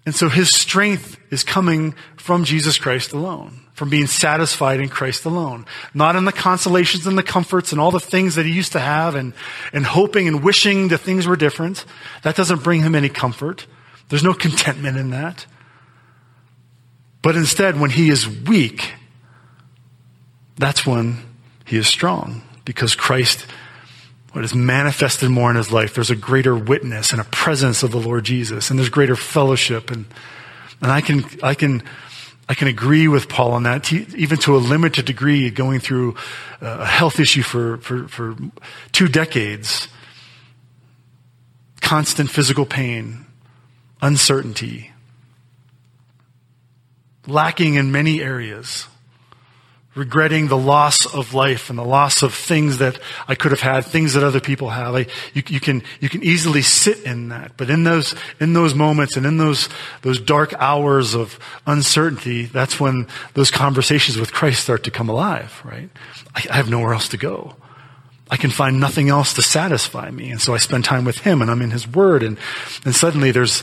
And 0.05 0.15
so 0.15 0.29
his 0.29 0.49
strength 0.49 1.17
is 1.29 1.43
coming 1.43 1.95
from 2.17 2.43
Jesus 2.43 2.77
Christ 2.77 3.13
alone, 3.13 3.61
from 3.73 3.89
being 3.89 4.07
satisfied 4.07 4.81
in 4.81 4.89
Christ 4.89 5.25
alone. 5.25 5.65
Not 5.93 6.15
in 6.15 6.25
the 6.25 6.33
consolations 6.33 7.07
and 7.07 7.17
the 7.17 7.23
comforts 7.23 7.71
and 7.71 7.79
all 7.79 7.91
the 7.91 7.99
things 7.99 8.35
that 8.35 8.45
he 8.45 8.51
used 8.51 8.73
to 8.73 8.79
have 8.79 9.15
and, 9.15 9.33
and 9.71 9.85
hoping 9.85 10.27
and 10.27 10.43
wishing 10.43 10.89
that 10.89 10.99
things 10.99 11.25
were 11.25 11.37
different. 11.37 11.85
That 12.23 12.35
doesn't 12.35 12.63
bring 12.63 12.81
him 12.81 12.95
any 12.95 13.09
comfort. 13.09 13.65
There's 14.09 14.23
no 14.23 14.33
contentment 14.33 14.97
in 14.97 15.09
that. 15.11 15.45
But 17.21 17.35
instead, 17.35 17.79
when 17.79 17.89
he 17.89 18.09
is 18.09 18.27
weak, 18.27 18.93
that's 20.57 20.85
when 20.85 21.19
he 21.65 21.77
is 21.77 21.87
strong 21.87 22.43
because 22.65 22.95
Christ, 22.95 23.45
what 24.33 24.43
is 24.43 24.53
manifested 24.53 25.29
more 25.29 25.49
in 25.49 25.55
his 25.55 25.71
life, 25.71 25.95
there's 25.95 26.11
a 26.11 26.15
greater 26.15 26.55
witness 26.55 27.11
and 27.11 27.21
a 27.21 27.25
presence 27.25 27.81
of 27.81 27.91
the 27.91 27.99
Lord 27.99 28.25
Jesus, 28.25 28.69
and 28.69 28.77
there's 28.77 28.89
greater 28.89 29.15
fellowship. 29.15 29.89
And, 29.89 30.05
and 30.81 30.91
I 30.91 31.01
can, 31.01 31.25
I 31.41 31.53
can, 31.53 31.81
I 32.49 32.55
can 32.55 32.67
agree 32.67 33.07
with 33.07 33.29
Paul 33.29 33.53
on 33.53 33.63
that, 33.63 33.91
even 33.93 34.37
to 34.39 34.55
a 34.55 34.59
limited 34.59 35.05
degree, 35.05 35.49
going 35.49 35.79
through 35.79 36.15
a 36.59 36.85
health 36.85 37.19
issue 37.19 37.41
for, 37.41 37.77
for, 37.77 38.07
for 38.09 38.35
two 38.91 39.07
decades. 39.07 39.87
Constant 41.79 42.29
physical 42.29 42.65
pain, 42.65 43.25
uncertainty, 44.03 44.91
lacking 47.25 47.73
in 47.73 47.91
many 47.91 48.21
areas 48.21 48.87
regretting 49.95 50.47
the 50.47 50.57
loss 50.57 51.05
of 51.13 51.33
life 51.33 51.69
and 51.69 51.77
the 51.77 51.85
loss 51.85 52.23
of 52.23 52.33
things 52.33 52.79
that 52.79 52.99
I 53.27 53.35
could 53.35 53.51
have 53.51 53.61
had, 53.61 53.85
things 53.85 54.13
that 54.13 54.23
other 54.23 54.39
people 54.39 54.69
have. 54.69 54.95
I, 54.95 54.99
you, 55.33 55.43
you, 55.47 55.59
can 55.59 55.83
you 55.99 56.09
can 56.09 56.23
easily 56.23 56.61
sit 56.61 57.03
in 57.03 57.29
that, 57.29 57.53
but 57.57 57.69
in 57.69 57.83
those 57.83 58.15
in 58.39 58.53
those 58.53 58.73
moments 58.73 59.17
and 59.17 59.25
in 59.25 59.37
those 59.37 59.69
those 60.01 60.19
dark 60.19 60.53
hours 60.55 61.13
of 61.13 61.39
uncertainty, 61.67 62.45
that's 62.45 62.79
when 62.79 63.07
those 63.33 63.51
conversations 63.51 64.17
with 64.17 64.33
Christ 64.33 64.63
start 64.63 64.83
to 64.85 64.91
come 64.91 65.09
alive. 65.09 65.61
Right? 65.63 65.89
I, 66.35 66.45
I 66.49 66.55
have 66.55 66.69
nowhere 66.69 66.93
else 66.93 67.09
to 67.09 67.17
go. 67.17 67.55
I 68.31 68.37
can 68.37 68.49
find 68.49 68.79
nothing 68.79 69.09
else 69.09 69.35
to 69.35 69.43
satisfy 69.43 70.09
me, 70.09 70.31
and 70.31 70.41
so 70.41 70.55
I 70.55 70.57
spend 70.57 70.85
time 70.85 71.05
with 71.05 71.19
Him, 71.19 71.41
and 71.41 71.51
I'm 71.51 71.61
in 71.61 71.69
His 71.69 71.87
Word, 71.87 72.23
and 72.23 72.39
and 72.83 72.95
suddenly 72.95 73.29
there's 73.29 73.61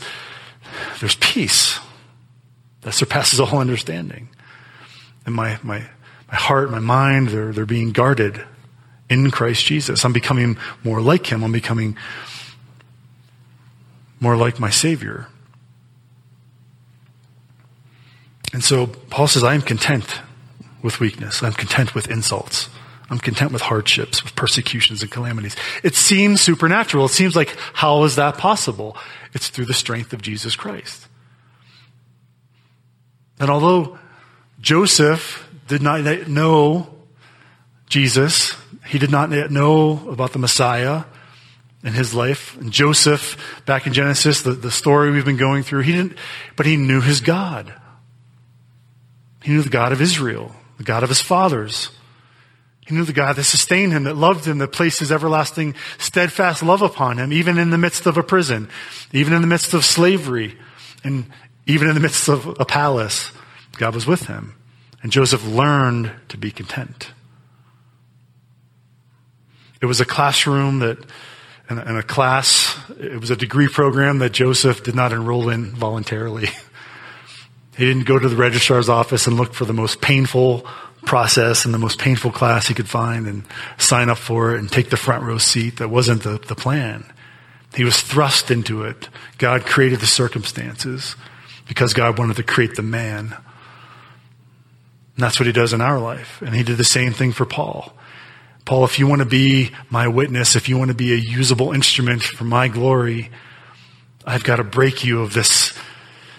there's 0.99 1.15
peace 1.15 1.79
that 2.81 2.93
surpasses 2.93 3.39
all 3.39 3.59
understanding, 3.59 4.29
and 5.25 5.35
my 5.35 5.59
my 5.63 5.85
my 6.31 6.37
heart, 6.37 6.71
my 6.71 6.79
mind, 6.79 7.27
they're, 7.27 7.51
they're 7.51 7.65
being 7.65 7.91
guarded 7.91 8.41
in 9.09 9.29
Christ 9.31 9.65
Jesus. 9.65 10.05
I'm 10.05 10.13
becoming 10.13 10.57
more 10.83 11.01
like 11.01 11.25
Him. 11.25 11.43
I'm 11.43 11.51
becoming 11.51 11.97
more 14.21 14.37
like 14.37 14.59
my 14.59 14.69
Savior. 14.69 15.27
And 18.53 18.63
so 18.63 18.87
Paul 18.87 19.27
says, 19.27 19.43
I 19.43 19.53
am 19.55 19.61
content 19.61 20.21
with 20.81 20.99
weakness. 20.99 21.43
I'm 21.43 21.53
content 21.53 21.93
with 21.93 22.09
insults. 22.09 22.69
I'm 23.11 23.19
content 23.19 23.51
with 23.51 23.61
hardships, 23.61 24.23
with 24.23 24.35
persecutions 24.35 25.03
and 25.03 25.11
calamities. 25.11 25.55
It 25.83 25.93
seems 25.93 26.41
supernatural. 26.41 27.05
It 27.05 27.09
seems 27.09 27.35
like, 27.35 27.55
how 27.73 28.03
is 28.05 28.15
that 28.15 28.39
possible? 28.39 28.97
It's 29.33 29.49
through 29.49 29.65
the 29.65 29.75
strength 29.75 30.13
of 30.13 30.23
Jesus 30.23 30.55
Christ. 30.55 31.07
And 33.39 33.51
although 33.51 33.99
Joseph 34.59 35.47
did 35.67 35.83
not 35.83 36.03
yet 36.03 36.27
know 36.27 36.87
Jesus. 37.91 38.55
He 38.87 38.97
did 38.97 39.11
not 39.11 39.29
yet 39.31 39.51
know 39.51 40.09
about 40.09 40.31
the 40.31 40.39
Messiah 40.39 41.03
in 41.83 41.93
his 41.93 42.13
life. 42.13 42.57
And 42.57 42.71
Joseph, 42.71 43.61
back 43.65 43.85
in 43.85 43.93
Genesis, 43.93 44.41
the, 44.41 44.53
the 44.53 44.71
story 44.71 45.11
we've 45.11 45.25
been 45.25 45.37
going 45.37 45.63
through, 45.63 45.81
he 45.81 45.91
didn't, 45.91 46.17
but 46.55 46.65
he 46.65 46.77
knew 46.77 47.01
his 47.01 47.19
God. 47.19 47.73
He 49.43 49.51
knew 49.51 49.61
the 49.61 49.69
God 49.69 49.91
of 49.91 50.01
Israel, 50.01 50.55
the 50.77 50.83
God 50.83 51.03
of 51.03 51.09
his 51.09 51.19
fathers. 51.19 51.89
He 52.91 52.97
knew 52.97 53.05
the 53.05 53.13
God 53.13 53.37
that 53.37 53.45
sustained 53.45 53.93
him, 53.93 54.03
that 54.03 54.17
loved 54.17 54.43
him, 54.43 54.57
that 54.57 54.73
placed 54.73 54.99
his 54.99 55.13
everlasting, 55.13 55.75
steadfast 55.97 56.61
love 56.61 56.81
upon 56.81 57.19
him, 57.19 57.31
even 57.31 57.57
in 57.57 57.69
the 57.69 57.77
midst 57.77 58.05
of 58.05 58.17
a 58.17 58.23
prison, 58.23 58.67
even 59.13 59.31
in 59.31 59.39
the 59.39 59.47
midst 59.47 59.73
of 59.73 59.85
slavery, 59.85 60.57
and 61.01 61.25
even 61.65 61.87
in 61.87 61.93
the 61.93 62.01
midst 62.01 62.27
of 62.27 62.59
a 62.59 62.65
palace. 62.65 63.31
God 63.77 63.95
was 63.95 64.05
with 64.05 64.25
him. 64.25 64.55
And 65.01 65.09
Joseph 65.09 65.47
learned 65.47 66.11
to 66.27 66.37
be 66.37 66.51
content. 66.51 67.13
It 69.81 69.85
was 69.85 70.01
a 70.01 70.05
classroom 70.05 70.79
that, 70.79 70.97
and 71.69 71.79
a 71.79 72.03
class, 72.03 72.77
it 72.99 73.21
was 73.21 73.31
a 73.31 73.37
degree 73.37 73.69
program 73.69 74.19
that 74.19 74.33
Joseph 74.33 74.83
did 74.83 74.95
not 74.95 75.13
enroll 75.13 75.47
in 75.47 75.67
voluntarily. 75.67 76.49
He 77.77 77.85
didn't 77.85 78.05
go 78.05 78.19
to 78.19 78.27
the 78.27 78.35
registrar's 78.35 78.89
office 78.89 79.27
and 79.27 79.37
look 79.37 79.53
for 79.53 79.63
the 79.63 79.73
most 79.73 80.01
painful 80.01 80.67
process 81.05 81.65
and 81.65 81.73
the 81.73 81.79
most 81.79 81.99
painful 81.99 82.31
class 82.31 82.67
he 82.67 82.73
could 82.73 82.89
find 82.89 83.27
and 83.27 83.43
sign 83.77 84.09
up 84.09 84.17
for 84.17 84.53
it 84.53 84.59
and 84.59 84.71
take 84.71 84.89
the 84.89 84.97
front 84.97 85.23
row 85.23 85.37
seat. 85.37 85.77
That 85.77 85.89
wasn't 85.89 86.23
the, 86.23 86.37
the 86.37 86.55
plan. 86.55 87.05
He 87.75 87.83
was 87.83 88.01
thrust 88.01 88.51
into 88.51 88.83
it. 88.83 89.09
God 89.37 89.65
created 89.65 89.99
the 89.99 90.07
circumstances 90.07 91.15
because 91.67 91.93
God 91.93 92.19
wanted 92.19 92.35
to 92.35 92.43
create 92.43 92.75
the 92.75 92.81
man. 92.81 93.35
And 95.15 95.23
that's 95.23 95.39
what 95.39 95.47
he 95.47 95.53
does 95.53 95.73
in 95.73 95.81
our 95.81 95.99
life. 95.99 96.41
And 96.41 96.53
he 96.55 96.63
did 96.63 96.77
the 96.77 96.83
same 96.83 97.13
thing 97.13 97.31
for 97.31 97.45
Paul. 97.45 97.93
Paul, 98.65 98.85
if 98.85 98.99
you 98.99 99.07
want 99.07 99.21
to 99.21 99.27
be 99.27 99.71
my 99.89 100.07
witness, 100.07 100.55
if 100.55 100.69
you 100.69 100.77
want 100.77 100.89
to 100.89 100.95
be 100.95 101.13
a 101.13 101.17
usable 101.17 101.71
instrument 101.71 102.23
for 102.23 102.43
my 102.43 102.67
glory, 102.67 103.31
I've 104.25 104.43
got 104.43 104.57
to 104.57 104.63
break 104.63 105.03
you 105.03 105.21
of 105.21 105.33
this, 105.33 105.73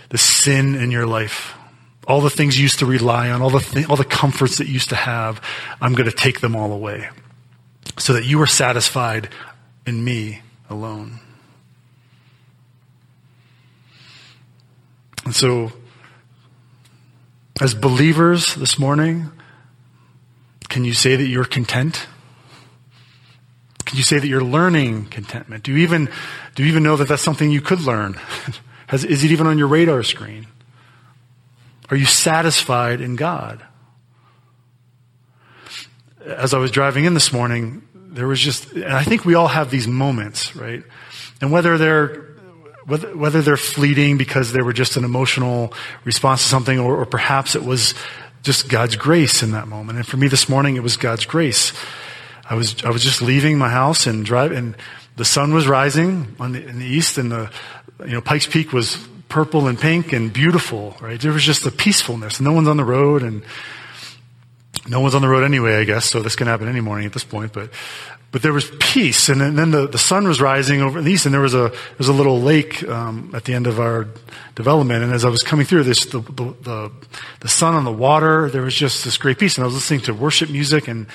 this 0.08 0.22
sin 0.22 0.74
in 0.74 0.90
your 0.90 1.06
life. 1.06 1.54
All 2.06 2.20
the 2.20 2.30
things 2.30 2.56
you 2.56 2.62
used 2.62 2.80
to 2.80 2.86
rely 2.86 3.30
on, 3.30 3.42
all 3.42 3.50
the, 3.50 3.60
th- 3.60 3.88
all 3.88 3.96
the 3.96 4.04
comforts 4.04 4.58
that 4.58 4.66
you 4.66 4.74
used 4.74 4.88
to 4.88 4.96
have, 4.96 5.40
I'm 5.80 5.94
going 5.94 6.10
to 6.10 6.16
take 6.16 6.40
them 6.40 6.56
all 6.56 6.72
away 6.72 7.08
so 7.98 8.12
that 8.14 8.24
you 8.24 8.40
are 8.42 8.46
satisfied 8.46 9.28
in 9.86 10.02
me 10.02 10.42
alone. 10.68 11.20
And 15.24 15.34
so 15.34 15.72
as 17.60 17.74
believers 17.74 18.54
this 18.56 18.78
morning, 18.78 19.30
can 20.68 20.84
you 20.84 20.94
say 20.94 21.14
that 21.14 21.26
you're 21.26 21.44
content? 21.44 22.06
Can 23.84 23.98
you 23.98 24.02
say 24.02 24.18
that 24.18 24.26
you're 24.26 24.42
learning 24.42 25.06
contentment? 25.06 25.62
Do 25.62 25.72
you 25.72 25.78
even, 25.78 26.08
do 26.54 26.62
you 26.62 26.68
even 26.70 26.82
know 26.82 26.96
that 26.96 27.08
that's 27.08 27.22
something 27.22 27.50
you 27.50 27.60
could 27.60 27.80
learn? 27.80 28.14
Has, 28.88 29.04
is 29.04 29.22
it 29.22 29.30
even 29.30 29.46
on 29.46 29.58
your 29.58 29.68
radar 29.68 30.02
screen? 30.02 30.46
Are 31.92 31.96
you 31.96 32.06
satisfied 32.06 33.02
in 33.02 33.16
God? 33.16 33.62
As 36.24 36.54
I 36.54 36.58
was 36.58 36.70
driving 36.70 37.04
in 37.04 37.12
this 37.12 37.34
morning, 37.34 37.86
there 37.94 38.26
was 38.26 38.40
just, 38.40 38.72
and 38.72 38.94
I 38.94 39.02
think 39.04 39.26
we 39.26 39.34
all 39.34 39.48
have 39.48 39.70
these 39.70 39.86
moments, 39.86 40.56
right? 40.56 40.82
And 41.42 41.52
whether 41.52 41.76
they're 41.76 42.30
whether, 42.86 43.42
they're 43.42 43.58
fleeting 43.58 44.16
because 44.16 44.52
they 44.52 44.62
were 44.62 44.72
just 44.72 44.96
an 44.96 45.04
emotional 45.04 45.74
response 46.04 46.42
to 46.42 46.48
something, 46.48 46.78
or, 46.78 46.96
or 46.96 47.04
perhaps 47.04 47.54
it 47.54 47.62
was 47.62 47.94
just 48.42 48.70
God's 48.70 48.96
grace 48.96 49.42
in 49.42 49.52
that 49.52 49.68
moment. 49.68 49.98
And 49.98 50.06
for 50.06 50.16
me 50.16 50.28
this 50.28 50.48
morning, 50.48 50.76
it 50.76 50.82
was 50.82 50.96
God's 50.96 51.26
grace. 51.26 51.74
I 52.48 52.54
was 52.54 52.82
I 52.84 52.88
was 52.88 53.04
just 53.04 53.20
leaving 53.20 53.58
my 53.58 53.68
house 53.68 54.06
and 54.06 54.24
drive, 54.24 54.50
and 54.52 54.76
the 55.16 55.26
sun 55.26 55.52
was 55.52 55.68
rising 55.68 56.36
on 56.40 56.52
the, 56.52 56.66
in 56.66 56.78
the 56.78 56.86
east, 56.86 57.18
and 57.18 57.30
the 57.30 57.50
you 58.00 58.12
know 58.12 58.22
Pikes 58.22 58.46
Peak 58.46 58.72
was 58.72 58.96
purple 59.32 59.66
and 59.66 59.80
pink 59.80 60.12
and 60.12 60.30
beautiful. 60.32 60.94
Right, 61.00 61.18
there 61.18 61.32
was 61.32 61.42
just 61.42 61.64
a 61.66 61.70
peacefulness. 61.70 62.40
No 62.40 62.52
one's 62.52 62.68
on 62.68 62.76
the 62.76 62.84
road, 62.84 63.22
and 63.22 63.42
no 64.86 65.00
one's 65.00 65.14
on 65.14 65.22
the 65.22 65.28
road 65.28 65.42
anyway, 65.42 65.76
I 65.76 65.84
guess. 65.84 66.04
So 66.04 66.20
this 66.20 66.36
can 66.36 66.46
happen 66.46 66.68
any 66.68 66.82
morning 66.82 67.06
at 67.06 67.12
this 67.12 67.24
point. 67.24 67.52
But 67.52 67.70
but 68.30 68.42
there 68.42 68.52
was 68.52 68.70
peace, 68.78 69.28
and 69.28 69.40
then 69.40 69.70
the, 69.70 69.86
the 69.86 69.98
sun 69.98 70.26
was 70.26 70.40
rising 70.40 70.80
over 70.80 71.02
the 71.02 71.10
east, 71.10 71.26
and 71.26 71.34
there 71.34 71.40
was 71.40 71.54
a 71.54 71.68
there 71.68 71.98
was 71.98 72.08
a 72.08 72.12
little 72.12 72.40
lake 72.40 72.82
um, 72.88 73.30
at 73.34 73.44
the 73.44 73.54
end 73.54 73.66
of 73.66 73.80
our 73.80 74.08
development. 74.54 75.04
And 75.04 75.12
as 75.12 75.24
I 75.24 75.28
was 75.28 75.42
coming 75.42 75.66
through 75.66 75.84
this, 75.84 76.04
the, 76.06 76.20
the, 76.20 76.54
the 76.62 76.90
the 77.40 77.48
sun 77.48 77.74
on 77.74 77.84
the 77.84 77.92
water, 77.92 78.50
there 78.50 78.62
was 78.62 78.74
just 78.74 79.04
this 79.04 79.16
great 79.16 79.38
peace. 79.38 79.56
And 79.56 79.64
I 79.64 79.66
was 79.66 79.74
listening 79.74 80.00
to 80.02 80.14
worship 80.14 80.50
music, 80.50 80.88
and 80.88 81.06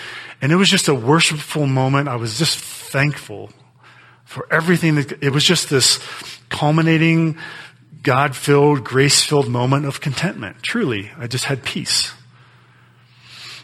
and 0.42 0.52
it 0.52 0.56
was 0.56 0.70
just 0.70 0.88
a 0.88 0.96
worshipful 0.96 1.68
moment. 1.68 2.08
I 2.08 2.16
was 2.16 2.38
just 2.40 2.58
thankful 2.58 3.52
for 4.26 4.48
everything. 4.52 4.96
That, 4.96 5.24
it 5.24 5.32
was 5.32 5.44
just 5.44 5.70
this 5.70 6.00
culminating, 6.50 7.38
God-filled, 8.04 8.84
grace-filled 8.84 9.50
moment 9.50 9.86
of 9.86 10.02
contentment. 10.02 10.62
Truly, 10.62 11.12
I 11.18 11.28
just 11.28 11.46
had 11.46 11.64
peace. 11.64 12.14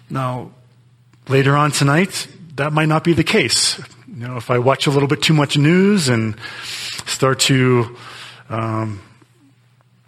Now, 0.09 0.51
later 1.27 1.55
on 1.55 1.71
tonight, 1.71 2.27
that 2.55 2.73
might 2.73 2.88
not 2.88 3.03
be 3.03 3.13
the 3.13 3.23
case. 3.23 3.79
You 4.07 4.27
know, 4.27 4.38
if 4.38 4.51
I 4.51 4.59
watch 4.59 4.86
a 4.88 4.91
little 4.91 5.07
bit 5.07 5.21
too 5.21 5.34
much 5.34 5.57
news 5.57 6.09
and 6.09 6.36
start 7.05 7.39
to 7.41 7.97
um, 8.49 9.01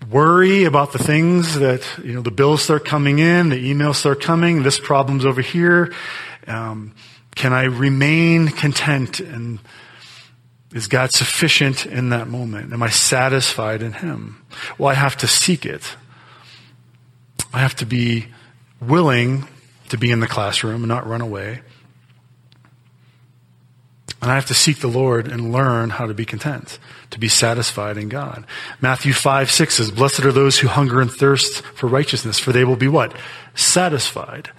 worry 0.10 0.66
about 0.66 0.92
the 0.92 1.00
things 1.00 1.56
that 1.56 1.82
you 2.04 2.14
know, 2.14 2.22
the 2.22 2.32
bills 2.32 2.62
start 2.62 2.86
coming 2.86 3.20
in, 3.20 3.50
the 3.50 3.74
emails 3.74 3.96
start 3.96 4.22
coming, 4.22 4.64
this 4.64 4.80
problem's 4.80 5.26
over 5.26 5.42
here. 5.42 5.94
Um, 6.48 6.94
can 7.34 7.52
I 7.52 7.64
remain 7.64 8.48
content 8.48 9.20
and 9.20 9.60
is 10.76 10.90
God 10.90 11.14
sufficient 11.14 11.86
in 11.86 12.10
that 12.10 12.28
moment? 12.28 12.74
Am 12.74 12.84
I 12.84 12.90
satisfied 12.90 13.82
in 13.82 13.94
Him? 13.94 14.46
Well, 14.78 14.90
I 14.90 14.94
have 14.94 15.16
to 15.18 15.28
seek 15.28 15.66
it. 15.66 15.96
I 17.54 17.60
have 17.60 17.76
to 17.78 17.86
be 17.86 18.28
willing 18.82 19.48
to 19.88 19.98
be 19.98 20.12
in 20.12 20.20
the 20.20 20.28
classroom 20.28 20.84
and 20.84 20.90
not 20.90 21.08
run 21.08 21.22
away. 21.22 21.62
And 24.22 24.30
I 24.30 24.36
have 24.36 24.48
to 24.48 24.54
seek 24.54 24.80
the 24.80 24.90
Lord 24.90 25.30
and 25.30 25.54
learn 25.54 25.92
how 25.92 26.08
to 26.08 26.14
be 26.14 26.26
content, 26.26 26.78
to 27.12 27.20
be 27.20 27.30
satisfied 27.30 27.98
in 27.98 28.10
God. 28.10 28.46
Matthew 28.82 29.14
5, 29.14 29.50
6 29.50 29.76
says, 29.76 29.92
Blessed 29.92 30.26
are 30.26 30.32
those 30.34 30.60
who 30.60 30.68
hunger 30.68 31.00
and 31.00 31.12
thirst 31.12 31.62
for 31.62 31.88
righteousness, 31.88 32.38
for 32.38 32.52
they 32.52 32.66
will 32.66 32.76
be 32.76 32.90
what? 32.90 33.16
Satisfied. 33.54 34.50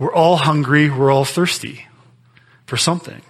We're 0.00 0.14
all 0.14 0.38
hungry, 0.38 0.90
we're 0.90 1.12
all 1.12 1.24
thirsty 1.24 1.86
for 2.66 2.76
something. 2.76 3.22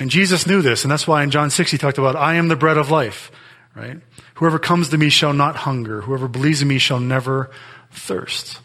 And 0.00 0.10
Jesus 0.10 0.46
knew 0.46 0.60
this, 0.60 0.84
and 0.84 0.90
that's 0.90 1.06
why 1.06 1.22
in 1.22 1.30
John 1.30 1.50
6 1.50 1.70
he 1.70 1.78
talked 1.78 1.98
about, 1.98 2.16
I 2.16 2.34
am 2.34 2.48
the 2.48 2.56
bread 2.56 2.76
of 2.76 2.90
life, 2.90 3.30
right? 3.74 3.98
Whoever 4.34 4.58
comes 4.58 4.90
to 4.90 4.98
me 4.98 5.08
shall 5.08 5.32
not 5.32 5.56
hunger. 5.56 6.02
Whoever 6.02 6.28
believes 6.28 6.60
in 6.60 6.68
me 6.68 6.78
shall 6.78 7.00
never 7.00 7.50
thirst. 7.90 8.60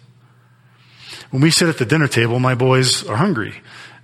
When 1.29 1.41
we 1.41 1.49
sit 1.49 1.69
at 1.69 1.77
the 1.77 1.85
dinner 1.85 2.09
table, 2.09 2.39
my 2.39 2.55
boys 2.55 3.07
are 3.07 3.15
hungry. 3.15 3.55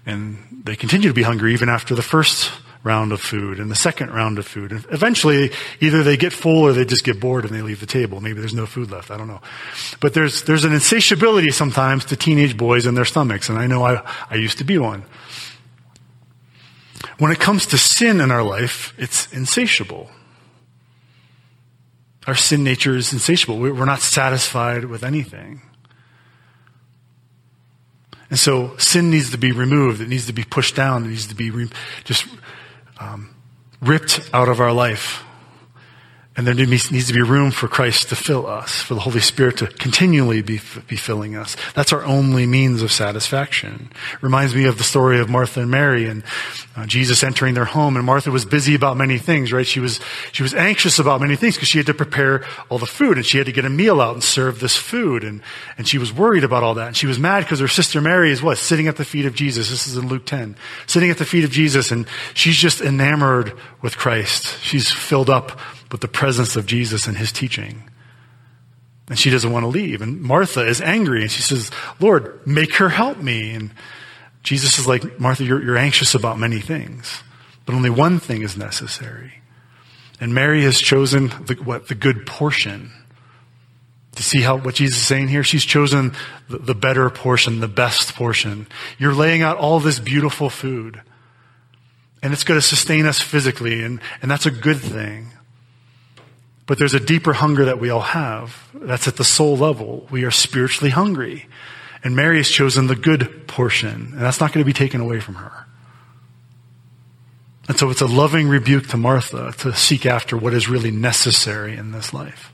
And 0.06 0.62
they 0.64 0.78
continue 0.78 1.10
to 1.10 1.14
be 1.14 1.24
hungry 1.24 1.54
even 1.54 1.68
after 1.68 1.94
the 1.94 2.02
first 2.02 2.50
round 2.84 3.12
of 3.12 3.20
food 3.20 3.60
and 3.60 3.70
the 3.70 3.76
second 3.76 4.12
round 4.12 4.40
of 4.40 4.48
food. 4.48 4.72
And 4.72 4.86
eventually, 4.90 5.52
either 5.82 6.04
they 6.04 6.16
get 6.16 6.32
full 6.32 6.64
or 6.64 6.72
they 6.72 6.86
just 6.86 7.04
get 7.04 7.20
bored 7.20 7.44
and 7.44 7.54
they 7.54 7.62
leave 7.62 7.82
the 7.82 7.86
table. 7.86 8.22
Maybe 8.22 8.40
there's 8.40 8.54
no 8.54 8.66
food 8.66 8.90
left. 8.90 9.12
I 9.12 9.18
don't 9.18 9.28
know. 9.28 9.42
But 10.00 10.14
there's, 10.14 10.44
there's 10.44 10.64
an 10.64 10.72
insatiability 10.72 11.52
sometimes 11.52 12.06
to 12.06 12.16
teenage 12.16 12.56
boys 12.56 12.86
and 12.86 12.96
their 12.96 13.04
stomachs. 13.04 13.50
And 13.50 13.60
I 13.60 13.68
know 13.68 13.84
I, 13.84 14.02
I 14.30 14.36
used 14.36 14.60
to 14.60 14.64
be 14.64 14.78
one. 14.78 15.04
When 17.18 17.32
it 17.32 17.40
comes 17.40 17.66
to 17.68 17.78
sin 17.78 18.22
in 18.22 18.32
our 18.32 18.44
life, 18.44 18.94
it's 18.98 19.32
insatiable. 19.32 20.10
Our 22.26 22.36
sin 22.36 22.64
nature 22.64 22.96
is 22.96 23.14
insatiable. 23.14 23.58
We're 23.60 23.86
not 23.86 24.02
satisfied 24.02 24.86
with 24.86 25.04
anything. 25.04 25.62
And 28.30 28.38
so 28.38 28.76
sin 28.78 29.10
needs 29.10 29.32
to 29.32 29.38
be 29.38 29.52
removed. 29.52 30.02
It 30.02 30.10
needs 30.10 30.26
to 30.28 30.34
be 30.34 30.44
pushed 30.44 30.76
down. 30.76 31.06
It 31.06 31.10
needs 31.10 31.28
to 31.28 31.36
be 31.36 31.50
re- 31.50 31.70
just 32.04 32.28
um, 33.00 33.34
ripped 33.82 34.30
out 34.34 34.50
of 34.50 34.60
our 34.60 34.74
life. 34.74 35.24
And 36.38 36.46
there 36.46 36.54
needs 36.54 37.08
to 37.08 37.14
be 37.14 37.22
room 37.24 37.50
for 37.50 37.68
Christ 37.68 38.10
to 38.10 38.16
fill 38.16 38.46
us, 38.46 38.80
for 38.80 38.94
the 38.94 39.00
Holy 39.00 39.22
Spirit 39.22 39.58
to 39.58 39.66
continually 39.66 40.44
be, 40.44 40.62
be 40.88 40.96
filling 40.96 41.36
us. 41.36 41.58
That's 41.74 41.92
our 41.92 42.06
only 42.06 42.46
means 42.46 42.84
of 42.84 42.92
satisfaction. 42.92 43.90
Reminds 44.22 44.54
me 44.54 44.66
of 44.66 44.78
the 44.78 44.84
story 44.84 45.20
of 45.20 45.32
Martha 45.32 45.62
and 45.62 45.72
Mary 45.72 46.06
and 46.06 46.24
uh, 46.76 46.86
Jesus 46.86 47.24
entering 47.24 47.56
their 47.56 47.66
home. 47.66 47.98
And 47.98 48.06
Martha 48.06 48.30
was 48.30 48.46
busy 48.46 48.76
about 48.76 48.98
many 48.98 49.18
things, 49.18 49.52
right? 49.52 49.66
She 49.66 49.80
was, 49.80 50.00
she 50.32 50.44
was 50.44 50.54
anxious 50.54 51.00
about 51.00 51.22
many 51.22 51.36
things 51.36 51.56
because 51.56 51.70
she 51.70 51.80
had 51.80 51.88
to 51.88 51.96
prepare 51.96 52.46
all 52.70 52.78
the 52.78 52.86
food 52.86 53.18
and 53.18 53.26
she 53.26 53.40
had 53.40 53.48
to 53.48 53.52
get 53.52 53.66
a 53.66 53.70
meal 53.70 54.00
out 54.00 54.14
and 54.14 54.24
serve 54.24 54.60
this 54.60 54.76
food. 54.76 55.24
And, 55.24 55.42
and 55.80 55.88
she 55.88 55.98
was 55.98 56.14
worried 56.14 56.44
about 56.44 56.62
all 56.62 56.76
that. 56.76 56.90
And 56.90 56.96
she 56.96 57.08
was 57.08 57.18
mad 57.18 57.46
because 57.46 57.62
her 57.62 57.68
sister 57.68 58.00
Mary 58.00 58.32
is 58.32 58.44
what? 58.44 58.60
Sitting 58.60 58.88
at 58.88 58.98
the 58.98 59.06
feet 59.06 59.26
of 59.26 59.34
Jesus. 59.34 59.72
This 59.72 59.88
is 59.88 59.98
in 59.98 60.08
Luke 60.08 60.28
10. 60.28 60.56
Sitting 60.86 61.10
at 61.10 61.18
the 61.18 61.26
feet 61.26 61.46
of 61.46 61.50
Jesus 61.50 61.90
and 61.90 62.06
she's 62.36 62.58
just 62.58 62.80
enamored 62.80 63.54
with 63.82 63.98
Christ. 63.98 64.62
She's 64.62 64.92
filled 64.92 65.32
up 65.32 65.60
but 65.90 66.02
the 66.02 66.08
presence 66.08 66.56
of 66.56 66.66
Jesus 66.66 67.08
and 67.08 67.18
his 67.18 67.32
teaching. 67.32 67.90
And 69.10 69.18
she 69.18 69.30
doesn't 69.30 69.52
want 69.52 69.64
to 69.64 69.68
leave. 69.68 70.02
And 70.02 70.22
Martha 70.22 70.66
is 70.66 70.82
angry 70.82 71.22
and 71.22 71.32
she 71.32 71.42
says, 71.42 71.72
Lord, 72.00 72.46
make 72.46 72.76
her 72.76 72.90
help 72.90 73.18
me. 73.18 73.54
And 73.54 73.72
Jesus 74.44 74.80
is 74.80 74.88
like, 74.88 75.20
Martha, 75.20 75.44
you're, 75.44 75.64
you're 75.64 75.78
anxious 75.78 76.14
about 76.14 76.40
many 76.40 76.60
things, 76.60 77.24
but 77.66 77.76
only 77.76 77.90
one 77.90 78.20
thing 78.20 78.42
is 78.42 78.58
necessary. 78.58 79.34
And 80.20 80.34
Mary 80.34 80.64
has 80.64 80.80
chosen 80.80 81.28
the, 81.46 81.58
what, 81.64 81.88
the 81.88 81.96
good 81.96 82.26
portion. 82.26 82.92
To 84.16 84.24
see 84.24 84.42
how, 84.42 84.58
what 84.58 84.74
Jesus 84.74 84.98
is 84.98 85.06
saying 85.06 85.28
here? 85.28 85.44
She's 85.44 85.64
chosen 85.64 86.12
the, 86.50 86.58
the 86.58 86.74
better 86.74 87.08
portion, 87.12 87.60
the 87.60 87.68
best 87.68 88.16
portion. 88.16 88.66
You're 88.98 89.14
laying 89.14 89.44
out 89.44 89.58
all 89.58 89.80
this 89.80 90.00
beautiful 90.00 90.50
food. 90.50 91.02
And 92.24 92.34
it's 92.34 92.44
going 92.44 92.60
to 92.60 92.66
sustain 92.66 93.06
us 93.06 93.22
physically, 93.22 93.84
and, 93.84 94.02
and 94.24 94.32
that's 94.32 94.48
a 94.48 94.52
good 94.52 94.80
thing. 94.80 95.34
But 96.68 96.78
there's 96.78 96.94
a 96.94 97.00
deeper 97.00 97.34
hunger 97.34 97.66
that 97.66 97.80
we 97.80 97.90
all 97.90 98.02
have. 98.02 98.70
That's 98.74 99.08
at 99.08 99.16
the 99.16 99.24
soul 99.24 99.58
level. 99.58 100.06
We 100.12 100.26
are 100.26 100.32
spiritually 100.32 100.92
hungry. 100.92 101.48
And 102.04 102.16
Mary 102.16 102.38
has 102.38 102.50
chosen 102.50 102.88
the 102.88 102.96
good 102.96 103.48
portion, 103.48 103.90
and 103.90 104.20
that's 104.20 104.40
not 104.40 104.54
going 104.54 104.64
to 104.64 104.68
be 104.68 104.74
taken 104.74 105.02
away 105.02 105.20
from 105.20 105.36
her. 105.36 105.66
And 107.68 107.78
so 107.78 107.90
it's 107.90 108.02
a 108.02 108.06
loving 108.06 108.48
rebuke 108.48 108.88
to 108.90 108.98
Martha 108.98 109.54
to 109.60 109.74
seek 109.76 110.06
after 110.06 110.38
what 110.38 110.54
is 110.54 110.70
really 110.70 110.92
necessary 110.92 111.76
in 111.76 111.92
this 111.92 112.14
life. 112.14 112.54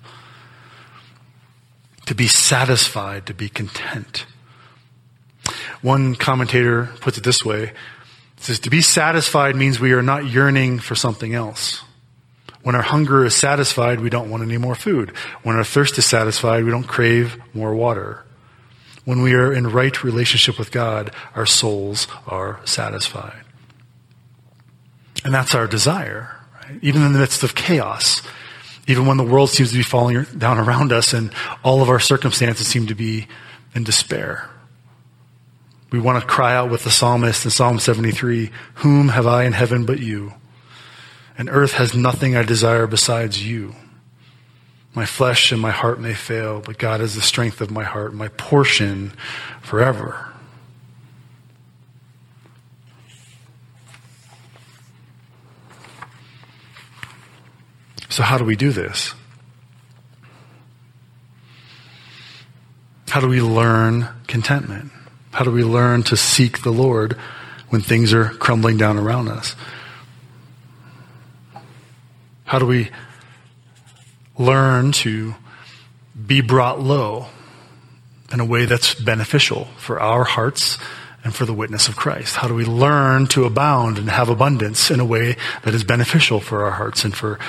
To 2.07 2.15
be 2.15 2.27
satisfied, 2.27 3.27
to 3.27 3.33
be 3.33 3.49
content. 3.49 4.25
One 5.81 6.15
commentator 6.15 6.89
puts 7.01 7.17
it 7.17 7.23
this 7.23 7.43
way. 7.43 7.63
It 7.63 7.73
says, 8.37 8.59
to 8.61 8.69
be 8.69 8.81
satisfied 8.81 9.55
means 9.55 9.79
we 9.79 9.93
are 9.93 10.01
not 10.01 10.25
yearning 10.25 10.79
for 10.79 10.95
something 10.95 11.33
else. 11.33 11.83
When 12.63 12.75
our 12.75 12.81
hunger 12.81 13.25
is 13.25 13.35
satisfied, 13.35 13.99
we 13.99 14.09
don't 14.09 14.29
want 14.29 14.43
any 14.43 14.57
more 14.57 14.75
food. 14.75 15.09
When 15.43 15.55
our 15.55 15.65
thirst 15.65 15.97
is 15.97 16.05
satisfied, 16.05 16.63
we 16.63 16.71
don't 16.71 16.87
crave 16.87 17.37
more 17.53 17.75
water. 17.75 18.23
When 19.05 19.21
we 19.21 19.33
are 19.33 19.51
in 19.51 19.67
right 19.67 20.03
relationship 20.03 20.57
with 20.57 20.71
God, 20.71 21.11
our 21.35 21.45
souls 21.45 22.07
are 22.25 22.61
satisfied. 22.63 23.43
And 25.25 25.33
that's 25.33 25.53
our 25.53 25.67
desire, 25.67 26.37
right? 26.53 26.79
Even 26.81 27.03
in 27.03 27.11
the 27.11 27.19
midst 27.19 27.43
of 27.43 27.53
chaos, 27.53 28.21
even 28.87 29.05
when 29.05 29.17
the 29.17 29.23
world 29.23 29.49
seems 29.49 29.71
to 29.71 29.77
be 29.77 29.83
falling 29.83 30.23
down 30.37 30.57
around 30.57 30.91
us 30.93 31.13
and 31.13 31.31
all 31.63 31.81
of 31.81 31.89
our 31.89 31.99
circumstances 31.99 32.67
seem 32.67 32.87
to 32.87 32.95
be 32.95 33.27
in 33.75 33.83
despair. 33.83 34.49
We 35.91 35.99
want 35.99 36.21
to 36.21 36.27
cry 36.27 36.55
out 36.55 36.71
with 36.71 36.83
the 36.83 36.89
psalmist 36.89 37.45
in 37.45 37.51
Psalm 37.51 37.79
73, 37.79 38.51
Whom 38.75 39.09
have 39.09 39.27
I 39.27 39.43
in 39.43 39.53
heaven 39.53 39.85
but 39.85 39.99
you? 39.99 40.33
And 41.37 41.49
earth 41.49 41.73
has 41.73 41.93
nothing 41.93 42.35
I 42.35 42.43
desire 42.43 42.87
besides 42.87 43.45
you. 43.45 43.75
My 44.93 45.05
flesh 45.05 45.51
and 45.51 45.59
my 45.59 45.71
heart 45.71 45.99
may 45.99 46.13
fail, 46.13 46.61
but 46.61 46.77
God 46.77 47.01
is 47.01 47.15
the 47.15 47.21
strength 47.21 47.61
of 47.61 47.71
my 47.71 47.83
heart, 47.83 48.13
my 48.13 48.27
portion 48.27 49.13
forever. 49.61 50.29
So, 58.09 58.21
how 58.21 58.37
do 58.37 58.45
we 58.45 58.55
do 58.55 58.71
this? 58.71 59.15
How 63.09 63.19
do 63.19 63.27
we 63.27 63.41
learn 63.41 64.07
contentment? 64.27 64.91
How 65.31 65.43
do 65.43 65.51
we 65.51 65.63
learn 65.63 66.03
to 66.03 66.15
seek 66.15 66.61
the 66.61 66.71
Lord 66.71 67.13
when 67.69 67.81
things 67.81 68.13
are 68.13 68.25
crumbling 68.25 68.77
down 68.77 68.99
around 68.99 69.29
us? 69.29 69.55
How 72.45 72.59
do 72.59 72.65
we 72.65 72.89
learn 74.37 74.91
to 74.91 75.35
be 76.27 76.41
brought 76.41 76.79
low 76.79 77.27
in 78.31 78.39
a 78.39 78.45
way 78.45 78.65
that's 78.65 78.95
beneficial 78.95 79.65
for 79.77 79.99
our 79.99 80.23
hearts 80.23 80.77
and 81.23 81.33
for 81.33 81.45
the 81.45 81.53
witness 81.53 81.87
of 81.87 81.95
Christ? 81.95 82.35
How 82.35 82.47
do 82.47 82.53
we 82.53 82.65
learn 82.65 83.27
to 83.27 83.45
abound 83.45 83.97
and 83.97 84.09
have 84.09 84.29
abundance 84.29 84.91
in 84.91 84.99
a 84.99 85.05
way 85.05 85.37
that 85.63 85.73
is 85.73 85.83
beneficial 85.83 86.39
for 86.39 86.65
our 86.65 86.71
hearts 86.71 87.05
and 87.05 87.15
for 87.15 87.39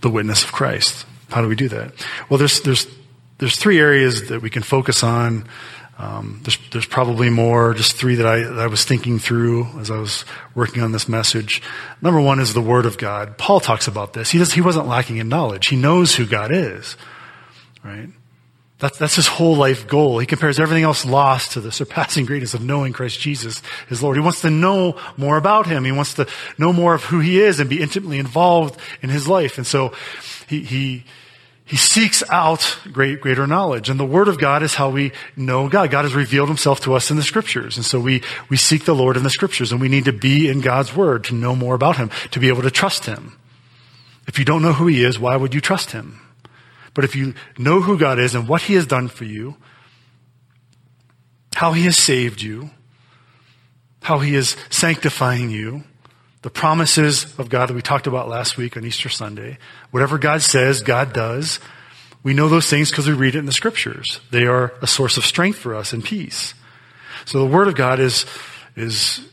the 0.00 0.10
witness 0.10 0.44
of 0.44 0.52
Christ? 0.52 1.04
How 1.30 1.42
do 1.42 1.48
we 1.48 1.56
do 1.56 1.68
that? 1.68 1.92
Well, 2.28 2.38
there's, 2.38 2.60
there's, 2.62 2.86
there's 3.38 3.56
three 3.56 3.78
areas 3.78 4.28
that 4.28 4.40
we 4.40 4.50
can 4.50 4.62
focus 4.62 5.02
on 5.02 5.46
um, 5.98 6.40
there's, 6.44 6.58
there's 6.70 6.86
probably 6.86 7.28
more, 7.28 7.74
just 7.74 7.96
three 7.96 8.14
that 8.14 8.26
I, 8.26 8.38
that 8.44 8.58
I 8.58 8.66
was 8.68 8.84
thinking 8.84 9.18
through 9.18 9.66
as 9.80 9.90
I 9.90 9.98
was 9.98 10.24
working 10.54 10.82
on 10.82 10.92
this 10.92 11.08
message. 11.08 11.60
Number 12.00 12.20
one 12.20 12.38
is 12.38 12.54
the 12.54 12.60
Word 12.60 12.86
of 12.86 12.98
God. 12.98 13.36
Paul 13.36 13.58
talks 13.58 13.88
about 13.88 14.12
this. 14.12 14.30
He, 14.30 14.38
does, 14.38 14.52
he 14.52 14.60
wasn't 14.60 14.86
lacking 14.86 15.16
in 15.16 15.28
knowledge. 15.28 15.66
He 15.66 15.76
knows 15.76 16.14
who 16.14 16.24
God 16.24 16.52
is, 16.52 16.96
right? 17.82 18.08
That's, 18.78 18.96
that's 18.96 19.16
his 19.16 19.26
whole 19.26 19.56
life 19.56 19.88
goal. 19.88 20.20
He 20.20 20.26
compares 20.26 20.60
everything 20.60 20.84
else 20.84 21.04
lost 21.04 21.52
to 21.52 21.60
the 21.60 21.72
surpassing 21.72 22.26
greatness 22.26 22.54
of 22.54 22.62
knowing 22.62 22.92
Christ 22.92 23.18
Jesus, 23.18 23.60
his 23.88 24.00
Lord. 24.00 24.16
He 24.16 24.22
wants 24.22 24.42
to 24.42 24.50
know 24.50 25.00
more 25.16 25.36
about 25.36 25.66
him. 25.66 25.84
He 25.84 25.90
wants 25.90 26.14
to 26.14 26.28
know 26.58 26.72
more 26.72 26.94
of 26.94 27.02
who 27.02 27.18
he 27.18 27.40
is 27.40 27.58
and 27.58 27.68
be 27.68 27.82
intimately 27.82 28.20
involved 28.20 28.78
in 29.02 29.08
his 29.08 29.26
life. 29.26 29.58
And 29.58 29.66
so 29.66 29.94
he, 30.48 30.62
he, 30.62 31.04
he 31.68 31.76
seeks 31.76 32.22
out 32.30 32.78
great, 32.90 33.20
greater 33.20 33.46
knowledge. 33.46 33.90
And 33.90 34.00
the 34.00 34.06
Word 34.06 34.28
of 34.28 34.38
God 34.38 34.62
is 34.62 34.76
how 34.76 34.88
we 34.88 35.12
know 35.36 35.68
God. 35.68 35.90
God 35.90 36.06
has 36.06 36.14
revealed 36.14 36.48
Himself 36.48 36.80
to 36.80 36.94
us 36.94 37.10
in 37.10 37.18
the 37.18 37.22
Scriptures. 37.22 37.76
And 37.76 37.84
so 37.84 38.00
we, 38.00 38.22
we 38.48 38.56
seek 38.56 38.86
the 38.86 38.94
Lord 38.94 39.18
in 39.18 39.22
the 39.22 39.28
Scriptures 39.28 39.70
and 39.70 39.78
we 39.78 39.90
need 39.90 40.06
to 40.06 40.12
be 40.14 40.48
in 40.48 40.62
God's 40.62 40.96
Word 40.96 41.24
to 41.24 41.34
know 41.34 41.54
more 41.54 41.74
about 41.74 41.98
Him, 41.98 42.10
to 42.30 42.40
be 42.40 42.48
able 42.48 42.62
to 42.62 42.70
trust 42.70 43.04
Him. 43.04 43.36
If 44.26 44.38
you 44.38 44.46
don't 44.46 44.62
know 44.62 44.72
who 44.72 44.86
He 44.86 45.04
is, 45.04 45.18
why 45.18 45.36
would 45.36 45.52
you 45.52 45.60
trust 45.60 45.90
Him? 45.90 46.22
But 46.94 47.04
if 47.04 47.14
you 47.14 47.34
know 47.58 47.82
who 47.82 47.98
God 47.98 48.18
is 48.18 48.34
and 48.34 48.48
what 48.48 48.62
He 48.62 48.72
has 48.72 48.86
done 48.86 49.08
for 49.08 49.24
you, 49.24 49.56
how 51.54 51.72
He 51.72 51.82
has 51.82 51.98
saved 51.98 52.40
you, 52.40 52.70
how 54.00 54.20
He 54.20 54.34
is 54.34 54.56
sanctifying 54.70 55.50
you, 55.50 55.84
the 56.42 56.50
promises 56.50 57.38
of 57.38 57.48
God 57.48 57.68
that 57.68 57.74
we 57.74 57.82
talked 57.82 58.06
about 58.06 58.28
last 58.28 58.56
week 58.56 58.76
on 58.76 58.84
Easter 58.84 59.08
Sunday. 59.08 59.58
Whatever 59.90 60.18
God 60.18 60.42
says, 60.42 60.82
God 60.82 61.12
does. 61.12 61.58
We 62.22 62.34
know 62.34 62.48
those 62.48 62.68
things 62.68 62.90
because 62.90 63.06
we 63.06 63.12
read 63.12 63.34
it 63.34 63.38
in 63.38 63.46
the 63.46 63.52
scriptures. 63.52 64.20
They 64.30 64.46
are 64.46 64.74
a 64.82 64.86
source 64.86 65.16
of 65.16 65.24
strength 65.24 65.58
for 65.58 65.74
us 65.74 65.92
and 65.92 66.04
peace. 66.04 66.54
So 67.24 67.40
the 67.40 67.52
Word 67.52 67.68
of 67.68 67.74
God 67.74 68.00
is, 68.00 68.26
is 68.76 69.26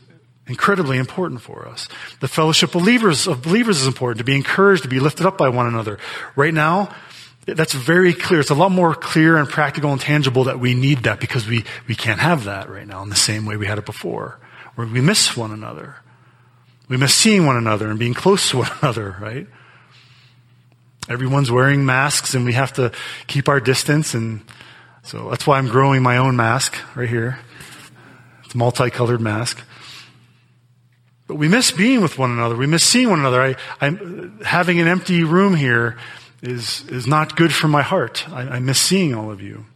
incredibly 0.46 0.98
important 0.98 1.42
for 1.42 1.66
us. 1.66 1.88
The 2.20 2.28
fellowship 2.28 2.72
believers, 2.72 3.26
of 3.26 3.42
believers 3.42 3.80
is 3.80 3.86
important, 3.86 4.18
to 4.18 4.24
be 4.24 4.36
encouraged, 4.36 4.82
to 4.82 4.88
be 4.88 5.00
lifted 5.00 5.26
up 5.26 5.38
by 5.38 5.48
one 5.48 5.66
another. 5.66 5.98
Right 6.34 6.54
now, 6.54 6.94
that's 7.46 7.72
very 7.72 8.12
clear. 8.12 8.40
It's 8.40 8.50
a 8.50 8.54
lot 8.54 8.72
more 8.72 8.94
clear 8.94 9.36
and 9.36 9.48
practical 9.48 9.92
and 9.92 10.00
tangible 10.00 10.44
that 10.44 10.58
we 10.58 10.74
need 10.74 11.04
that 11.04 11.20
because 11.20 11.46
we, 11.46 11.64
we 11.86 11.94
can't 11.94 12.20
have 12.20 12.44
that 12.44 12.68
right 12.68 12.86
now 12.86 13.02
in 13.02 13.08
the 13.08 13.16
same 13.16 13.46
way 13.46 13.56
we 13.56 13.66
had 13.66 13.78
it 13.78 13.86
before, 13.86 14.38
where 14.74 14.86
we 14.86 15.00
miss 15.00 15.36
one 15.36 15.52
another. 15.52 15.96
We 16.88 16.96
miss 16.96 17.14
seeing 17.14 17.46
one 17.46 17.56
another 17.56 17.88
and 17.88 17.98
being 17.98 18.14
close 18.14 18.50
to 18.50 18.58
one 18.58 18.70
another, 18.82 19.16
right? 19.20 19.46
Everyone's 21.08 21.50
wearing 21.50 21.84
masks 21.84 22.34
and 22.34 22.44
we 22.44 22.52
have 22.52 22.72
to 22.74 22.92
keep 23.26 23.48
our 23.48 23.60
distance 23.60 24.14
and 24.14 24.40
so 25.02 25.30
that's 25.30 25.46
why 25.46 25.58
I'm 25.58 25.68
growing 25.68 26.02
my 26.02 26.16
own 26.16 26.34
mask 26.34 26.76
right 26.96 27.08
here. 27.08 27.38
It's 28.44 28.54
a 28.54 28.58
multicolored 28.58 29.20
mask. 29.20 29.62
But 31.28 31.36
we 31.36 31.48
miss 31.48 31.70
being 31.70 32.00
with 32.00 32.18
one 32.18 32.32
another. 32.32 32.56
We 32.56 32.66
miss 32.66 32.84
seeing 32.84 33.10
one 33.10 33.20
another. 33.20 33.40
I, 33.40 33.56
I'm 33.80 34.40
having 34.44 34.80
an 34.80 34.88
empty 34.88 35.22
room 35.22 35.54
here 35.54 35.96
is, 36.42 36.84
is 36.88 37.06
not 37.06 37.36
good 37.36 37.52
for 37.52 37.68
my 37.68 37.82
heart. 37.82 38.28
I, 38.28 38.42
I 38.42 38.58
miss 38.58 38.80
seeing 38.80 39.14
all 39.14 39.30
of 39.30 39.40
you. 39.40 39.66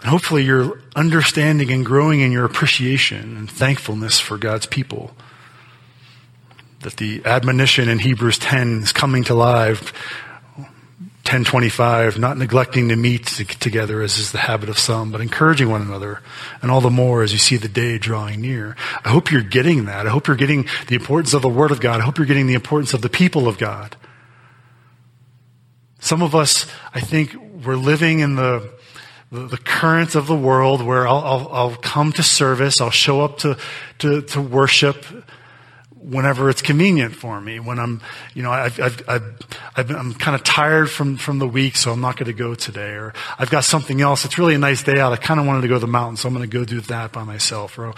And 0.00 0.10
hopefully 0.10 0.44
you're 0.44 0.80
understanding 0.94 1.70
and 1.70 1.84
growing 1.84 2.20
in 2.20 2.32
your 2.32 2.44
appreciation 2.44 3.36
and 3.36 3.50
thankfulness 3.50 4.20
for 4.20 4.38
God's 4.38 4.66
people. 4.66 5.12
That 6.80 6.98
the 6.98 7.22
admonition 7.24 7.88
in 7.88 7.98
Hebrews 7.98 8.38
10 8.38 8.82
is 8.82 8.92
coming 8.92 9.24
to 9.24 9.34
life 9.34 9.92
1025, 11.26 12.20
not 12.20 12.38
neglecting 12.38 12.88
to 12.88 12.94
meet 12.94 13.26
together 13.26 14.00
as 14.00 14.16
is 14.16 14.30
the 14.30 14.38
habit 14.38 14.68
of 14.68 14.78
some, 14.78 15.10
but 15.10 15.20
encouraging 15.20 15.68
one 15.68 15.82
another, 15.82 16.22
and 16.62 16.70
all 16.70 16.80
the 16.80 16.88
more 16.88 17.24
as 17.24 17.32
you 17.32 17.38
see 17.38 17.56
the 17.56 17.66
day 17.66 17.98
drawing 17.98 18.40
near. 18.40 18.76
I 19.04 19.08
hope 19.08 19.32
you're 19.32 19.42
getting 19.42 19.86
that. 19.86 20.06
I 20.06 20.10
hope 20.10 20.28
you're 20.28 20.36
getting 20.36 20.68
the 20.86 20.94
importance 20.94 21.34
of 21.34 21.42
the 21.42 21.48
Word 21.48 21.72
of 21.72 21.80
God. 21.80 22.00
I 22.00 22.04
hope 22.04 22.18
you're 22.18 22.28
getting 22.28 22.46
the 22.46 22.54
importance 22.54 22.94
of 22.94 23.02
the 23.02 23.08
people 23.08 23.48
of 23.48 23.58
God. 23.58 23.96
Some 25.98 26.22
of 26.22 26.36
us, 26.36 26.66
I 26.94 27.00
think, 27.00 27.34
we're 27.64 27.74
living 27.74 28.20
in 28.20 28.36
the, 28.36 28.72
the, 29.30 29.58
current 29.58 30.14
of 30.14 30.26
the 30.26 30.36
world 30.36 30.82
where 30.82 31.06
I'll, 31.06 31.24
I'll, 31.24 31.48
I'll 31.52 31.76
come 31.76 32.12
to 32.12 32.22
service, 32.22 32.80
I'll 32.80 32.90
show 32.90 33.22
up 33.22 33.38
to, 33.38 33.58
to, 33.98 34.22
to 34.22 34.40
worship, 34.40 35.04
whenever 36.06 36.48
it's 36.48 36.62
convenient 36.62 37.14
for 37.16 37.40
me. 37.40 37.58
When 37.58 37.80
I'm, 37.80 38.00
you 38.32 38.42
know, 38.42 38.52
I've, 38.52 38.78
I've, 38.80 39.08
I've, 39.08 39.90
I'm 39.90 40.14
kind 40.14 40.36
of 40.36 40.44
tired 40.44 40.88
from, 40.88 41.16
from 41.16 41.40
the 41.40 41.48
week, 41.48 41.76
so 41.76 41.92
I'm 41.92 42.00
not 42.00 42.16
going 42.16 42.26
to 42.26 42.32
go 42.32 42.54
today. 42.54 42.92
Or 42.92 43.12
I've 43.38 43.50
got 43.50 43.64
something 43.64 44.00
else. 44.00 44.24
It's 44.24 44.38
really 44.38 44.54
a 44.54 44.58
nice 44.58 44.82
day 44.84 45.00
out. 45.00 45.12
I 45.12 45.16
kind 45.16 45.40
of 45.40 45.46
wanted 45.46 45.62
to 45.62 45.68
go 45.68 45.74
to 45.74 45.80
the 45.80 45.86
mountain, 45.88 46.16
so 46.16 46.28
I'm 46.28 46.34
going 46.34 46.48
to 46.48 46.58
go 46.58 46.64
do 46.64 46.80
that 46.82 47.12
by 47.12 47.24
myself. 47.24 47.76
Or, 47.78 47.92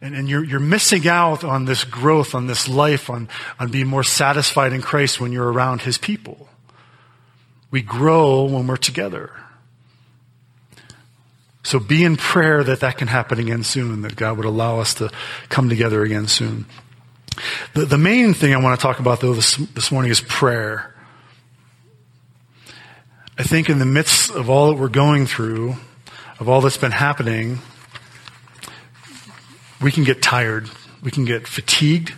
and, 0.00 0.16
and 0.16 0.28
you're, 0.28 0.42
you're 0.42 0.60
missing 0.60 1.06
out 1.06 1.44
on 1.44 1.64
this 1.64 1.84
growth, 1.84 2.34
on 2.34 2.48
this 2.48 2.68
life, 2.68 3.08
on, 3.08 3.28
on 3.60 3.70
being 3.70 3.86
more 3.86 4.02
satisfied 4.02 4.72
in 4.72 4.82
Christ 4.82 5.20
when 5.20 5.30
you're 5.30 5.50
around 5.50 5.82
His 5.82 5.98
people. 5.98 6.48
We 7.70 7.82
grow 7.82 8.44
when 8.44 8.66
we're 8.66 8.76
together. 8.76 9.30
So 11.62 11.78
be 11.78 12.04
in 12.04 12.16
prayer 12.16 12.64
that 12.64 12.80
that 12.80 12.98
can 12.98 13.08
happen 13.08 13.38
again 13.38 13.62
soon, 13.62 14.02
that 14.02 14.16
God 14.16 14.36
would 14.36 14.46
allow 14.46 14.80
us 14.80 14.94
to 14.94 15.10
come 15.48 15.68
together 15.68 16.02
again 16.02 16.26
soon. 16.26 16.66
The, 17.74 17.84
the 17.84 17.98
main 17.98 18.34
thing 18.34 18.52
I 18.52 18.58
want 18.58 18.78
to 18.78 18.82
talk 18.82 18.98
about, 18.98 19.20
though, 19.20 19.34
this, 19.34 19.56
this 19.56 19.92
morning 19.92 20.10
is 20.10 20.20
prayer. 20.20 20.94
I 23.38 23.44
think 23.44 23.70
in 23.70 23.78
the 23.78 23.86
midst 23.86 24.30
of 24.30 24.50
all 24.50 24.72
that 24.72 24.80
we're 24.80 24.88
going 24.88 25.26
through, 25.26 25.76
of 26.38 26.48
all 26.48 26.60
that's 26.60 26.76
been 26.76 26.92
happening, 26.92 27.60
we 29.80 29.90
can 29.90 30.04
get 30.04 30.20
tired. 30.20 30.68
We 31.02 31.10
can 31.10 31.24
get 31.24 31.46
fatigued. 31.46 32.14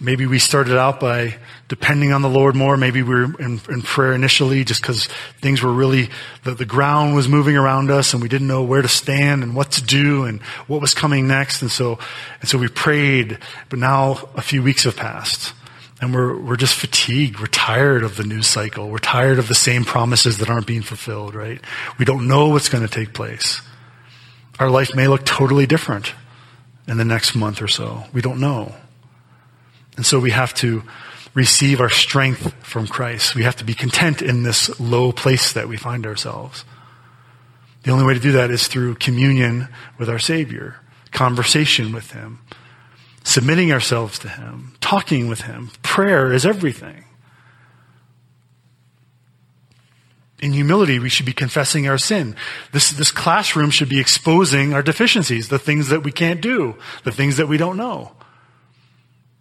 Maybe 0.00 0.26
we 0.26 0.38
started 0.38 0.78
out 0.78 1.00
by 1.00 1.36
depending 1.68 2.12
on 2.12 2.22
the 2.22 2.28
Lord 2.28 2.54
more. 2.54 2.76
Maybe 2.76 3.02
we 3.02 3.14
were 3.14 3.40
in, 3.40 3.60
in 3.68 3.82
prayer 3.82 4.12
initially 4.12 4.64
just 4.64 4.82
because 4.82 5.06
things 5.40 5.62
were 5.62 5.72
really, 5.72 6.10
the, 6.42 6.54
the 6.54 6.64
ground 6.64 7.14
was 7.14 7.28
moving 7.28 7.56
around 7.56 7.90
us 7.90 8.12
and 8.12 8.22
we 8.22 8.28
didn't 8.28 8.48
know 8.48 8.62
where 8.62 8.82
to 8.82 8.88
stand 8.88 9.42
and 9.42 9.54
what 9.54 9.72
to 9.72 9.82
do 9.82 10.24
and 10.24 10.42
what 10.66 10.80
was 10.80 10.94
coming 10.94 11.26
next. 11.26 11.62
And 11.62 11.70
so, 11.70 11.98
and 12.40 12.48
so 12.48 12.58
we 12.58 12.68
prayed, 12.68 13.38
but 13.68 13.78
now 13.78 14.28
a 14.34 14.42
few 14.42 14.62
weeks 14.62 14.84
have 14.84 14.96
passed 14.96 15.52
and 16.00 16.14
we're, 16.14 16.38
we're 16.38 16.56
just 16.56 16.74
fatigued. 16.74 17.40
We're 17.40 17.46
tired 17.46 18.02
of 18.02 18.16
the 18.16 18.24
news 18.24 18.46
cycle. 18.46 18.90
We're 18.90 18.98
tired 18.98 19.38
of 19.38 19.48
the 19.48 19.54
same 19.54 19.84
promises 19.84 20.38
that 20.38 20.50
aren't 20.50 20.66
being 20.66 20.82
fulfilled, 20.82 21.34
right? 21.34 21.60
We 21.98 22.04
don't 22.04 22.28
know 22.28 22.48
what's 22.48 22.68
going 22.68 22.86
to 22.86 22.92
take 22.92 23.14
place. 23.14 23.62
Our 24.58 24.70
life 24.70 24.94
may 24.94 25.08
look 25.08 25.24
totally 25.24 25.66
different 25.66 26.12
in 26.86 26.98
the 26.98 27.04
next 27.04 27.34
month 27.34 27.62
or 27.62 27.68
so. 27.68 28.04
We 28.12 28.20
don't 28.20 28.38
know. 28.38 28.74
And 29.96 30.04
so 30.04 30.18
we 30.18 30.30
have 30.30 30.54
to 30.54 30.82
receive 31.34 31.80
our 31.80 31.90
strength 31.90 32.52
from 32.64 32.86
Christ. 32.86 33.34
We 33.34 33.42
have 33.42 33.56
to 33.56 33.64
be 33.64 33.74
content 33.74 34.22
in 34.22 34.42
this 34.42 34.78
low 34.80 35.12
place 35.12 35.52
that 35.52 35.68
we 35.68 35.76
find 35.76 36.06
ourselves. 36.06 36.64
The 37.82 37.90
only 37.90 38.04
way 38.04 38.14
to 38.14 38.20
do 38.20 38.32
that 38.32 38.50
is 38.50 38.66
through 38.66 38.94
communion 38.96 39.68
with 39.98 40.08
our 40.08 40.18
Savior, 40.18 40.76
conversation 41.10 41.92
with 41.92 42.12
Him, 42.12 42.40
submitting 43.24 43.72
ourselves 43.72 44.18
to 44.20 44.28
Him, 44.28 44.74
talking 44.80 45.28
with 45.28 45.42
Him. 45.42 45.70
Prayer 45.82 46.32
is 46.32 46.46
everything. 46.46 47.04
In 50.40 50.52
humility, 50.52 50.98
we 50.98 51.08
should 51.08 51.26
be 51.26 51.32
confessing 51.32 51.88
our 51.88 51.98
sin. 51.98 52.36
This, 52.72 52.90
this 52.90 53.10
classroom 53.10 53.70
should 53.70 53.88
be 53.88 54.00
exposing 54.00 54.74
our 54.74 54.82
deficiencies, 54.82 55.48
the 55.48 55.58
things 55.58 55.88
that 55.88 56.02
we 56.02 56.12
can't 56.12 56.40
do, 56.40 56.76
the 57.02 57.12
things 57.12 57.36
that 57.38 57.48
we 57.48 57.56
don't 57.56 57.76
know, 57.76 58.12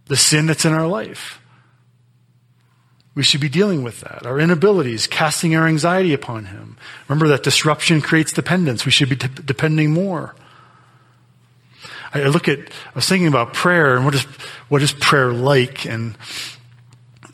the 0.07 0.15
sin 0.15 0.45
that's 0.45 0.65
in 0.65 0.73
our 0.73 0.87
life. 0.87 1.39
We 3.15 3.23
should 3.23 3.41
be 3.41 3.49
dealing 3.49 3.83
with 3.83 4.01
that. 4.01 4.25
Our 4.25 4.39
inabilities, 4.39 5.05
casting 5.05 5.55
our 5.55 5.67
anxiety 5.67 6.13
upon 6.13 6.45
Him. 6.45 6.77
Remember 7.07 7.27
that 7.27 7.43
disruption 7.43 8.01
creates 8.01 8.31
dependence. 8.31 8.85
We 8.85 8.91
should 8.91 9.09
be 9.09 9.15
de- 9.15 9.27
depending 9.27 9.91
more. 9.91 10.35
I 12.13 12.23
look 12.25 12.47
at, 12.47 12.59
I 12.59 12.95
was 12.95 13.07
thinking 13.07 13.27
about 13.27 13.53
prayer 13.53 13.95
and 13.95 14.05
what 14.05 14.13
is, 14.13 14.23
what 14.69 14.83
is 14.83 14.93
prayer 14.93 15.31
like? 15.31 15.85
And 15.85 16.15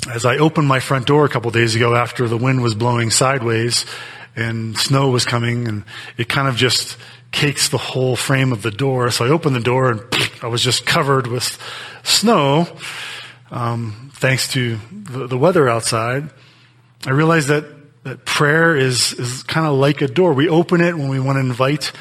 as 0.10 0.26
I 0.26 0.38
opened 0.38 0.68
my 0.68 0.80
front 0.80 1.06
door 1.06 1.26
a 1.26 1.30
couple 1.30 1.52
days 1.52 1.76
ago 1.76 1.96
after 1.96 2.28
the 2.28 2.38
wind 2.38 2.64
was 2.64 2.76
blowing 2.76 3.10
sideways 3.10 3.86
and 4.36 4.78
snow 4.78 5.10
was 5.10 5.26
coming 5.26 5.68
and 5.68 5.84
it 6.18 6.30
kind 6.30 6.48
of 6.48 6.56
just 6.56 6.98
cakes 7.32 7.70
the 7.70 7.78
whole 7.78 8.16
frame 8.16 8.52
of 8.52 8.62
the 8.62 8.72
door. 8.72 9.12
So 9.12 9.26
I 9.26 9.30
opened 9.30 9.56
the 9.56 9.62
door 9.62 9.92
and 9.92 10.02
I 10.42 10.48
was 10.48 10.64
just 10.64 10.86
covered 10.86 11.28
with 11.28 11.58
snow. 12.04 12.68
Um, 13.52 14.12
thanks 14.14 14.52
to 14.54 14.78
the, 14.92 15.28
the 15.28 15.38
weather 15.38 15.68
outside, 15.68 16.30
I 17.06 17.12
realized 17.12 17.48
that, 17.48 17.66
that 18.04 18.26
prayer 18.26 18.76
is, 18.76 19.14
is 19.14 19.44
kind 19.44 19.66
of 19.66 19.74
like 19.74 20.02
a 20.02 20.08
door. 20.08 20.34
We 20.34 20.50
open 20.50 20.82
it 20.82 20.96
when 20.96 21.10
we 21.10 21.20
want 21.20 21.38
to 21.38 21.40
invite 21.42 21.92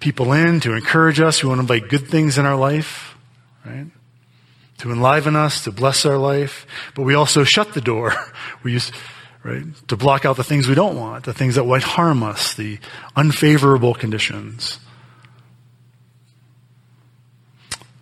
people 0.00 0.32
in 0.32 0.60
to 0.60 0.74
encourage 0.74 1.20
us. 1.20 1.42
We 1.42 1.48
want 1.48 1.58
to 1.58 1.62
invite 1.62 1.88
good 1.88 2.08
things 2.08 2.38
in 2.38 2.46
our 2.46 2.56
life, 2.56 3.14
right? 3.64 3.86
To 4.78 4.92
enliven 4.92 5.36
us, 5.36 5.64
to 5.64 5.72
bless 5.72 6.06
our 6.06 6.16
life. 6.16 6.66
But 6.94 7.02
we 7.02 7.14
also 7.14 7.44
shut 7.44 7.74
the 7.74 7.80
door. 7.80 8.14
We 8.62 8.72
use, 8.72 8.92
right, 9.42 9.64
to 9.88 9.96
block 9.96 10.24
out 10.24 10.36
the 10.36 10.44
things 10.44 10.68
we 10.68 10.74
don't 10.74 10.96
want, 10.96 11.24
the 11.24 11.32
things 11.32 11.54
that 11.54 11.64
might 11.64 11.82
harm 11.82 12.22
us, 12.22 12.54
the 12.54 12.78
unfavorable 13.16 13.94
conditions. 13.94 14.78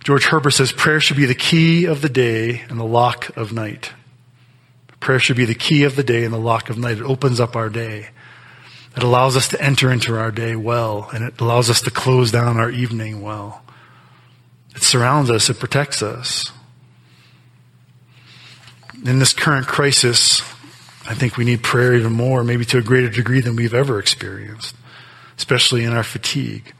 George 0.02 0.24
Herbert 0.24 0.52
says 0.52 0.72
prayer 0.72 1.00
should 1.00 1.18
be 1.18 1.26
the 1.26 1.34
key 1.34 1.84
of 1.84 2.00
the 2.00 2.08
day 2.08 2.62
and 2.68 2.80
the 2.80 2.84
lock 2.84 3.36
of 3.36 3.52
night. 3.52 3.92
Prayer 5.00 5.18
should 5.18 5.36
be 5.36 5.44
the 5.44 5.54
key 5.54 5.84
of 5.84 5.96
the 5.96 6.02
day 6.02 6.24
and 6.24 6.32
the 6.32 6.38
lock 6.38 6.70
of 6.70 6.78
night. 6.78 6.98
It 6.98 7.04
opens 7.04 7.40
up 7.40 7.54
our 7.54 7.68
day. 7.68 8.08
It 8.96 9.02
allows 9.02 9.36
us 9.36 9.48
to 9.48 9.62
enter 9.62 9.92
into 9.92 10.16
our 10.16 10.30
day 10.30 10.56
well, 10.56 11.08
and 11.12 11.22
it 11.22 11.40
allows 11.40 11.70
us 11.70 11.82
to 11.82 11.90
close 11.90 12.32
down 12.32 12.56
our 12.56 12.70
evening 12.70 13.22
well. 13.22 13.62
It 14.74 14.82
surrounds 14.82 15.30
us, 15.30 15.50
it 15.50 15.58
protects 15.60 16.02
us. 16.02 16.50
In 19.04 19.18
this 19.18 19.32
current 19.32 19.66
crisis, 19.66 20.42
I 21.08 21.14
think 21.14 21.38
we 21.38 21.44
need 21.46 21.62
prayer 21.62 21.94
even 21.94 22.12
more, 22.12 22.44
maybe 22.44 22.66
to 22.66 22.76
a 22.78 22.82
greater 22.82 23.08
degree 23.08 23.40
than 23.40 23.56
we've 23.56 23.72
ever 23.72 23.98
experienced, 23.98 24.76
especially 25.38 25.84
in 25.84 25.94
our 25.94 26.02
fatigue. 26.02 26.74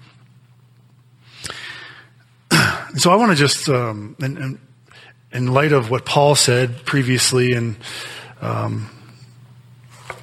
so 2.96 3.10
I 3.10 3.16
want 3.16 3.30
to 3.30 3.36
just, 3.36 3.70
um, 3.70 4.14
in, 4.20 5.46
light 5.46 5.72
of 5.72 5.90
what 5.90 6.04
Paul 6.04 6.34
said 6.34 6.84
previously 6.84 7.52
in, 7.52 7.76
um, 8.42 8.90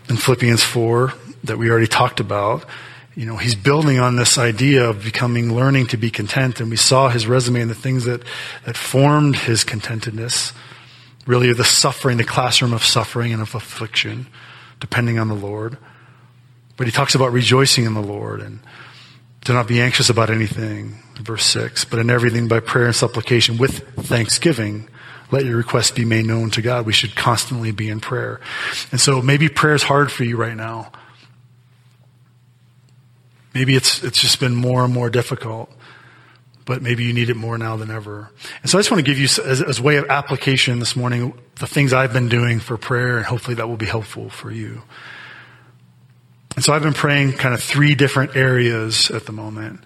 in 0.07 0.17
Philippians 0.17 0.63
4 0.63 1.11
that 1.45 1.57
we 1.57 1.71
already 1.71 1.87
talked 1.87 2.19
about, 2.19 2.63
you 3.15 3.25
know, 3.25 3.37
he's 3.37 3.55
building 3.55 3.99
on 3.99 4.17
this 4.17 4.37
idea 4.37 4.87
of 4.87 5.03
becoming, 5.03 5.55
learning 5.55 5.87
to 5.87 5.97
be 5.97 6.11
content. 6.11 6.59
And 6.59 6.69
we 6.69 6.75
saw 6.75 7.09
his 7.09 7.25
resume 7.25 7.61
and 7.61 7.71
the 7.71 7.75
things 7.75 8.03
that, 8.03 8.21
that 8.65 8.77
formed 8.77 9.35
his 9.35 9.63
contentedness. 9.63 10.53
Really 11.25 11.51
the 11.53 11.63
suffering, 11.63 12.17
the 12.17 12.23
classroom 12.23 12.73
of 12.73 12.83
suffering 12.83 13.33
and 13.33 13.41
of 13.41 13.55
affliction, 13.55 14.27
depending 14.79 15.17
on 15.17 15.27
the 15.27 15.35
Lord. 15.35 15.77
But 16.77 16.87
he 16.87 16.91
talks 16.91 17.15
about 17.15 17.31
rejoicing 17.31 17.85
in 17.85 17.93
the 17.93 18.01
Lord 18.01 18.41
and 18.41 18.59
do 19.45 19.53
not 19.53 19.67
be 19.67 19.79
anxious 19.79 20.09
about 20.09 20.29
anything, 20.29 20.95
verse 21.21 21.45
6, 21.45 21.85
but 21.85 21.99
in 21.99 22.09
everything 22.09 22.47
by 22.47 22.59
prayer 22.59 22.87
and 22.87 22.95
supplication 22.95 23.57
with 23.57 23.87
thanksgiving, 23.95 24.89
let 25.31 25.45
your 25.45 25.57
requests 25.57 25.91
be 25.91 26.05
made 26.05 26.25
known 26.25 26.49
to 26.51 26.61
God. 26.61 26.85
We 26.85 26.93
should 26.93 27.15
constantly 27.15 27.71
be 27.71 27.89
in 27.89 27.99
prayer. 27.99 28.41
And 28.91 28.99
so 28.99 29.21
maybe 29.21 29.47
prayer 29.47 29.75
is 29.75 29.83
hard 29.83 30.11
for 30.11 30.23
you 30.23 30.35
right 30.35 30.55
now. 30.55 30.91
Maybe 33.53 33.75
it's, 33.75 34.03
it's 34.03 34.19
just 34.19 34.39
been 34.39 34.55
more 34.55 34.83
and 34.83 34.93
more 34.93 35.09
difficult, 35.09 35.71
but 36.65 36.81
maybe 36.81 37.03
you 37.03 37.13
need 37.13 37.29
it 37.29 37.37
more 37.37 37.57
now 37.57 37.77
than 37.77 37.91
ever. 37.91 38.31
And 38.61 38.69
so 38.69 38.77
I 38.77 38.81
just 38.81 38.91
want 38.91 39.05
to 39.05 39.09
give 39.09 39.19
you, 39.19 39.25
as, 39.25 39.61
as 39.61 39.79
a 39.79 39.83
way 39.83 39.97
of 39.97 40.05
application 40.09 40.79
this 40.79 40.95
morning, 40.95 41.39
the 41.55 41.67
things 41.67 41.93
I've 41.93 42.11
been 42.11 42.27
doing 42.27 42.59
for 42.59 42.75
prayer, 42.77 43.17
and 43.17 43.25
hopefully 43.25 43.55
that 43.55 43.69
will 43.69 43.77
be 43.77 43.85
helpful 43.85 44.29
for 44.29 44.51
you. 44.51 44.81
And 46.55 46.63
so 46.63 46.73
I've 46.73 46.83
been 46.83 46.93
praying 46.93 47.33
kind 47.33 47.53
of 47.53 47.61
three 47.61 47.95
different 47.95 48.35
areas 48.35 49.11
at 49.11 49.25
the 49.25 49.31
moment. 49.31 49.81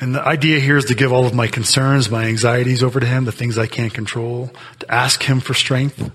And 0.00 0.14
the 0.14 0.22
idea 0.22 0.60
here 0.60 0.76
is 0.76 0.86
to 0.86 0.94
give 0.94 1.12
all 1.12 1.26
of 1.26 1.34
my 1.34 1.48
concerns, 1.48 2.10
my 2.10 2.24
anxieties 2.24 2.82
over 2.82 3.00
to 3.00 3.06
Him, 3.06 3.24
the 3.24 3.32
things 3.32 3.58
I 3.58 3.66
can't 3.66 3.92
control, 3.92 4.50
to 4.78 4.92
ask 4.92 5.22
Him 5.22 5.40
for 5.40 5.54
strength. 5.54 6.10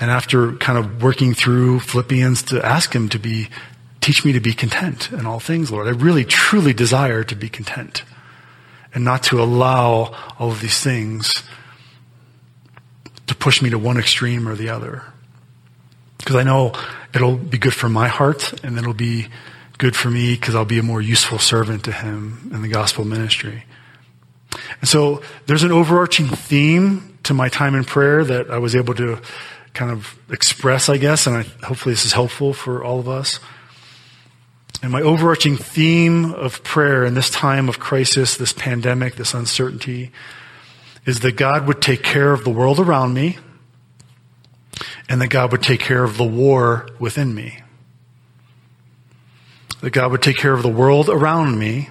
And 0.00 0.10
after 0.10 0.52
kind 0.56 0.78
of 0.78 1.02
working 1.02 1.34
through 1.34 1.80
Philippians, 1.80 2.44
to 2.44 2.64
ask 2.64 2.94
Him 2.94 3.08
to 3.10 3.18
be, 3.18 3.48
teach 4.04 4.22
me 4.22 4.32
to 4.32 4.40
be 4.40 4.52
content 4.52 5.10
in 5.12 5.24
all 5.24 5.40
things, 5.40 5.72
Lord. 5.72 5.86
I 5.86 5.92
really, 5.92 6.26
truly 6.26 6.74
desire 6.74 7.24
to 7.24 7.34
be 7.34 7.48
content 7.48 8.04
and 8.92 9.02
not 9.02 9.22
to 9.24 9.42
allow 9.42 10.14
all 10.38 10.50
of 10.50 10.60
these 10.60 10.78
things 10.78 11.42
to 13.26 13.34
push 13.34 13.62
me 13.62 13.70
to 13.70 13.78
one 13.78 13.96
extreme 13.96 14.46
or 14.46 14.56
the 14.56 14.68
other. 14.68 15.04
Because 16.18 16.36
I 16.36 16.42
know 16.42 16.74
it'll 17.14 17.38
be 17.38 17.56
good 17.56 17.72
for 17.72 17.88
my 17.88 18.08
heart 18.08 18.62
and 18.62 18.76
it'll 18.76 18.92
be 18.92 19.28
good 19.78 19.96
for 19.96 20.10
me 20.10 20.34
because 20.34 20.54
I'll 20.54 20.66
be 20.66 20.78
a 20.78 20.82
more 20.82 21.00
useful 21.00 21.38
servant 21.38 21.84
to 21.84 21.92
him 21.92 22.50
in 22.52 22.60
the 22.60 22.68
gospel 22.68 23.06
ministry. 23.06 23.64
And 24.80 24.88
so 24.88 25.22
there's 25.46 25.62
an 25.62 25.72
overarching 25.72 26.26
theme 26.26 27.18
to 27.22 27.32
my 27.32 27.48
time 27.48 27.74
in 27.74 27.84
prayer 27.84 28.22
that 28.22 28.50
I 28.50 28.58
was 28.58 28.76
able 28.76 28.92
to 28.96 29.22
kind 29.72 29.90
of 29.90 30.18
express, 30.28 30.90
I 30.90 30.98
guess, 30.98 31.26
and 31.26 31.38
I, 31.38 31.42
hopefully 31.66 31.94
this 31.94 32.04
is 32.04 32.12
helpful 32.12 32.52
for 32.52 32.84
all 32.84 33.00
of 33.00 33.08
us. 33.08 33.40
And 34.84 34.92
my 34.92 35.00
overarching 35.00 35.56
theme 35.56 36.34
of 36.34 36.62
prayer 36.62 37.06
in 37.06 37.14
this 37.14 37.30
time 37.30 37.70
of 37.70 37.78
crisis, 37.78 38.36
this 38.36 38.52
pandemic, 38.52 39.16
this 39.16 39.32
uncertainty, 39.32 40.10
is 41.06 41.20
that 41.20 41.36
God 41.36 41.66
would 41.66 41.80
take 41.80 42.02
care 42.02 42.34
of 42.34 42.44
the 42.44 42.50
world 42.50 42.78
around 42.78 43.14
me 43.14 43.38
and 45.08 45.22
that 45.22 45.28
God 45.28 45.52
would 45.52 45.62
take 45.62 45.80
care 45.80 46.04
of 46.04 46.18
the 46.18 46.24
war 46.24 46.86
within 46.98 47.34
me. 47.34 47.60
That 49.80 49.92
God 49.92 50.10
would 50.10 50.20
take 50.20 50.36
care 50.36 50.52
of 50.52 50.62
the 50.62 50.68
world 50.68 51.08
around 51.08 51.58
me, 51.58 51.88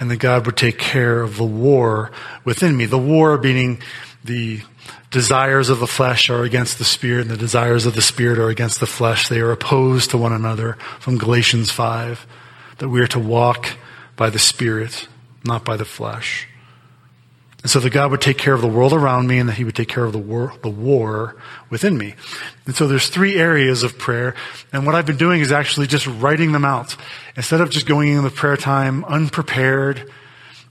and 0.00 0.10
that 0.10 0.20
God 0.20 0.46
would 0.46 0.56
take 0.56 0.78
care 0.78 1.20
of 1.20 1.36
the 1.36 1.44
war 1.44 2.10
within 2.46 2.78
me. 2.78 2.86
The 2.86 2.96
war 2.96 3.36
being 3.36 3.82
the 4.24 4.62
desires 5.10 5.68
of 5.68 5.80
the 5.80 5.86
flesh 5.86 6.28
are 6.30 6.42
against 6.42 6.78
the 6.78 6.84
spirit, 6.84 7.22
and 7.22 7.30
the 7.30 7.36
desires 7.36 7.86
of 7.86 7.94
the 7.94 8.02
spirit 8.02 8.38
are 8.38 8.48
against 8.48 8.80
the 8.80 8.86
flesh. 8.86 9.28
They 9.28 9.40
are 9.40 9.52
opposed 9.52 10.10
to 10.10 10.18
one 10.18 10.32
another 10.32 10.74
from 11.00 11.18
Galatians 11.18 11.70
5, 11.70 12.26
that 12.78 12.88
we 12.88 13.00
are 13.00 13.06
to 13.08 13.18
walk 13.18 13.76
by 14.16 14.30
the 14.30 14.38
spirit, 14.38 15.08
not 15.44 15.64
by 15.64 15.76
the 15.76 15.84
flesh. 15.84 16.46
And 17.62 17.70
so 17.70 17.80
that 17.80 17.90
God 17.90 18.12
would 18.12 18.20
take 18.20 18.38
care 18.38 18.54
of 18.54 18.60
the 18.60 18.68
world 18.68 18.92
around 18.92 19.26
me 19.26 19.38
and 19.38 19.48
that 19.48 19.56
He 19.56 19.64
would 19.64 19.74
take 19.74 19.88
care 19.88 20.04
of 20.04 20.12
the 20.12 20.18
war, 20.18 20.52
the 20.62 20.68
war 20.68 21.36
within 21.70 21.98
me. 21.98 22.14
And 22.66 22.76
so 22.76 22.86
there's 22.86 23.08
three 23.08 23.36
areas 23.36 23.82
of 23.82 23.98
prayer. 23.98 24.36
And 24.72 24.86
what 24.86 24.94
I've 24.94 25.06
been 25.06 25.16
doing 25.16 25.40
is 25.40 25.50
actually 25.50 25.88
just 25.88 26.06
writing 26.06 26.52
them 26.52 26.64
out. 26.64 26.94
Instead 27.36 27.60
of 27.60 27.70
just 27.70 27.86
going 27.86 28.08
in 28.08 28.22
the 28.22 28.30
prayer 28.30 28.56
time 28.56 29.04
unprepared, 29.06 30.08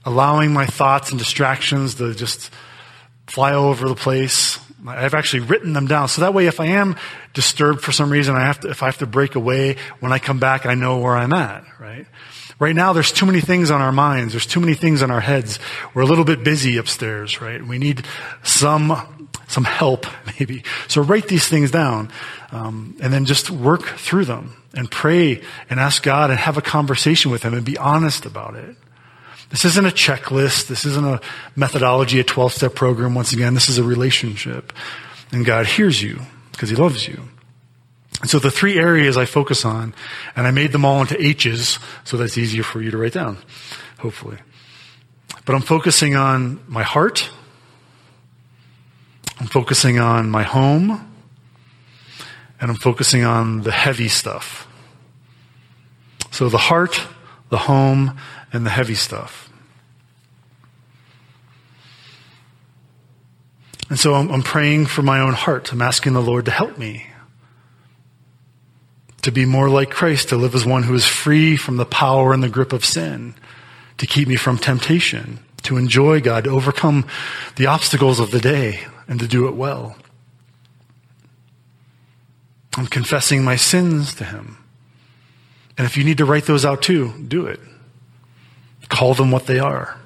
allowing 0.06 0.52
my 0.54 0.64
thoughts 0.64 1.10
and 1.10 1.18
distractions 1.18 1.96
to 1.96 2.14
just 2.14 2.50
fly 3.28 3.54
over 3.54 3.88
the 3.88 3.94
place. 3.94 4.58
I've 4.86 5.14
actually 5.14 5.40
written 5.40 5.72
them 5.72 5.86
down. 5.86 6.08
So 6.08 6.22
that 6.22 6.34
way, 6.34 6.46
if 6.46 6.60
I 6.60 6.66
am 6.66 6.96
disturbed 7.34 7.82
for 7.82 7.92
some 7.92 8.10
reason, 8.10 8.34
I 8.34 8.40
have 8.40 8.60
to, 8.60 8.70
if 8.70 8.82
I 8.82 8.86
have 8.86 8.98
to 8.98 9.06
break 9.06 9.34
away, 9.34 9.76
when 10.00 10.12
I 10.12 10.18
come 10.18 10.38
back, 10.38 10.66
I 10.66 10.74
know 10.74 10.98
where 10.98 11.16
I'm 11.16 11.32
at, 11.32 11.64
right? 11.78 12.06
Right 12.58 12.74
now, 12.74 12.92
there's 12.92 13.12
too 13.12 13.26
many 13.26 13.40
things 13.40 13.70
on 13.70 13.80
our 13.80 13.92
minds. 13.92 14.32
There's 14.32 14.46
too 14.46 14.60
many 14.60 14.74
things 14.74 15.02
on 15.02 15.10
our 15.10 15.20
heads. 15.20 15.58
We're 15.94 16.02
a 16.02 16.06
little 16.06 16.24
bit 16.24 16.42
busy 16.42 16.76
upstairs, 16.76 17.40
right? 17.40 17.64
We 17.64 17.78
need 17.78 18.04
some, 18.42 19.28
some 19.46 19.64
help, 19.64 20.06
maybe. 20.38 20.64
So 20.88 21.02
write 21.02 21.28
these 21.28 21.46
things 21.46 21.70
down, 21.70 22.10
um, 22.50 22.96
and 23.00 23.12
then 23.12 23.26
just 23.26 23.50
work 23.50 23.82
through 23.82 24.24
them 24.24 24.56
and 24.74 24.90
pray 24.90 25.42
and 25.70 25.78
ask 25.78 26.02
God 26.02 26.30
and 26.30 26.38
have 26.38 26.56
a 26.56 26.62
conversation 26.62 27.30
with 27.30 27.42
Him 27.42 27.54
and 27.54 27.64
be 27.64 27.78
honest 27.78 28.26
about 28.26 28.56
it. 28.56 28.76
This 29.50 29.64
isn't 29.64 29.86
a 29.86 29.90
checklist. 29.90 30.66
This 30.68 30.84
isn't 30.84 31.06
a 31.06 31.20
methodology, 31.56 32.20
a 32.20 32.24
12 32.24 32.52
step 32.52 32.74
program. 32.74 33.14
Once 33.14 33.32
again, 33.32 33.54
this 33.54 33.68
is 33.68 33.78
a 33.78 33.82
relationship. 33.82 34.72
And 35.32 35.44
God 35.44 35.66
hears 35.66 36.02
you 36.02 36.20
because 36.52 36.68
He 36.68 36.76
loves 36.76 37.08
you. 37.08 37.22
And 38.20 38.28
so 38.28 38.38
the 38.38 38.50
three 38.50 38.78
areas 38.78 39.16
I 39.16 39.24
focus 39.24 39.64
on, 39.64 39.94
and 40.34 40.46
I 40.46 40.50
made 40.50 40.72
them 40.72 40.84
all 40.84 41.00
into 41.00 41.20
H's, 41.22 41.78
so 42.04 42.16
that's 42.16 42.36
easier 42.36 42.62
for 42.62 42.82
you 42.82 42.90
to 42.90 42.98
write 42.98 43.12
down, 43.12 43.38
hopefully. 43.98 44.38
But 45.44 45.54
I'm 45.54 45.62
focusing 45.62 46.16
on 46.16 46.60
my 46.66 46.82
heart. 46.82 47.30
I'm 49.40 49.46
focusing 49.46 50.00
on 50.00 50.30
my 50.30 50.42
home. 50.42 51.04
And 52.60 52.70
I'm 52.70 52.76
focusing 52.76 53.24
on 53.24 53.62
the 53.62 53.70
heavy 53.70 54.08
stuff. 54.08 54.66
So 56.32 56.48
the 56.48 56.58
heart, 56.58 57.00
the 57.50 57.56
home, 57.56 58.18
and 58.52 58.64
the 58.64 58.70
heavy 58.70 58.94
stuff. 58.94 59.50
And 63.90 63.98
so 63.98 64.14
I'm, 64.14 64.30
I'm 64.30 64.42
praying 64.42 64.86
for 64.86 65.02
my 65.02 65.20
own 65.20 65.32
heart. 65.32 65.72
I'm 65.72 65.82
asking 65.82 66.12
the 66.12 66.22
Lord 66.22 66.44
to 66.44 66.50
help 66.50 66.76
me 66.78 67.06
to 69.22 69.32
be 69.32 69.44
more 69.44 69.68
like 69.68 69.90
Christ, 69.90 70.30
to 70.30 70.36
live 70.36 70.54
as 70.54 70.64
one 70.64 70.84
who 70.84 70.94
is 70.94 71.04
free 71.04 71.56
from 71.56 71.76
the 71.76 71.84
power 71.84 72.32
and 72.32 72.42
the 72.42 72.48
grip 72.48 72.72
of 72.72 72.84
sin, 72.84 73.34
to 73.98 74.06
keep 74.06 74.28
me 74.28 74.36
from 74.36 74.56
temptation, 74.56 75.40
to 75.64 75.76
enjoy 75.76 76.20
God, 76.20 76.44
to 76.44 76.50
overcome 76.50 77.06
the 77.56 77.66
obstacles 77.66 78.20
of 78.20 78.30
the 78.30 78.40
day, 78.40 78.86
and 79.06 79.20
to 79.20 79.26
do 79.26 79.48
it 79.48 79.54
well. 79.54 79.96
I'm 82.76 82.86
confessing 82.86 83.42
my 83.42 83.56
sins 83.56 84.14
to 84.14 84.24
Him. 84.24 84.64
And 85.76 85.84
if 85.84 85.96
you 85.96 86.04
need 86.04 86.18
to 86.18 86.24
write 86.24 86.44
those 86.46 86.64
out 86.64 86.80
too, 86.80 87.12
do 87.26 87.46
it. 87.46 87.60
Call 88.88 89.14
them 89.14 89.30
what 89.30 89.46
they 89.46 89.58
are. 89.58 89.96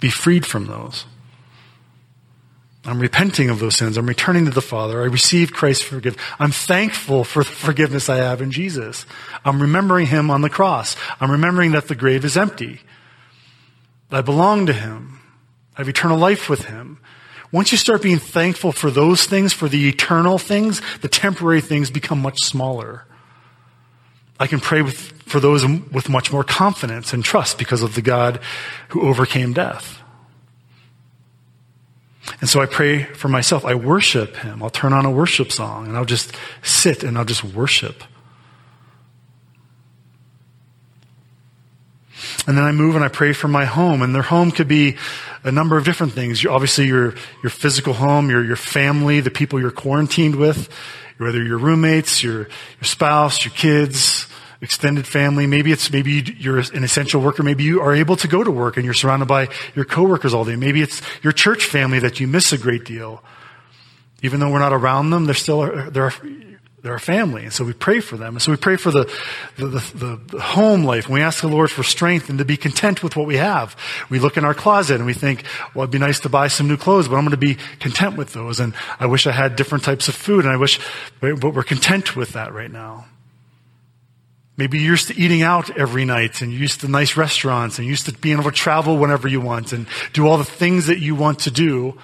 Be 0.00 0.10
freed 0.10 0.44
from 0.44 0.66
those. 0.66 1.04
I'm 2.84 2.98
repenting 2.98 3.48
of 3.48 3.60
those 3.60 3.76
sins. 3.76 3.96
I'm 3.96 4.08
returning 4.08 4.44
to 4.46 4.50
the 4.50 4.60
Father. 4.60 5.02
I 5.02 5.06
received 5.06 5.54
Christ's 5.54 5.84
forgiveness. 5.84 6.24
I'm 6.40 6.50
thankful 6.50 7.22
for 7.22 7.44
the 7.44 7.50
forgiveness 7.50 8.08
I 8.08 8.16
have 8.16 8.42
in 8.42 8.50
Jesus. 8.50 9.06
I'm 9.44 9.62
remembering 9.62 10.06
Him 10.06 10.30
on 10.30 10.40
the 10.40 10.50
cross. 10.50 10.96
I'm 11.20 11.30
remembering 11.30 11.72
that 11.72 11.86
the 11.86 11.94
grave 11.94 12.24
is 12.24 12.36
empty. 12.36 12.80
I 14.10 14.20
belong 14.20 14.66
to 14.66 14.72
Him. 14.72 15.20
I 15.76 15.80
have 15.80 15.88
eternal 15.88 16.18
life 16.18 16.48
with 16.48 16.64
Him. 16.64 16.98
Once 17.52 17.70
you 17.70 17.78
start 17.78 18.02
being 18.02 18.18
thankful 18.18 18.72
for 18.72 18.90
those 18.90 19.26
things, 19.26 19.52
for 19.52 19.68
the 19.68 19.88
eternal 19.88 20.38
things, 20.38 20.82
the 21.02 21.08
temporary 21.08 21.60
things 21.60 21.90
become 21.90 22.20
much 22.20 22.38
smaller. 22.40 23.04
I 24.42 24.48
can 24.48 24.58
pray 24.58 24.82
with, 24.82 24.98
for 24.98 25.38
those 25.38 25.64
with 25.64 26.08
much 26.08 26.32
more 26.32 26.42
confidence 26.42 27.12
and 27.12 27.24
trust 27.24 27.58
because 27.58 27.80
of 27.80 27.94
the 27.94 28.02
God 28.02 28.40
who 28.88 29.02
overcame 29.02 29.52
death. 29.52 30.02
And 32.40 32.50
so 32.50 32.60
I 32.60 32.66
pray 32.66 33.04
for 33.04 33.28
myself. 33.28 33.64
I 33.64 33.76
worship 33.76 34.34
Him. 34.34 34.60
I'll 34.60 34.68
turn 34.68 34.92
on 34.92 35.06
a 35.06 35.12
worship 35.12 35.52
song 35.52 35.86
and 35.86 35.96
I'll 35.96 36.04
just 36.04 36.34
sit 36.60 37.04
and 37.04 37.16
I'll 37.16 37.24
just 37.24 37.44
worship. 37.44 38.02
And 42.48 42.58
then 42.58 42.64
I 42.64 42.72
move 42.72 42.96
and 42.96 43.04
I 43.04 43.08
pray 43.08 43.32
for 43.32 43.46
my 43.46 43.64
home. 43.64 44.02
And 44.02 44.12
their 44.12 44.22
home 44.22 44.50
could 44.50 44.66
be 44.66 44.96
a 45.44 45.52
number 45.52 45.76
of 45.76 45.84
different 45.84 46.14
things. 46.14 46.44
Obviously, 46.44 46.88
your, 46.88 47.14
your 47.44 47.50
physical 47.50 47.92
home, 47.92 48.28
your, 48.28 48.44
your 48.44 48.56
family, 48.56 49.20
the 49.20 49.30
people 49.30 49.60
you're 49.60 49.70
quarantined 49.70 50.34
with, 50.34 50.68
whether 51.18 51.44
your 51.44 51.58
roommates, 51.58 52.24
your, 52.24 52.38
your 52.38 52.82
spouse, 52.82 53.44
your 53.44 53.54
kids, 53.54 54.26
extended 54.62 55.06
family. 55.06 55.46
Maybe 55.46 55.72
it's, 55.72 55.90
maybe 55.90 56.22
you're 56.38 56.58
an 56.58 56.84
essential 56.84 57.20
worker. 57.20 57.42
Maybe 57.42 57.64
you 57.64 57.82
are 57.82 57.92
able 57.92 58.16
to 58.16 58.28
go 58.28 58.42
to 58.42 58.50
work 58.50 58.76
and 58.76 58.84
you're 58.84 58.94
surrounded 58.94 59.26
by 59.26 59.48
your 59.74 59.84
coworkers 59.84 60.32
all 60.32 60.44
day. 60.44 60.56
Maybe 60.56 60.80
it's 60.80 61.02
your 61.22 61.32
church 61.32 61.66
family 61.66 61.98
that 61.98 62.20
you 62.20 62.28
miss 62.28 62.52
a 62.52 62.58
great 62.58 62.84
deal. 62.84 63.22
Even 64.22 64.38
though 64.38 64.50
we're 64.50 64.60
not 64.60 64.72
around 64.72 65.10
them, 65.10 65.24
they're 65.24 65.34
still, 65.34 65.90
they're, 65.90 66.12
they're 66.82 66.94
a 66.94 67.00
family. 67.00 67.42
And 67.42 67.52
so 67.52 67.64
we 67.64 67.72
pray 67.72 67.98
for 67.98 68.16
them. 68.16 68.34
And 68.34 68.42
so 68.42 68.52
we 68.52 68.56
pray 68.56 68.76
for 68.76 68.92
the, 68.92 69.12
the, 69.56 69.66
the, 69.66 70.20
the, 70.30 70.40
home 70.40 70.84
life. 70.84 71.06
And 71.06 71.14
we 71.14 71.22
ask 71.22 71.40
the 71.40 71.48
Lord 71.48 71.70
for 71.70 71.82
strength 71.82 72.30
and 72.30 72.38
to 72.38 72.44
be 72.44 72.56
content 72.56 73.02
with 73.02 73.16
what 73.16 73.26
we 73.26 73.38
have. 73.38 73.76
We 74.10 74.20
look 74.20 74.36
in 74.36 74.44
our 74.44 74.54
closet 74.54 74.96
and 74.96 75.06
we 75.06 75.12
think, 75.12 75.44
well, 75.74 75.82
it'd 75.82 75.90
be 75.90 75.98
nice 75.98 76.20
to 76.20 76.28
buy 76.28 76.46
some 76.46 76.68
new 76.68 76.76
clothes, 76.76 77.08
but 77.08 77.16
I'm 77.16 77.22
going 77.22 77.32
to 77.32 77.36
be 77.36 77.56
content 77.80 78.16
with 78.16 78.32
those. 78.32 78.60
And 78.60 78.74
I 79.00 79.06
wish 79.06 79.26
I 79.26 79.32
had 79.32 79.56
different 79.56 79.82
types 79.82 80.06
of 80.06 80.14
food 80.14 80.44
and 80.44 80.52
I 80.52 80.56
wish, 80.56 80.78
but 81.20 81.42
we're 81.42 81.64
content 81.64 82.14
with 82.14 82.34
that 82.34 82.52
right 82.52 82.70
now. 82.70 83.06
Maybe 84.56 84.78
you're 84.78 84.90
used 84.90 85.08
to 85.08 85.16
eating 85.16 85.42
out 85.42 85.76
every 85.76 86.04
night 86.04 86.42
and 86.42 86.52
you're 86.52 86.60
used 86.60 86.82
to 86.82 86.88
nice 86.88 87.16
restaurants 87.16 87.78
and 87.78 87.86
you're 87.86 87.92
used 87.92 88.06
to 88.06 88.12
being 88.12 88.38
able 88.38 88.50
to 88.50 88.56
travel 88.56 88.98
whenever 88.98 89.26
you 89.26 89.40
want 89.40 89.72
and 89.72 89.86
do 90.12 90.26
all 90.26 90.36
the 90.36 90.44
things 90.44 90.86
that 90.88 90.98
you 90.98 91.14
want 91.14 91.40
to 91.40 91.50
do. 91.50 91.98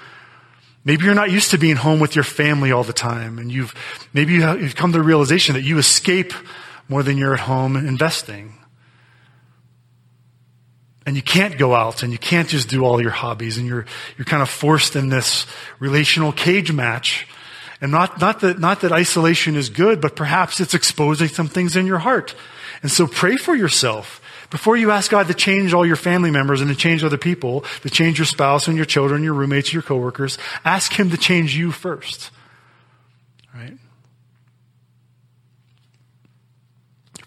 Maybe 0.84 1.04
you're 1.04 1.14
not 1.14 1.30
used 1.30 1.50
to 1.50 1.58
being 1.58 1.76
home 1.76 2.00
with 2.00 2.14
your 2.14 2.24
family 2.24 2.72
all 2.72 2.84
the 2.84 2.94
time 2.94 3.38
and 3.38 3.52
you've, 3.52 3.74
maybe 4.14 4.34
you've 4.34 4.76
come 4.76 4.92
to 4.92 4.98
the 4.98 5.04
realization 5.04 5.54
that 5.54 5.62
you 5.62 5.76
escape 5.76 6.32
more 6.88 7.02
than 7.02 7.18
you're 7.18 7.34
at 7.34 7.40
home 7.40 7.76
investing. 7.76 8.54
And 11.04 11.16
you 11.16 11.22
can't 11.22 11.58
go 11.58 11.74
out 11.74 12.02
and 12.02 12.12
you 12.12 12.18
can't 12.18 12.48
just 12.48 12.68
do 12.68 12.84
all 12.84 13.00
your 13.00 13.10
hobbies 13.10 13.58
and 13.58 13.66
you're, 13.66 13.84
you're 14.16 14.24
kind 14.24 14.42
of 14.42 14.48
forced 14.48 14.96
in 14.96 15.10
this 15.10 15.46
relational 15.78 16.32
cage 16.32 16.72
match 16.72 17.26
and 17.80 17.92
not, 17.92 18.20
not 18.20 18.40
that, 18.40 18.58
not 18.58 18.80
that 18.80 18.92
isolation 18.92 19.54
is 19.54 19.68
good, 19.68 20.00
but 20.00 20.16
perhaps 20.16 20.60
it's 20.60 20.74
exposing 20.74 21.28
some 21.28 21.48
things 21.48 21.76
in 21.76 21.86
your 21.86 21.98
heart. 21.98 22.34
And 22.82 22.90
so 22.90 23.06
pray 23.06 23.36
for 23.36 23.54
yourself. 23.54 24.20
Before 24.50 24.76
you 24.76 24.90
ask 24.90 25.10
God 25.10 25.26
to 25.28 25.34
change 25.34 25.74
all 25.74 25.86
your 25.86 25.96
family 25.96 26.30
members 26.30 26.60
and 26.60 26.70
to 26.70 26.76
change 26.76 27.04
other 27.04 27.18
people, 27.18 27.64
to 27.82 27.90
change 27.90 28.18
your 28.18 28.26
spouse 28.26 28.66
and 28.66 28.76
your 28.76 28.86
children, 28.86 29.22
your 29.22 29.34
roommates, 29.34 29.72
your 29.72 29.82
coworkers, 29.82 30.38
ask 30.64 30.92
Him 30.92 31.10
to 31.10 31.16
change 31.18 31.56
you 31.56 31.70
first. 31.70 32.30
Right? 33.54 33.74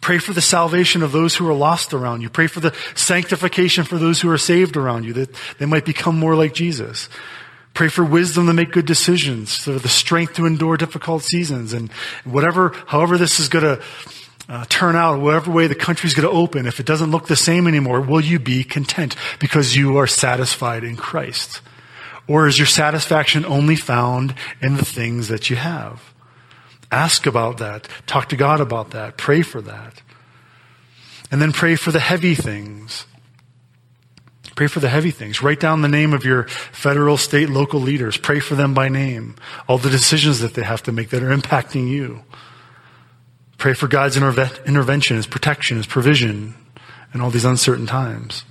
Pray 0.02 0.18
for 0.18 0.34
the 0.34 0.42
salvation 0.42 1.04
of 1.04 1.12
those 1.12 1.36
who 1.36 1.48
are 1.48 1.54
lost 1.54 1.94
around 1.94 2.22
you. 2.22 2.30
Pray 2.30 2.48
for 2.48 2.60
the 2.60 2.74
sanctification 2.96 3.84
for 3.84 4.00
those 4.00 4.20
who 4.20 4.30
are 4.32 4.38
saved 4.38 4.76
around 4.76 5.06
you, 5.06 5.14
that 5.14 5.30
they 5.60 5.68
might 5.68 5.86
become 5.86 6.18
more 6.18 6.36
like 6.36 6.56
Jesus. 6.56 7.08
Pray 7.74 7.88
for 7.88 8.04
wisdom 8.04 8.48
to 8.48 8.54
make 8.54 8.72
good 8.72 8.86
decisions, 8.86 9.56
for 9.56 9.80
the 9.80 9.90
strength 9.90 10.34
to 10.36 10.46
endure 10.46 10.78
difficult 10.78 11.24
seasons, 11.24 11.74
and 11.74 11.92
whatever, 12.26 12.76
however 12.88 13.18
this 13.18 13.40
is 13.40 13.48
going 13.48 13.64
to 13.64 13.82
uh, 14.50 14.66
turn 14.68 14.96
out, 14.96 15.22
whatever 15.22 15.50
way 15.50 15.68
the 15.68 15.76
country's 15.76 16.14
going 16.14 16.28
to 16.28 16.36
open, 16.38 16.66
if 16.66 16.80
it 16.80 16.86
doesn't 16.86 17.12
look 17.12 17.28
the 17.28 17.36
same 17.36 17.68
anymore, 17.68 18.02
will 18.02 18.22
you 18.22 18.40
be 18.40 18.64
content 18.66 19.16
because 19.40 19.78
you 19.78 19.98
are 19.98 20.08
satisfied 20.08 20.84
in 20.84 20.98
Christ? 20.98 21.62
Or 22.28 22.48
is 22.48 22.58
your 22.58 22.68
satisfaction 22.68 23.46
only 23.46 23.76
found 23.76 24.36
in 24.62 24.76
the 24.76 24.86
things 24.86 25.30
that 25.30 25.50
you 25.50 25.56
have? 25.56 26.14
Ask 26.92 27.26
about 27.26 27.58
that. 27.60 27.88
Talk 28.06 28.30
to 28.30 28.36
God 28.36 28.60
about 28.60 28.92
that. 28.92 29.18
Pray 29.18 29.42
for 29.42 29.62
that. 29.62 30.02
And 31.32 31.42
then 31.42 31.54
pray 31.54 31.76
for 31.76 31.92
the 31.92 32.00
heavy 32.00 32.36
things. 32.36 33.06
Pray 34.56 34.68
for 34.68 34.80
the 34.80 34.90
heavy 34.90 35.12
things. 35.12 35.42
Write 35.42 35.60
down 35.60 35.82
the 35.82 35.88
name 35.88 36.14
of 36.14 36.26
your 36.26 36.44
federal, 36.44 37.18
state, 37.18 37.50
local 37.50 37.80
leaders. 37.80 38.18
Pray 38.18 38.40
for 38.40 38.56
them 38.56 38.74
by 38.74 38.90
name. 38.90 39.36
All 39.68 39.78
the 39.78 39.90
decisions 39.90 40.40
that 40.40 40.54
they 40.54 40.64
have 40.64 40.84
to 40.84 40.92
make 40.92 41.10
that 41.10 41.24
are 41.24 41.36
impacting 41.36 41.88
you. 41.88 42.24
Pray 43.58 43.74
for 43.74 43.88
God's 43.88 44.18
interve- 44.18 44.66
intervention, 44.66 45.18
His 45.18 45.28
protection, 45.28 45.78
His 45.78 45.88
provision 45.88 46.56
in 47.14 47.22
all 47.22 47.30
these 47.30 47.46
uncertain 47.46 47.86
times. 47.86 48.44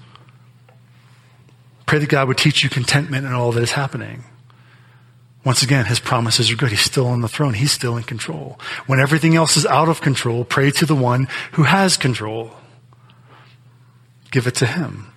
Pray 1.84 1.98
that 1.98 2.08
God 2.08 2.28
would 2.28 2.38
teach 2.38 2.62
you 2.62 2.70
contentment 2.70 3.26
in 3.26 3.32
all 3.32 3.52
that 3.52 3.62
is 3.62 3.72
happening. 3.72 4.24
Once 5.44 5.62
again, 5.62 5.86
His 5.86 6.00
promises 6.00 6.50
are 6.50 6.56
good. 6.56 6.70
He's 6.70 6.80
still 6.80 7.08
on 7.08 7.20
the 7.20 7.28
throne. 7.28 7.54
He's 7.54 7.72
still 7.72 7.96
in 7.96 8.04
control. 8.04 8.58
When 8.86 9.00
everything 9.00 9.34
else 9.34 9.56
is 9.56 9.66
out 9.66 9.88
of 9.88 10.00
control, 10.00 10.44
pray 10.44 10.70
to 10.70 10.86
the 10.86 10.94
one 10.94 11.28
who 11.52 11.64
has 11.64 11.96
control. 11.96 12.52
Give 14.30 14.46
it 14.46 14.54
to 14.56 14.66
Him. 14.66 15.09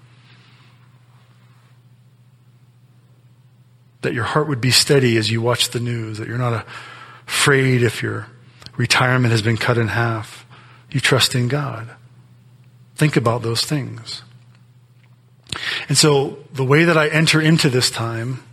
That 4.04 4.14
your 4.14 4.24
heart 4.24 4.48
would 4.48 4.62
be 4.62 4.72
steady 4.72 5.18
as 5.18 5.32
you 5.32 5.42
watch 5.42 5.70
the 5.70 5.80
news, 5.80 6.18
that 6.20 6.28
you're 6.28 6.38
not 6.38 6.66
afraid 7.28 7.84
if 7.84 8.04
your 8.04 8.28
retirement 8.78 9.32
has 9.32 9.42
been 9.42 9.58
cut 9.58 9.78
in 9.78 9.88
half. 9.88 10.46
You 10.92 11.00
trust 11.00 11.36
in 11.36 11.48
God. 11.48 11.90
Think 12.96 13.18
about 13.18 13.42
those 13.42 13.66
things. 13.66 14.22
And 15.90 15.98
so 15.98 16.38
the 16.54 16.64
way 16.64 16.86
that 16.86 16.98
I 16.98 17.08
enter 17.08 17.42
into 17.42 17.70
this 17.70 17.90
time 17.90 18.44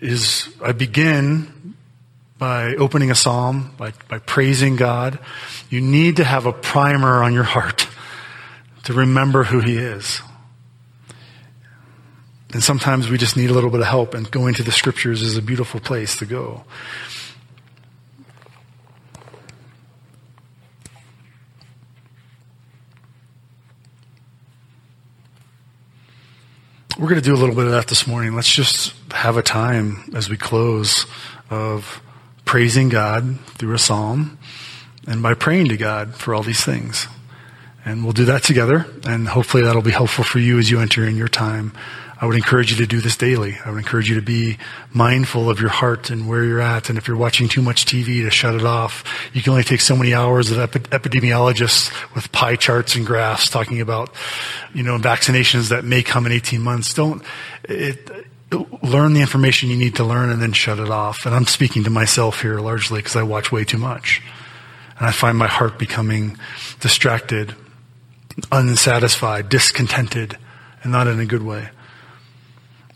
is 0.00 0.48
I 0.62 0.72
begin 0.72 1.74
by 2.38 2.74
opening 2.74 3.10
a 3.10 3.14
psalm, 3.14 3.72
by, 3.76 3.92
by 4.08 4.18
praising 4.18 4.76
God. 4.76 5.18
You 5.70 5.80
need 5.80 6.16
to 6.16 6.24
have 6.24 6.46
a 6.46 6.52
primer 6.52 7.22
on 7.22 7.34
your 7.34 7.44
heart 7.44 7.86
to 8.84 8.92
remember 8.92 9.44
who 9.44 9.60
He 9.60 9.76
is. 9.76 10.20
And 12.52 12.62
sometimes 12.62 13.08
we 13.08 13.16
just 13.16 13.36
need 13.36 13.48
a 13.48 13.54
little 13.54 13.70
bit 13.70 13.80
of 13.80 13.86
help, 13.86 14.12
and 14.14 14.30
going 14.30 14.54
to 14.54 14.62
the 14.62 14.72
scriptures 14.72 15.22
is 15.22 15.38
a 15.38 15.42
beautiful 15.42 15.80
place 15.80 16.16
to 16.18 16.26
go. 16.26 16.64
We're 26.98 27.08
going 27.08 27.20
to 27.20 27.24
do 27.24 27.34
a 27.34 27.40
little 27.40 27.54
bit 27.54 27.64
of 27.64 27.72
that 27.72 27.88
this 27.88 28.06
morning. 28.06 28.34
Let's 28.34 28.52
just 28.52 28.94
have 29.12 29.36
a 29.36 29.42
time 29.42 30.12
as 30.14 30.28
we 30.28 30.36
close 30.36 31.06
of 31.50 32.02
praising 32.44 32.90
God 32.90 33.40
through 33.46 33.74
a 33.74 33.78
psalm 33.78 34.38
and 35.08 35.22
by 35.22 35.34
praying 35.34 35.68
to 35.68 35.76
God 35.76 36.14
for 36.14 36.34
all 36.34 36.42
these 36.42 36.62
things. 36.62 37.08
And 37.84 38.04
we'll 38.04 38.12
do 38.12 38.26
that 38.26 38.44
together, 38.44 38.86
and 39.04 39.26
hopefully 39.26 39.64
that'll 39.64 39.82
be 39.82 39.90
helpful 39.90 40.22
for 40.22 40.38
you 40.38 40.58
as 40.58 40.70
you 40.70 40.80
enter 40.80 41.04
in 41.04 41.16
your 41.16 41.28
time 41.28 41.72
I 42.22 42.26
would 42.26 42.36
encourage 42.36 42.70
you 42.70 42.76
to 42.76 42.86
do 42.86 43.00
this 43.00 43.16
daily. 43.16 43.58
I 43.64 43.70
would 43.70 43.78
encourage 43.78 44.08
you 44.08 44.14
to 44.14 44.22
be 44.22 44.56
mindful 44.92 45.50
of 45.50 45.58
your 45.58 45.70
heart 45.70 46.08
and 46.08 46.28
where 46.28 46.44
you're 46.44 46.60
at. 46.60 46.88
And 46.88 46.96
if 46.96 47.08
you're 47.08 47.16
watching 47.16 47.48
too 47.48 47.62
much 47.62 47.84
TV, 47.84 48.22
to 48.22 48.30
shut 48.30 48.54
it 48.54 48.64
off. 48.64 49.02
You 49.32 49.42
can 49.42 49.50
only 49.50 49.64
take 49.64 49.80
so 49.80 49.96
many 49.96 50.14
hours 50.14 50.52
of 50.52 50.58
epidemiologists 50.70 51.90
with 52.14 52.30
pie 52.30 52.54
charts 52.54 52.94
and 52.94 53.04
graphs 53.04 53.50
talking 53.50 53.80
about, 53.80 54.14
you 54.72 54.84
know, 54.84 54.98
vaccinations 54.98 55.70
that 55.70 55.84
may 55.84 56.04
come 56.04 56.24
in 56.24 56.30
18 56.30 56.62
months. 56.62 56.94
Don't, 56.94 57.24
it, 57.64 58.08
learn 58.84 59.14
the 59.14 59.20
information 59.20 59.68
you 59.68 59.76
need 59.76 59.96
to 59.96 60.04
learn 60.04 60.30
and 60.30 60.40
then 60.40 60.52
shut 60.52 60.78
it 60.78 60.90
off. 60.90 61.26
And 61.26 61.34
I'm 61.34 61.46
speaking 61.46 61.82
to 61.84 61.90
myself 61.90 62.40
here 62.40 62.60
largely 62.60 63.00
because 63.00 63.16
I 63.16 63.24
watch 63.24 63.50
way 63.50 63.64
too 63.64 63.78
much. 63.78 64.22
And 64.96 65.08
I 65.08 65.10
find 65.10 65.36
my 65.36 65.48
heart 65.48 65.76
becoming 65.76 66.38
distracted, 66.78 67.56
unsatisfied, 68.52 69.48
discontented, 69.48 70.38
and 70.84 70.92
not 70.92 71.08
in 71.08 71.18
a 71.18 71.26
good 71.26 71.42
way. 71.42 71.70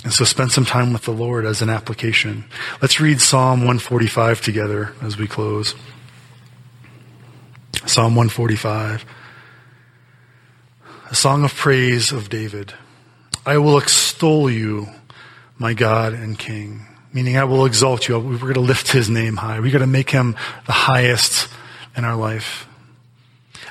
And 0.07 0.15
so 0.15 0.25
spend 0.25 0.53
some 0.53 0.65
time 0.65 0.93
with 0.93 1.03
the 1.03 1.11
Lord 1.11 1.45
as 1.45 1.63
an 1.63 1.69
application. 1.69 2.45
Let's 2.81 3.01
read 3.01 3.21
Psalm 3.21 3.59
145 3.63 4.41
together 4.41 4.95
as 5.03 5.19
we 5.19 5.27
close. 5.27 5.75
Psalm 7.87 8.15
145. 8.15 9.05
A 11.11 11.15
song 11.17 11.43
of 11.43 11.53
praise 11.53 12.13
of 12.13 12.29
David. 12.29 12.73
I 13.45 13.59
will 13.59 13.79
extol 13.79 14.49
you, 14.49 14.87
my 15.59 15.75
God 15.75 16.13
and 16.13 16.39
King. 16.39 16.87
Meaning 17.13 17.37
I 17.37 17.43
will 17.43 17.67
exalt 17.67 18.07
you. 18.07 18.17
We're 18.17 18.39
going 18.39 18.55
to 18.55 18.61
lift 18.61 18.93
his 18.93 19.11
name 19.11 19.35
high. 19.35 19.59
We're 19.59 19.73
going 19.73 19.81
to 19.81 19.89
make 19.89 20.11
him 20.11 20.37
the 20.67 20.73
highest 20.73 21.49
in 21.97 22.05
our 22.05 22.15
life. 22.15 22.69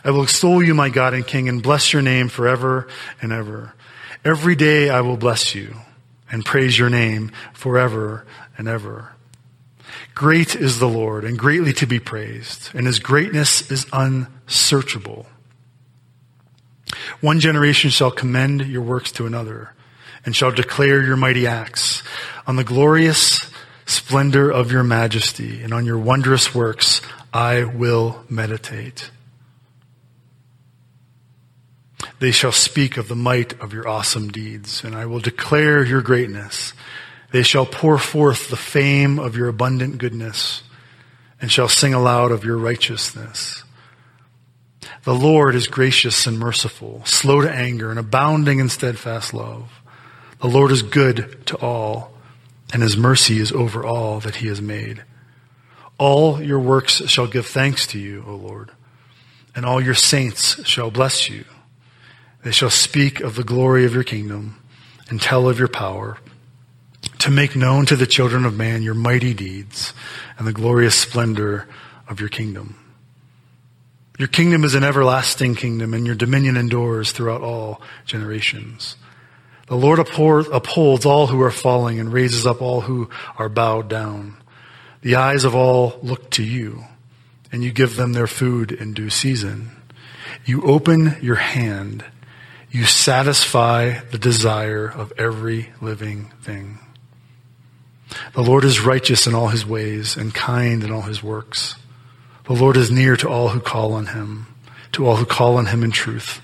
I 0.03 0.11
will 0.11 0.23
extol 0.23 0.61
you, 0.61 0.75
my 0.75 0.89
God 0.89 1.13
and 1.13 1.25
King, 1.25 1.47
and 1.47 1.63
bless 1.63 1.93
your 1.93 2.01
name 2.01 2.27
forever 2.27 2.89
and 3.21 3.31
ever. 3.31 3.73
Every 4.25 4.57
day 4.57 4.89
I 4.89 4.99
will 4.99 5.15
bless 5.15 5.55
you 5.55 5.77
and 6.31 6.45
praise 6.45 6.77
your 6.77 6.89
name 6.89 7.31
forever 7.53 8.25
and 8.57 8.67
ever. 8.67 9.13
Great 10.13 10.55
is 10.55 10.79
the 10.79 10.87
Lord 10.87 11.23
and 11.23 11.37
greatly 11.37 11.73
to 11.73 11.85
be 11.85 11.99
praised, 11.99 12.69
and 12.73 12.87
his 12.87 12.99
greatness 12.99 13.69
is 13.69 13.85
unsearchable. 13.91 15.27
One 17.21 17.39
generation 17.39 17.89
shall 17.89 18.11
commend 18.11 18.65
your 18.67 18.81
works 18.81 19.11
to 19.13 19.25
another 19.25 19.73
and 20.25 20.35
shall 20.35 20.51
declare 20.51 21.03
your 21.03 21.17
mighty 21.17 21.45
acts 21.45 22.01
on 22.47 22.55
the 22.55 22.63
glorious 22.63 23.49
splendor 23.85 24.49
of 24.49 24.71
your 24.71 24.83
majesty 24.83 25.61
and 25.61 25.73
on 25.73 25.85
your 25.85 25.99
wondrous 25.99 26.55
works 26.55 27.01
I 27.33 27.63
will 27.63 28.23
meditate. 28.29 29.11
They 32.25 32.31
shall 32.31 32.51
speak 32.51 32.97
of 32.97 33.07
the 33.07 33.15
might 33.15 33.53
of 33.61 33.71
your 33.71 33.87
awesome 33.87 34.29
deeds, 34.29 34.83
and 34.83 34.95
I 34.95 35.05
will 35.05 35.19
declare 35.19 35.85
your 35.85 36.01
greatness. 36.01 36.73
They 37.31 37.43
shall 37.43 37.67
pour 37.67 37.99
forth 37.99 38.49
the 38.49 38.57
fame 38.57 39.19
of 39.19 39.37
your 39.37 39.47
abundant 39.47 39.99
goodness, 39.99 40.63
and 41.39 41.51
shall 41.51 41.69
sing 41.69 41.93
aloud 41.93 42.31
of 42.31 42.43
your 42.43 42.57
righteousness. 42.57 43.63
The 45.03 45.13
Lord 45.13 45.53
is 45.53 45.67
gracious 45.67 46.25
and 46.25 46.39
merciful, 46.39 47.03
slow 47.05 47.41
to 47.41 47.51
anger, 47.51 47.91
and 47.91 47.99
abounding 47.99 48.57
in 48.57 48.69
steadfast 48.69 49.31
love. 49.31 49.69
The 50.41 50.49
Lord 50.49 50.71
is 50.71 50.81
good 50.81 51.45
to 51.45 51.57
all, 51.57 52.11
and 52.73 52.81
his 52.81 52.97
mercy 52.97 53.37
is 53.37 53.51
over 53.51 53.85
all 53.85 54.19
that 54.21 54.37
he 54.37 54.47
has 54.47 54.63
made. 54.63 55.03
All 55.99 56.41
your 56.41 56.59
works 56.59 57.07
shall 57.07 57.27
give 57.27 57.45
thanks 57.45 57.85
to 57.85 57.99
you, 57.99 58.25
O 58.27 58.33
Lord, 58.33 58.71
and 59.55 59.63
all 59.63 59.79
your 59.79 59.93
saints 59.93 60.67
shall 60.67 60.89
bless 60.89 61.29
you. 61.29 61.45
They 62.45 62.51
shall 62.51 62.69
speak 62.69 63.21
of 63.21 63.33
the 63.33 63.43
glory 63.43 63.85
of 63.85 63.95
your 63.95 64.03
kingdom 64.03 64.61
and 65.09 65.19
tell 65.19 65.49
of 65.49 65.57
your 65.57 65.67
power 65.67 66.19
to 67.17 67.31
make 67.31 67.55
known 67.55 67.87
to 67.87 67.95
the 67.95 68.05
children 68.05 68.45
of 68.45 68.55
man 68.55 68.83
your 68.83 68.93
mighty 68.93 69.33
deeds 69.33 69.95
and 70.37 70.45
the 70.45 70.53
glorious 70.53 70.93
splendor 70.93 71.67
of 72.07 72.19
your 72.19 72.29
kingdom. 72.29 72.77
Your 74.19 74.27
kingdom 74.27 74.63
is 74.63 74.75
an 74.75 74.83
everlasting 74.83 75.55
kingdom, 75.55 75.95
and 75.95 76.05
your 76.05 76.13
dominion 76.13 76.55
endures 76.55 77.11
throughout 77.11 77.41
all 77.41 77.81
generations. 78.05 78.95
The 79.65 79.75
Lord 79.75 79.97
upholds 79.97 81.03
all 81.03 81.25
who 81.25 81.41
are 81.41 81.49
falling 81.49 81.99
and 81.99 82.13
raises 82.13 82.45
up 82.45 82.61
all 82.61 82.81
who 82.81 83.09
are 83.39 83.49
bowed 83.49 83.89
down. 83.89 84.37
The 85.01 85.15
eyes 85.15 85.45
of 85.45 85.55
all 85.55 85.97
look 86.03 86.29
to 86.33 86.43
you, 86.43 86.83
and 87.51 87.63
you 87.63 87.71
give 87.71 87.95
them 87.95 88.13
their 88.13 88.27
food 88.27 88.71
in 88.71 88.93
due 88.93 89.09
season. 89.09 89.71
You 90.45 90.61
open 90.61 91.17
your 91.23 91.37
hand. 91.37 92.05
You 92.75 92.83
satisfy 92.83 93.99
the 94.11 94.17
desire 94.17 94.85
of 94.85 95.13
every 95.17 95.69
living 95.79 96.33
thing. 96.41 96.79
The 98.33 98.43
Lord 98.43 98.65
is 98.65 98.81
righteous 98.81 99.27
in 99.27 99.33
all 99.33 99.47
his 99.47 99.65
ways 99.65 100.17
and 100.17 100.35
kind 100.35 100.83
in 100.83 100.91
all 100.91 101.03
his 101.03 101.23
works. 101.23 101.75
The 102.43 102.53
Lord 102.53 102.75
is 102.75 102.91
near 102.91 103.15
to 103.15 103.29
all 103.29 103.47
who 103.47 103.61
call 103.61 103.93
on 103.93 104.07
him, 104.07 104.47
to 104.91 105.07
all 105.07 105.15
who 105.15 105.25
call 105.25 105.55
on 105.55 105.67
him 105.67 105.85
in 105.85 105.91
truth. 105.91 106.41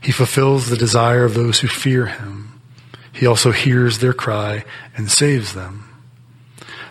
He 0.00 0.10
fulfills 0.10 0.70
the 0.70 0.76
desire 0.78 1.26
of 1.26 1.34
those 1.34 1.60
who 1.60 1.68
fear 1.68 2.06
him. 2.06 2.58
He 3.12 3.26
also 3.26 3.52
hears 3.52 3.98
their 3.98 4.14
cry 4.14 4.64
and 4.96 5.10
saves 5.10 5.52
them. 5.52 6.02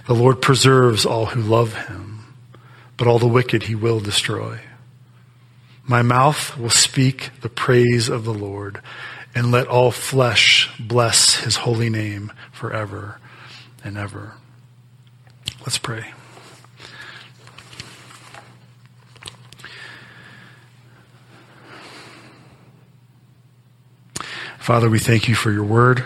The 0.06 0.14
Lord 0.14 0.40
preserves 0.40 1.04
all 1.04 1.26
who 1.26 1.42
love 1.42 1.88
him, 1.88 2.36
but 2.96 3.08
all 3.08 3.18
the 3.18 3.26
wicked 3.26 3.64
he 3.64 3.74
will 3.74 4.00
destroy. 4.00 4.60
My 5.92 6.04
mouth 6.04 6.58
will 6.58 6.70
speak 6.70 7.32
the 7.42 7.50
praise 7.50 8.08
of 8.08 8.24
the 8.24 8.34
Lord, 8.34 8.80
and 9.36 9.52
let 9.52 9.68
all 9.68 9.92
flesh 9.92 10.72
bless 10.80 11.42
his 11.42 11.58
holy 11.58 11.90
name 11.90 12.32
forever 12.54 13.20
and 13.84 13.98
ever. 13.98 14.36
Let's 15.60 15.78
pray. 15.78 16.14
Father, 24.60 24.90
we 24.90 24.98
thank 24.98 25.28
you 25.28 25.36
for 25.36 25.52
your 25.52 25.66
word. 25.66 26.06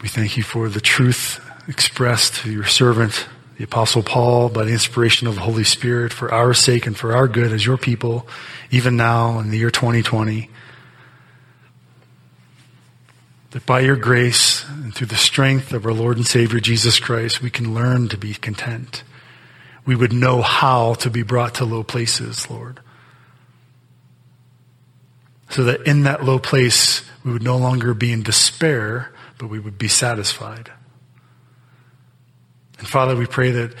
We 0.00 0.08
thank 0.08 0.36
you 0.36 0.44
for 0.44 0.68
the 0.68 0.80
truth 0.80 1.44
expressed 1.66 2.36
to 2.44 2.52
your 2.52 2.66
servant, 2.66 3.26
the 3.56 3.64
Apostle 3.64 4.02
Paul, 4.02 4.48
by 4.48 4.64
the 4.64 4.72
inspiration 4.72 5.26
of 5.26 5.34
the 5.34 5.40
Holy 5.40 5.64
Spirit, 5.64 6.12
for 6.12 6.32
our 6.32 6.52
sake 6.54 6.86
and 6.86 6.96
for 6.96 7.14
our 7.14 7.26
good 7.26 7.52
as 7.52 7.64
your 7.64 7.78
people, 7.78 8.28
even 8.70 8.96
now 8.96 9.38
in 9.38 9.50
the 9.50 9.58
year 9.58 9.70
2020. 9.70 10.50
That 13.52 13.64
by 13.64 13.80
your 13.80 13.96
grace 13.96 14.68
and 14.68 14.94
through 14.94 15.06
the 15.06 15.16
strength 15.16 15.72
of 15.72 15.86
our 15.86 15.92
Lord 15.92 16.18
and 16.18 16.26
Savior 16.26 16.60
Jesus 16.60 16.98
Christ, 16.98 17.40
we 17.40 17.50
can 17.50 17.74
learn 17.74 18.08
to 18.08 18.18
be 18.18 18.34
content. 18.34 19.02
We 19.86 19.96
would 19.96 20.12
know 20.12 20.42
how 20.42 20.94
to 20.94 21.08
be 21.08 21.22
brought 21.22 21.54
to 21.54 21.64
low 21.64 21.82
places, 21.82 22.50
Lord 22.50 22.80
so 25.50 25.64
that 25.64 25.86
in 25.86 26.02
that 26.02 26.24
low 26.24 26.38
place 26.38 27.02
we 27.24 27.32
would 27.32 27.42
no 27.42 27.56
longer 27.56 27.94
be 27.94 28.12
in 28.12 28.22
despair, 28.22 29.12
but 29.38 29.48
we 29.48 29.58
would 29.58 29.78
be 29.78 29.88
satisfied. 29.88 30.70
And 32.78 32.88
Father, 32.88 33.16
we 33.16 33.26
pray 33.26 33.50
that 33.50 33.74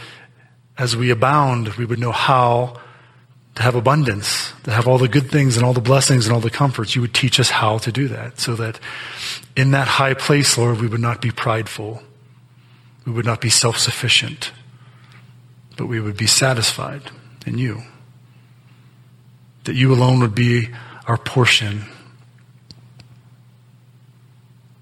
as 0.78 0.96
we 0.96 1.10
abound, 1.10 1.68
we 1.74 1.84
would 1.84 1.98
know 1.98 2.12
how 2.12 2.80
to 3.56 3.62
have 3.62 3.74
abundance, 3.74 4.52
to 4.64 4.70
have 4.70 4.86
all 4.86 4.98
the 4.98 5.08
good 5.08 5.30
things 5.30 5.56
and 5.56 5.64
all 5.64 5.72
the 5.72 5.80
blessings 5.80 6.26
and 6.26 6.34
all 6.34 6.40
the 6.40 6.50
comforts. 6.50 6.94
You 6.94 7.00
would 7.00 7.14
teach 7.14 7.40
us 7.40 7.48
how 7.48 7.78
to 7.78 7.90
do 7.90 8.08
that 8.08 8.38
so 8.38 8.54
that 8.56 8.78
in 9.56 9.70
that 9.70 9.88
high 9.88 10.14
place, 10.14 10.58
Lord, 10.58 10.80
we 10.80 10.86
would 10.86 11.00
not 11.00 11.22
be 11.22 11.30
prideful. 11.30 12.02
We 13.06 13.12
would 13.12 13.24
not 13.24 13.40
be 13.40 13.48
self 13.48 13.78
sufficient, 13.78 14.52
but 15.76 15.86
we 15.86 16.00
would 16.00 16.16
be 16.16 16.26
satisfied 16.26 17.02
in 17.46 17.56
you. 17.56 17.82
That 19.64 19.74
you 19.74 19.92
alone 19.92 20.20
would 20.20 20.34
be 20.34 20.68
our 21.06 21.16
portion. 21.16 21.86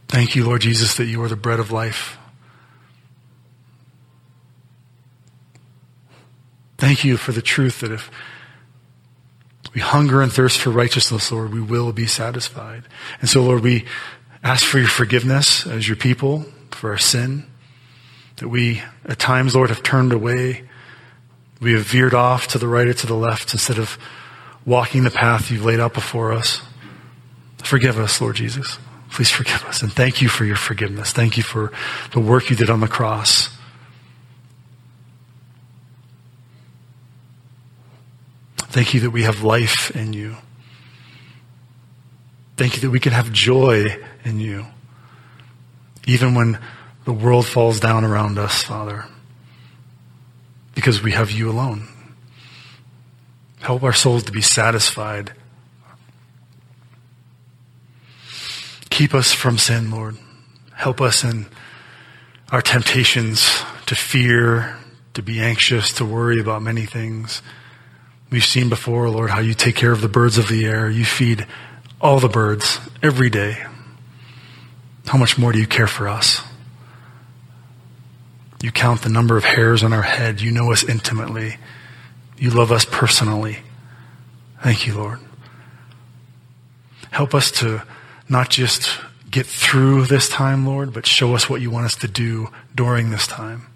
Thank 0.08 0.34
you, 0.34 0.44
Lord 0.44 0.62
Jesus, 0.62 0.96
that 0.96 1.06
you 1.06 1.22
are 1.22 1.28
the 1.28 1.36
bread 1.36 1.60
of 1.60 1.70
life. 1.70 2.18
Thank 6.84 7.02
you 7.02 7.16
for 7.16 7.32
the 7.32 7.40
truth 7.40 7.80
that 7.80 7.90
if 7.90 8.10
we 9.72 9.80
hunger 9.80 10.20
and 10.20 10.30
thirst 10.30 10.60
for 10.60 10.68
righteousness, 10.68 11.32
Lord, 11.32 11.50
we 11.50 11.62
will 11.62 11.94
be 11.94 12.04
satisfied. 12.04 12.82
And 13.22 13.30
so, 13.30 13.42
Lord, 13.42 13.62
we 13.62 13.86
ask 14.42 14.66
for 14.66 14.78
your 14.78 14.88
forgiveness 14.88 15.66
as 15.66 15.88
your 15.88 15.96
people 15.96 16.44
for 16.72 16.90
our 16.90 16.98
sin, 16.98 17.46
that 18.36 18.50
we 18.50 18.82
at 19.06 19.18
times, 19.18 19.56
Lord, 19.56 19.70
have 19.70 19.82
turned 19.82 20.12
away. 20.12 20.68
We 21.58 21.72
have 21.72 21.84
veered 21.84 22.12
off 22.12 22.48
to 22.48 22.58
the 22.58 22.68
right 22.68 22.86
or 22.86 22.92
to 22.92 23.06
the 23.06 23.14
left 23.14 23.54
instead 23.54 23.78
of 23.78 23.96
walking 24.66 25.04
the 25.04 25.10
path 25.10 25.50
you've 25.50 25.64
laid 25.64 25.80
out 25.80 25.94
before 25.94 26.34
us. 26.34 26.60
Forgive 27.62 27.98
us, 27.98 28.20
Lord 28.20 28.36
Jesus. 28.36 28.78
Please 29.10 29.30
forgive 29.30 29.64
us. 29.64 29.80
And 29.80 29.90
thank 29.90 30.20
you 30.20 30.28
for 30.28 30.44
your 30.44 30.56
forgiveness. 30.56 31.12
Thank 31.12 31.38
you 31.38 31.42
for 31.42 31.72
the 32.12 32.20
work 32.20 32.50
you 32.50 32.56
did 32.56 32.68
on 32.68 32.80
the 32.80 32.88
cross. 32.88 33.53
Thank 38.74 38.92
you 38.92 38.98
that 39.02 39.10
we 39.10 39.22
have 39.22 39.44
life 39.44 39.94
in 39.94 40.12
you. 40.12 40.34
Thank 42.56 42.74
you 42.74 42.80
that 42.80 42.90
we 42.90 42.98
can 42.98 43.12
have 43.12 43.30
joy 43.30 43.84
in 44.24 44.40
you. 44.40 44.66
Even 46.08 46.34
when 46.34 46.58
the 47.04 47.12
world 47.12 47.46
falls 47.46 47.78
down 47.78 48.02
around 48.02 48.36
us, 48.36 48.64
Father. 48.64 49.04
Because 50.74 51.00
we 51.00 51.12
have 51.12 51.30
you 51.30 51.48
alone. 51.48 51.86
Help 53.60 53.84
our 53.84 53.92
souls 53.92 54.24
to 54.24 54.32
be 54.32 54.42
satisfied. 54.42 55.32
Keep 58.90 59.14
us 59.14 59.32
from 59.32 59.56
sin, 59.56 59.92
Lord. 59.92 60.16
Help 60.72 61.00
us 61.00 61.22
in 61.22 61.46
our 62.50 62.60
temptations 62.60 63.62
to 63.86 63.94
fear, 63.94 64.76
to 65.12 65.22
be 65.22 65.38
anxious, 65.38 65.92
to 65.92 66.04
worry 66.04 66.40
about 66.40 66.60
many 66.60 66.86
things. 66.86 67.40
We've 68.34 68.44
seen 68.44 68.68
before, 68.68 69.08
Lord, 69.10 69.30
how 69.30 69.38
you 69.38 69.54
take 69.54 69.76
care 69.76 69.92
of 69.92 70.00
the 70.00 70.08
birds 70.08 70.38
of 70.38 70.48
the 70.48 70.66
air. 70.66 70.90
You 70.90 71.04
feed 71.04 71.46
all 72.00 72.18
the 72.18 72.28
birds 72.28 72.80
every 73.00 73.30
day. 73.30 73.64
How 75.06 75.18
much 75.18 75.38
more 75.38 75.52
do 75.52 75.60
you 75.60 75.68
care 75.68 75.86
for 75.86 76.08
us? 76.08 76.42
You 78.60 78.72
count 78.72 79.02
the 79.02 79.08
number 79.08 79.36
of 79.36 79.44
hairs 79.44 79.84
on 79.84 79.92
our 79.92 80.02
head. 80.02 80.40
You 80.40 80.50
know 80.50 80.72
us 80.72 80.82
intimately. 80.82 81.58
You 82.36 82.50
love 82.50 82.72
us 82.72 82.84
personally. 82.84 83.58
Thank 84.64 84.88
you, 84.88 84.94
Lord. 84.96 85.20
Help 87.12 87.36
us 87.36 87.52
to 87.60 87.84
not 88.28 88.50
just 88.50 88.98
get 89.30 89.46
through 89.46 90.06
this 90.06 90.28
time, 90.28 90.66
Lord, 90.66 90.92
but 90.92 91.06
show 91.06 91.36
us 91.36 91.48
what 91.48 91.60
you 91.60 91.70
want 91.70 91.86
us 91.86 91.94
to 91.98 92.08
do 92.08 92.48
during 92.74 93.10
this 93.10 93.28
time. 93.28 93.66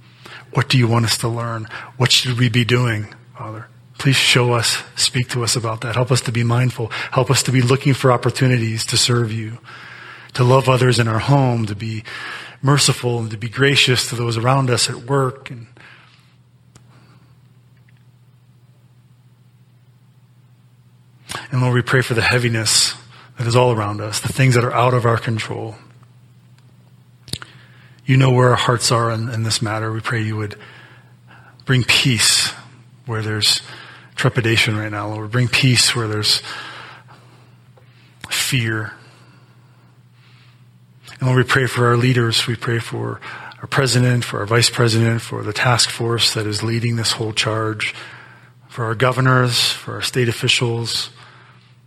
What 0.52 0.68
do 0.68 0.78
you 0.78 0.88
want 0.88 1.04
us 1.04 1.16
to 1.18 1.28
learn? 1.28 1.68
What 1.96 2.10
should 2.10 2.40
we 2.40 2.48
be 2.48 2.64
doing, 2.64 3.14
Father? 3.36 3.68
Please 3.98 4.16
show 4.16 4.52
us, 4.52 4.82
speak 4.96 5.28
to 5.30 5.42
us 5.42 5.56
about 5.56 5.80
that. 5.80 5.96
Help 5.96 6.12
us 6.12 6.20
to 6.22 6.32
be 6.32 6.44
mindful. 6.44 6.88
Help 7.10 7.30
us 7.30 7.42
to 7.42 7.52
be 7.52 7.60
looking 7.60 7.94
for 7.94 8.12
opportunities 8.12 8.86
to 8.86 8.96
serve 8.96 9.32
you, 9.32 9.58
to 10.34 10.44
love 10.44 10.68
others 10.68 10.98
in 10.98 11.08
our 11.08 11.18
home, 11.18 11.66
to 11.66 11.74
be 11.74 12.04
merciful 12.62 13.18
and 13.18 13.30
to 13.30 13.36
be 13.36 13.48
gracious 13.48 14.08
to 14.08 14.14
those 14.14 14.36
around 14.36 14.70
us 14.70 14.88
at 14.88 14.96
work 14.96 15.50
and 15.50 15.66
And 21.50 21.62
Lord, 21.62 21.74
we 21.74 21.82
pray 21.82 22.02
for 22.02 22.14
the 22.14 22.22
heaviness 22.22 22.94
that 23.38 23.46
is 23.46 23.56
all 23.56 23.72
around 23.72 24.00
us, 24.00 24.20
the 24.20 24.32
things 24.32 24.54
that 24.54 24.64
are 24.64 24.72
out 24.72 24.92
of 24.92 25.06
our 25.06 25.16
control. 25.16 25.76
You 28.04 28.16
know 28.16 28.30
where 28.32 28.50
our 28.50 28.56
hearts 28.56 28.92
are 28.92 29.10
in, 29.10 29.28
in 29.30 29.44
this 29.44 29.62
matter. 29.62 29.92
We 29.92 30.00
pray 30.00 30.22
you 30.22 30.36
would 30.36 30.56
bring 31.64 31.84
peace 31.84 32.50
where 33.06 33.22
there's 33.22 33.62
trepidation 34.18 34.76
right 34.76 34.90
now, 34.90 35.08
Lord. 35.08 35.30
Bring 35.30 35.48
peace 35.48 35.94
where 35.94 36.08
there's 36.08 36.42
fear. 38.28 38.92
And 41.20 41.28
Lord, 41.28 41.38
we 41.38 41.44
pray 41.44 41.66
for 41.66 41.86
our 41.86 41.96
leaders. 41.96 42.46
We 42.46 42.56
pray 42.56 42.80
for 42.80 43.20
our 43.60 43.68
president, 43.68 44.24
for 44.24 44.40
our 44.40 44.46
vice 44.46 44.70
president, 44.70 45.22
for 45.22 45.42
the 45.42 45.52
task 45.52 45.88
force 45.88 46.34
that 46.34 46.46
is 46.46 46.62
leading 46.62 46.96
this 46.96 47.12
whole 47.12 47.32
charge, 47.32 47.94
for 48.68 48.84
our 48.84 48.94
governors, 48.96 49.70
for 49.70 49.94
our 49.94 50.02
state 50.02 50.28
officials, 50.28 51.10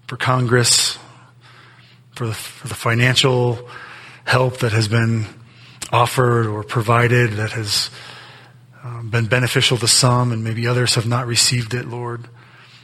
for 0.08 0.16
Congress, 0.16 0.98
for 2.16 2.28
the, 2.28 2.34
for 2.34 2.68
the 2.70 2.76
financial 2.76 3.70
help 4.24 4.60
that 4.60 4.72
has 4.72 4.88
been 4.88 5.26
offered 5.92 6.48
or 6.48 6.64
provided 6.64 7.32
that 7.34 7.52
has 7.52 7.90
um, 8.84 9.10
been 9.10 9.28
beneficial 9.28 9.78
to 9.78 9.88
some 9.88 10.32
and 10.32 10.44
maybe 10.44 10.68
others 10.68 10.96
have 10.96 11.06
not 11.06 11.28
received 11.28 11.74
it, 11.74 11.88
Lord. 11.88 12.28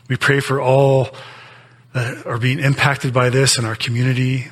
We 0.07 0.17
pray 0.17 0.39
for 0.39 0.61
all 0.61 1.09
that 1.93 2.25
are 2.25 2.37
being 2.37 2.59
impacted 2.59 3.13
by 3.13 3.29
this 3.29 3.57
in 3.57 3.65
our 3.65 3.75
community. 3.75 4.47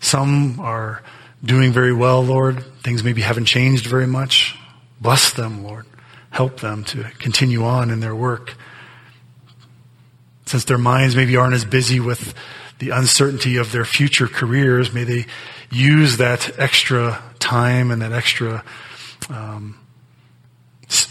Some 0.00 0.58
are 0.60 1.02
doing 1.44 1.72
very 1.72 1.92
well, 1.92 2.22
Lord. 2.22 2.64
Things 2.82 3.04
maybe 3.04 3.22
haven't 3.22 3.44
changed 3.44 3.86
very 3.86 4.06
much. 4.06 4.56
Bless 5.00 5.32
them, 5.32 5.62
Lord. 5.62 5.86
Help 6.30 6.60
them 6.60 6.84
to 6.84 7.04
continue 7.18 7.64
on 7.64 7.90
in 7.90 8.00
their 8.00 8.14
work 8.14 8.56
since 10.46 10.64
their 10.64 10.78
minds 10.78 11.16
maybe 11.16 11.36
aren't 11.36 11.54
as 11.54 11.64
busy 11.64 12.00
with 12.00 12.32
the 12.78 12.90
uncertainty 12.90 13.56
of 13.56 13.72
their 13.72 13.84
future 13.84 14.28
careers, 14.28 14.92
may 14.92 15.04
they 15.04 15.26
use 15.70 16.18
that 16.18 16.58
extra 16.58 17.22
time 17.38 17.90
and 17.90 18.00
that 18.00 18.12
extra 18.12 18.62
um, 19.28 19.78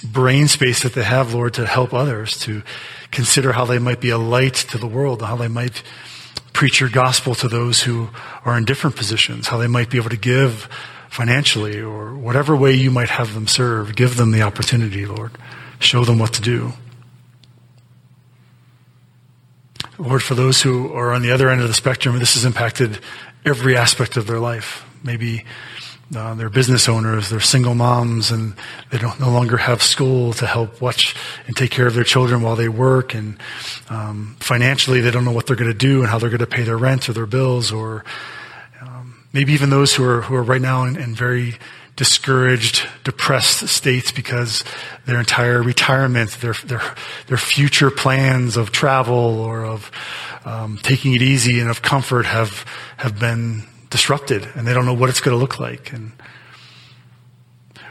brain 0.04 0.48
space 0.48 0.84
that 0.84 0.94
they 0.94 1.04
have, 1.04 1.34
Lord, 1.34 1.54
to 1.56 1.66
help 1.66 1.94
others, 1.94 2.38
to 2.40 2.64
consider 3.12 3.52
how 3.54 3.66
they 3.66 3.80
might 3.80 4.00
be 4.00 4.10
a 4.10 4.18
light 4.18 4.56
to 4.56 4.78
the 4.78 4.88
world, 4.88 5.22
how 5.22 5.36
they 5.36 5.48
might 5.48 5.84
preach 6.54 6.80
your 6.80 6.90
gospel 6.90 7.36
to 7.36 7.48
those 7.48 7.84
who 7.84 8.10
are 8.46 8.58
in 8.58 8.64
different 8.64 8.96
positions, 8.96 9.48
how 9.48 9.58
they 9.58 9.68
might 9.68 9.90
be 9.90 9.98
able 9.98 10.10
to 10.10 10.18
give 10.18 10.70
financially 11.10 11.80
or 11.80 12.16
whatever 12.16 12.56
way 12.56 12.74
you 12.74 12.92
might 12.92 13.10
have 13.10 13.34
them 13.34 13.48
serve. 13.48 13.96
Give 13.96 14.16
them 14.16 14.32
the 14.32 14.42
opportunity, 14.42 15.06
Lord. 15.06 15.32
Show 15.80 16.06
them 16.06 16.20
what 16.20 16.34
to 16.34 16.42
do. 16.42 16.74
Lord, 19.98 20.24
for 20.24 20.36
those 20.36 20.62
who 20.62 20.94
are 20.94 21.14
on 21.14 21.22
the 21.22 21.32
other 21.32 21.50
end 21.50 21.62
of 21.62 21.68
the 21.68 21.74
spectrum, 21.74 22.18
this 22.20 22.34
has 22.34 22.44
impacted 22.44 23.00
every 23.46 23.78
aspect 23.78 24.18
of 24.18 24.28
their 24.28 24.40
life. 24.40 24.86
Maybe 25.04 25.46
uh, 26.14 26.36
they're 26.36 26.50
business 26.50 26.88
owners, 26.88 27.30
they're 27.30 27.40
single 27.40 27.74
moms, 27.74 28.30
and 28.30 28.54
they 28.92 28.98
don't 28.98 29.20
no 29.20 29.32
longer 29.32 29.58
have 29.58 29.82
school 29.82 30.34
to 30.34 30.46
help 30.46 30.80
watch 30.80 31.16
and 31.48 31.58
take 31.58 31.72
care 31.72 31.88
of 31.88 31.96
their 31.96 32.04
children 32.04 32.42
while 32.42 32.56
they 32.56 32.70
work. 32.70 33.16
And 33.16 33.38
um, 33.90 34.36
financially, 34.40 35.02
they 35.02 35.10
don't 35.10 35.26
know 35.26 35.32
what 35.32 35.48
they're 35.48 35.56
going 35.56 35.72
to 35.72 35.78
do 35.78 36.02
and 36.02 36.10
how 36.10 36.20
they're 36.20 36.30
going 36.30 36.40
to 36.40 36.48
pay 36.48 36.64
their 36.64 36.78
rent 36.78 37.10
or 37.10 37.14
their 37.14 37.26
bills, 37.26 37.72
or 37.72 38.06
um, 38.82 39.24
maybe 39.34 39.54
even 39.54 39.72
those 39.72 39.96
who 39.96 40.04
are 40.04 40.22
who 40.22 40.36
are 40.36 40.44
right 40.44 40.62
now 40.62 40.84
in, 40.84 40.96
in 40.96 41.16
very 41.16 41.56
discouraged, 41.96 42.86
depressed 43.04 43.68
states 43.70 44.12
because 44.12 44.64
their 45.06 45.18
entire 45.20 45.64
retirement, 45.64 46.30
their 46.42 46.54
their 46.66 46.82
their 47.28 47.38
future 47.38 47.90
plans 47.90 48.58
of 48.58 48.72
travel 48.72 49.40
or 49.40 49.66
of 49.66 49.92
um, 50.46 50.78
taking 50.84 51.14
it 51.16 51.24
easy 51.24 51.60
and 51.60 51.70
of 51.70 51.82
comfort 51.82 52.28
have 52.28 52.64
have 52.98 53.20
been 53.20 53.64
disrupted, 53.90 54.48
and 54.56 54.68
they 54.68 54.74
don't 54.74 54.86
know 54.86 54.94
what 54.94 55.10
it's 55.10 55.22
going 55.22 55.36
to 55.36 55.42
look 55.42 55.60
like. 55.60 55.94
And 55.94 56.12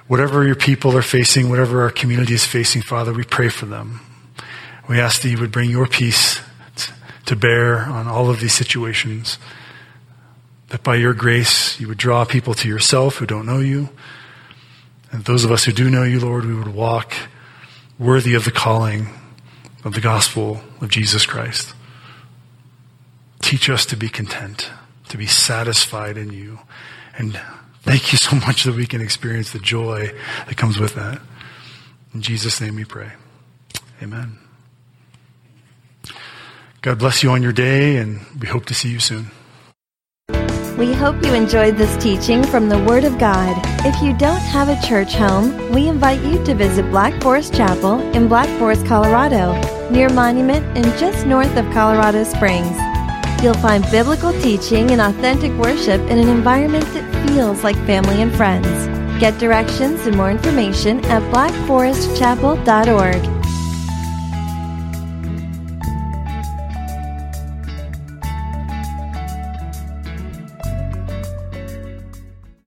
whatever 0.06 0.44
your 0.44 0.56
people 0.56 0.96
are 0.96 1.02
facing, 1.02 1.48
whatever 1.48 1.82
our 1.82 1.90
community 1.90 2.34
is 2.34 2.44
facing, 2.44 2.82
Father, 2.82 3.12
we 3.12 3.24
pray 3.24 3.48
for 3.48 3.66
them. 3.66 4.00
We 4.88 5.00
ask 5.00 5.22
that 5.22 5.30
you 5.30 5.38
would 5.38 5.52
bring 5.52 5.70
your 5.70 5.86
peace 5.86 6.40
to 7.26 7.36
bear 7.36 7.80
on 7.80 8.06
all 8.06 8.28
of 8.28 8.40
these 8.40 8.52
situations 8.52 9.38
that 10.68 10.82
by 10.82 10.96
your 10.96 11.14
grace 11.14 11.78
you 11.78 11.88
would 11.88 11.98
draw 11.98 12.24
people 12.24 12.52
to 12.54 12.68
yourself 12.68 13.16
who 13.16 13.26
don't 13.26 13.46
know 13.46 13.60
you. 13.60 13.88
And 15.12 15.24
those 15.24 15.44
of 15.44 15.52
us 15.52 15.64
who 15.64 15.72
do 15.72 15.88
know 15.88 16.02
you, 16.02 16.18
Lord, 16.18 16.44
we 16.44 16.54
would 16.54 16.74
walk 16.74 17.14
worthy 17.98 18.34
of 18.34 18.44
the 18.44 18.50
calling 18.50 19.08
of 19.84 19.94
the 19.94 20.00
gospel 20.00 20.60
of 20.80 20.88
Jesus 20.88 21.26
Christ. 21.26 21.74
Teach 23.40 23.70
us 23.70 23.86
to 23.86 23.96
be 23.96 24.08
content, 24.08 24.70
to 25.14 25.18
be 25.18 25.26
satisfied 25.28 26.16
in 26.16 26.32
you. 26.32 26.58
And 27.16 27.40
thank 27.82 28.10
you 28.10 28.18
so 28.18 28.34
much 28.34 28.64
that 28.64 28.74
we 28.74 28.84
can 28.84 29.00
experience 29.00 29.52
the 29.52 29.60
joy 29.60 30.12
that 30.48 30.56
comes 30.56 30.80
with 30.80 30.96
that. 30.96 31.20
In 32.12 32.20
Jesus' 32.20 32.60
name 32.60 32.74
we 32.74 32.84
pray. 32.84 33.12
Amen. 34.02 34.38
God 36.82 36.98
bless 36.98 37.22
you 37.22 37.30
on 37.30 37.44
your 37.44 37.52
day, 37.52 37.98
and 37.98 38.22
we 38.40 38.48
hope 38.48 38.66
to 38.66 38.74
see 38.74 38.90
you 38.90 38.98
soon. 38.98 39.30
We 40.76 40.92
hope 40.92 41.24
you 41.24 41.32
enjoyed 41.32 41.76
this 41.76 41.96
teaching 42.02 42.42
from 42.42 42.68
the 42.68 42.82
Word 42.82 43.04
of 43.04 43.16
God. 43.16 43.56
If 43.86 44.02
you 44.02 44.18
don't 44.18 44.42
have 44.42 44.68
a 44.68 44.84
church 44.84 45.14
home, 45.14 45.70
we 45.70 45.86
invite 45.86 46.22
you 46.24 46.42
to 46.42 46.54
visit 46.56 46.90
Black 46.90 47.22
Forest 47.22 47.54
Chapel 47.54 48.00
in 48.16 48.26
Black 48.26 48.48
Forest, 48.58 48.84
Colorado, 48.86 49.54
near 49.90 50.08
Monument 50.08 50.66
and 50.76 50.86
just 50.98 51.24
north 51.24 51.56
of 51.56 51.72
Colorado 51.72 52.24
Springs. 52.24 52.93
You'll 53.44 53.52
find 53.52 53.84
biblical 53.90 54.32
teaching 54.40 54.90
and 54.90 55.02
authentic 55.02 55.52
worship 55.58 56.00
in 56.08 56.18
an 56.18 56.28
environment 56.28 56.86
that 56.94 57.28
feels 57.28 57.62
like 57.62 57.76
family 57.84 58.22
and 58.22 58.34
friends. 58.34 58.66
Get 59.20 59.38
directions 59.38 60.06
and 60.06 60.16
more 60.16 60.30
information 60.30 61.04
at 61.04 61.20
blackforestchapel.org. 61.30 63.43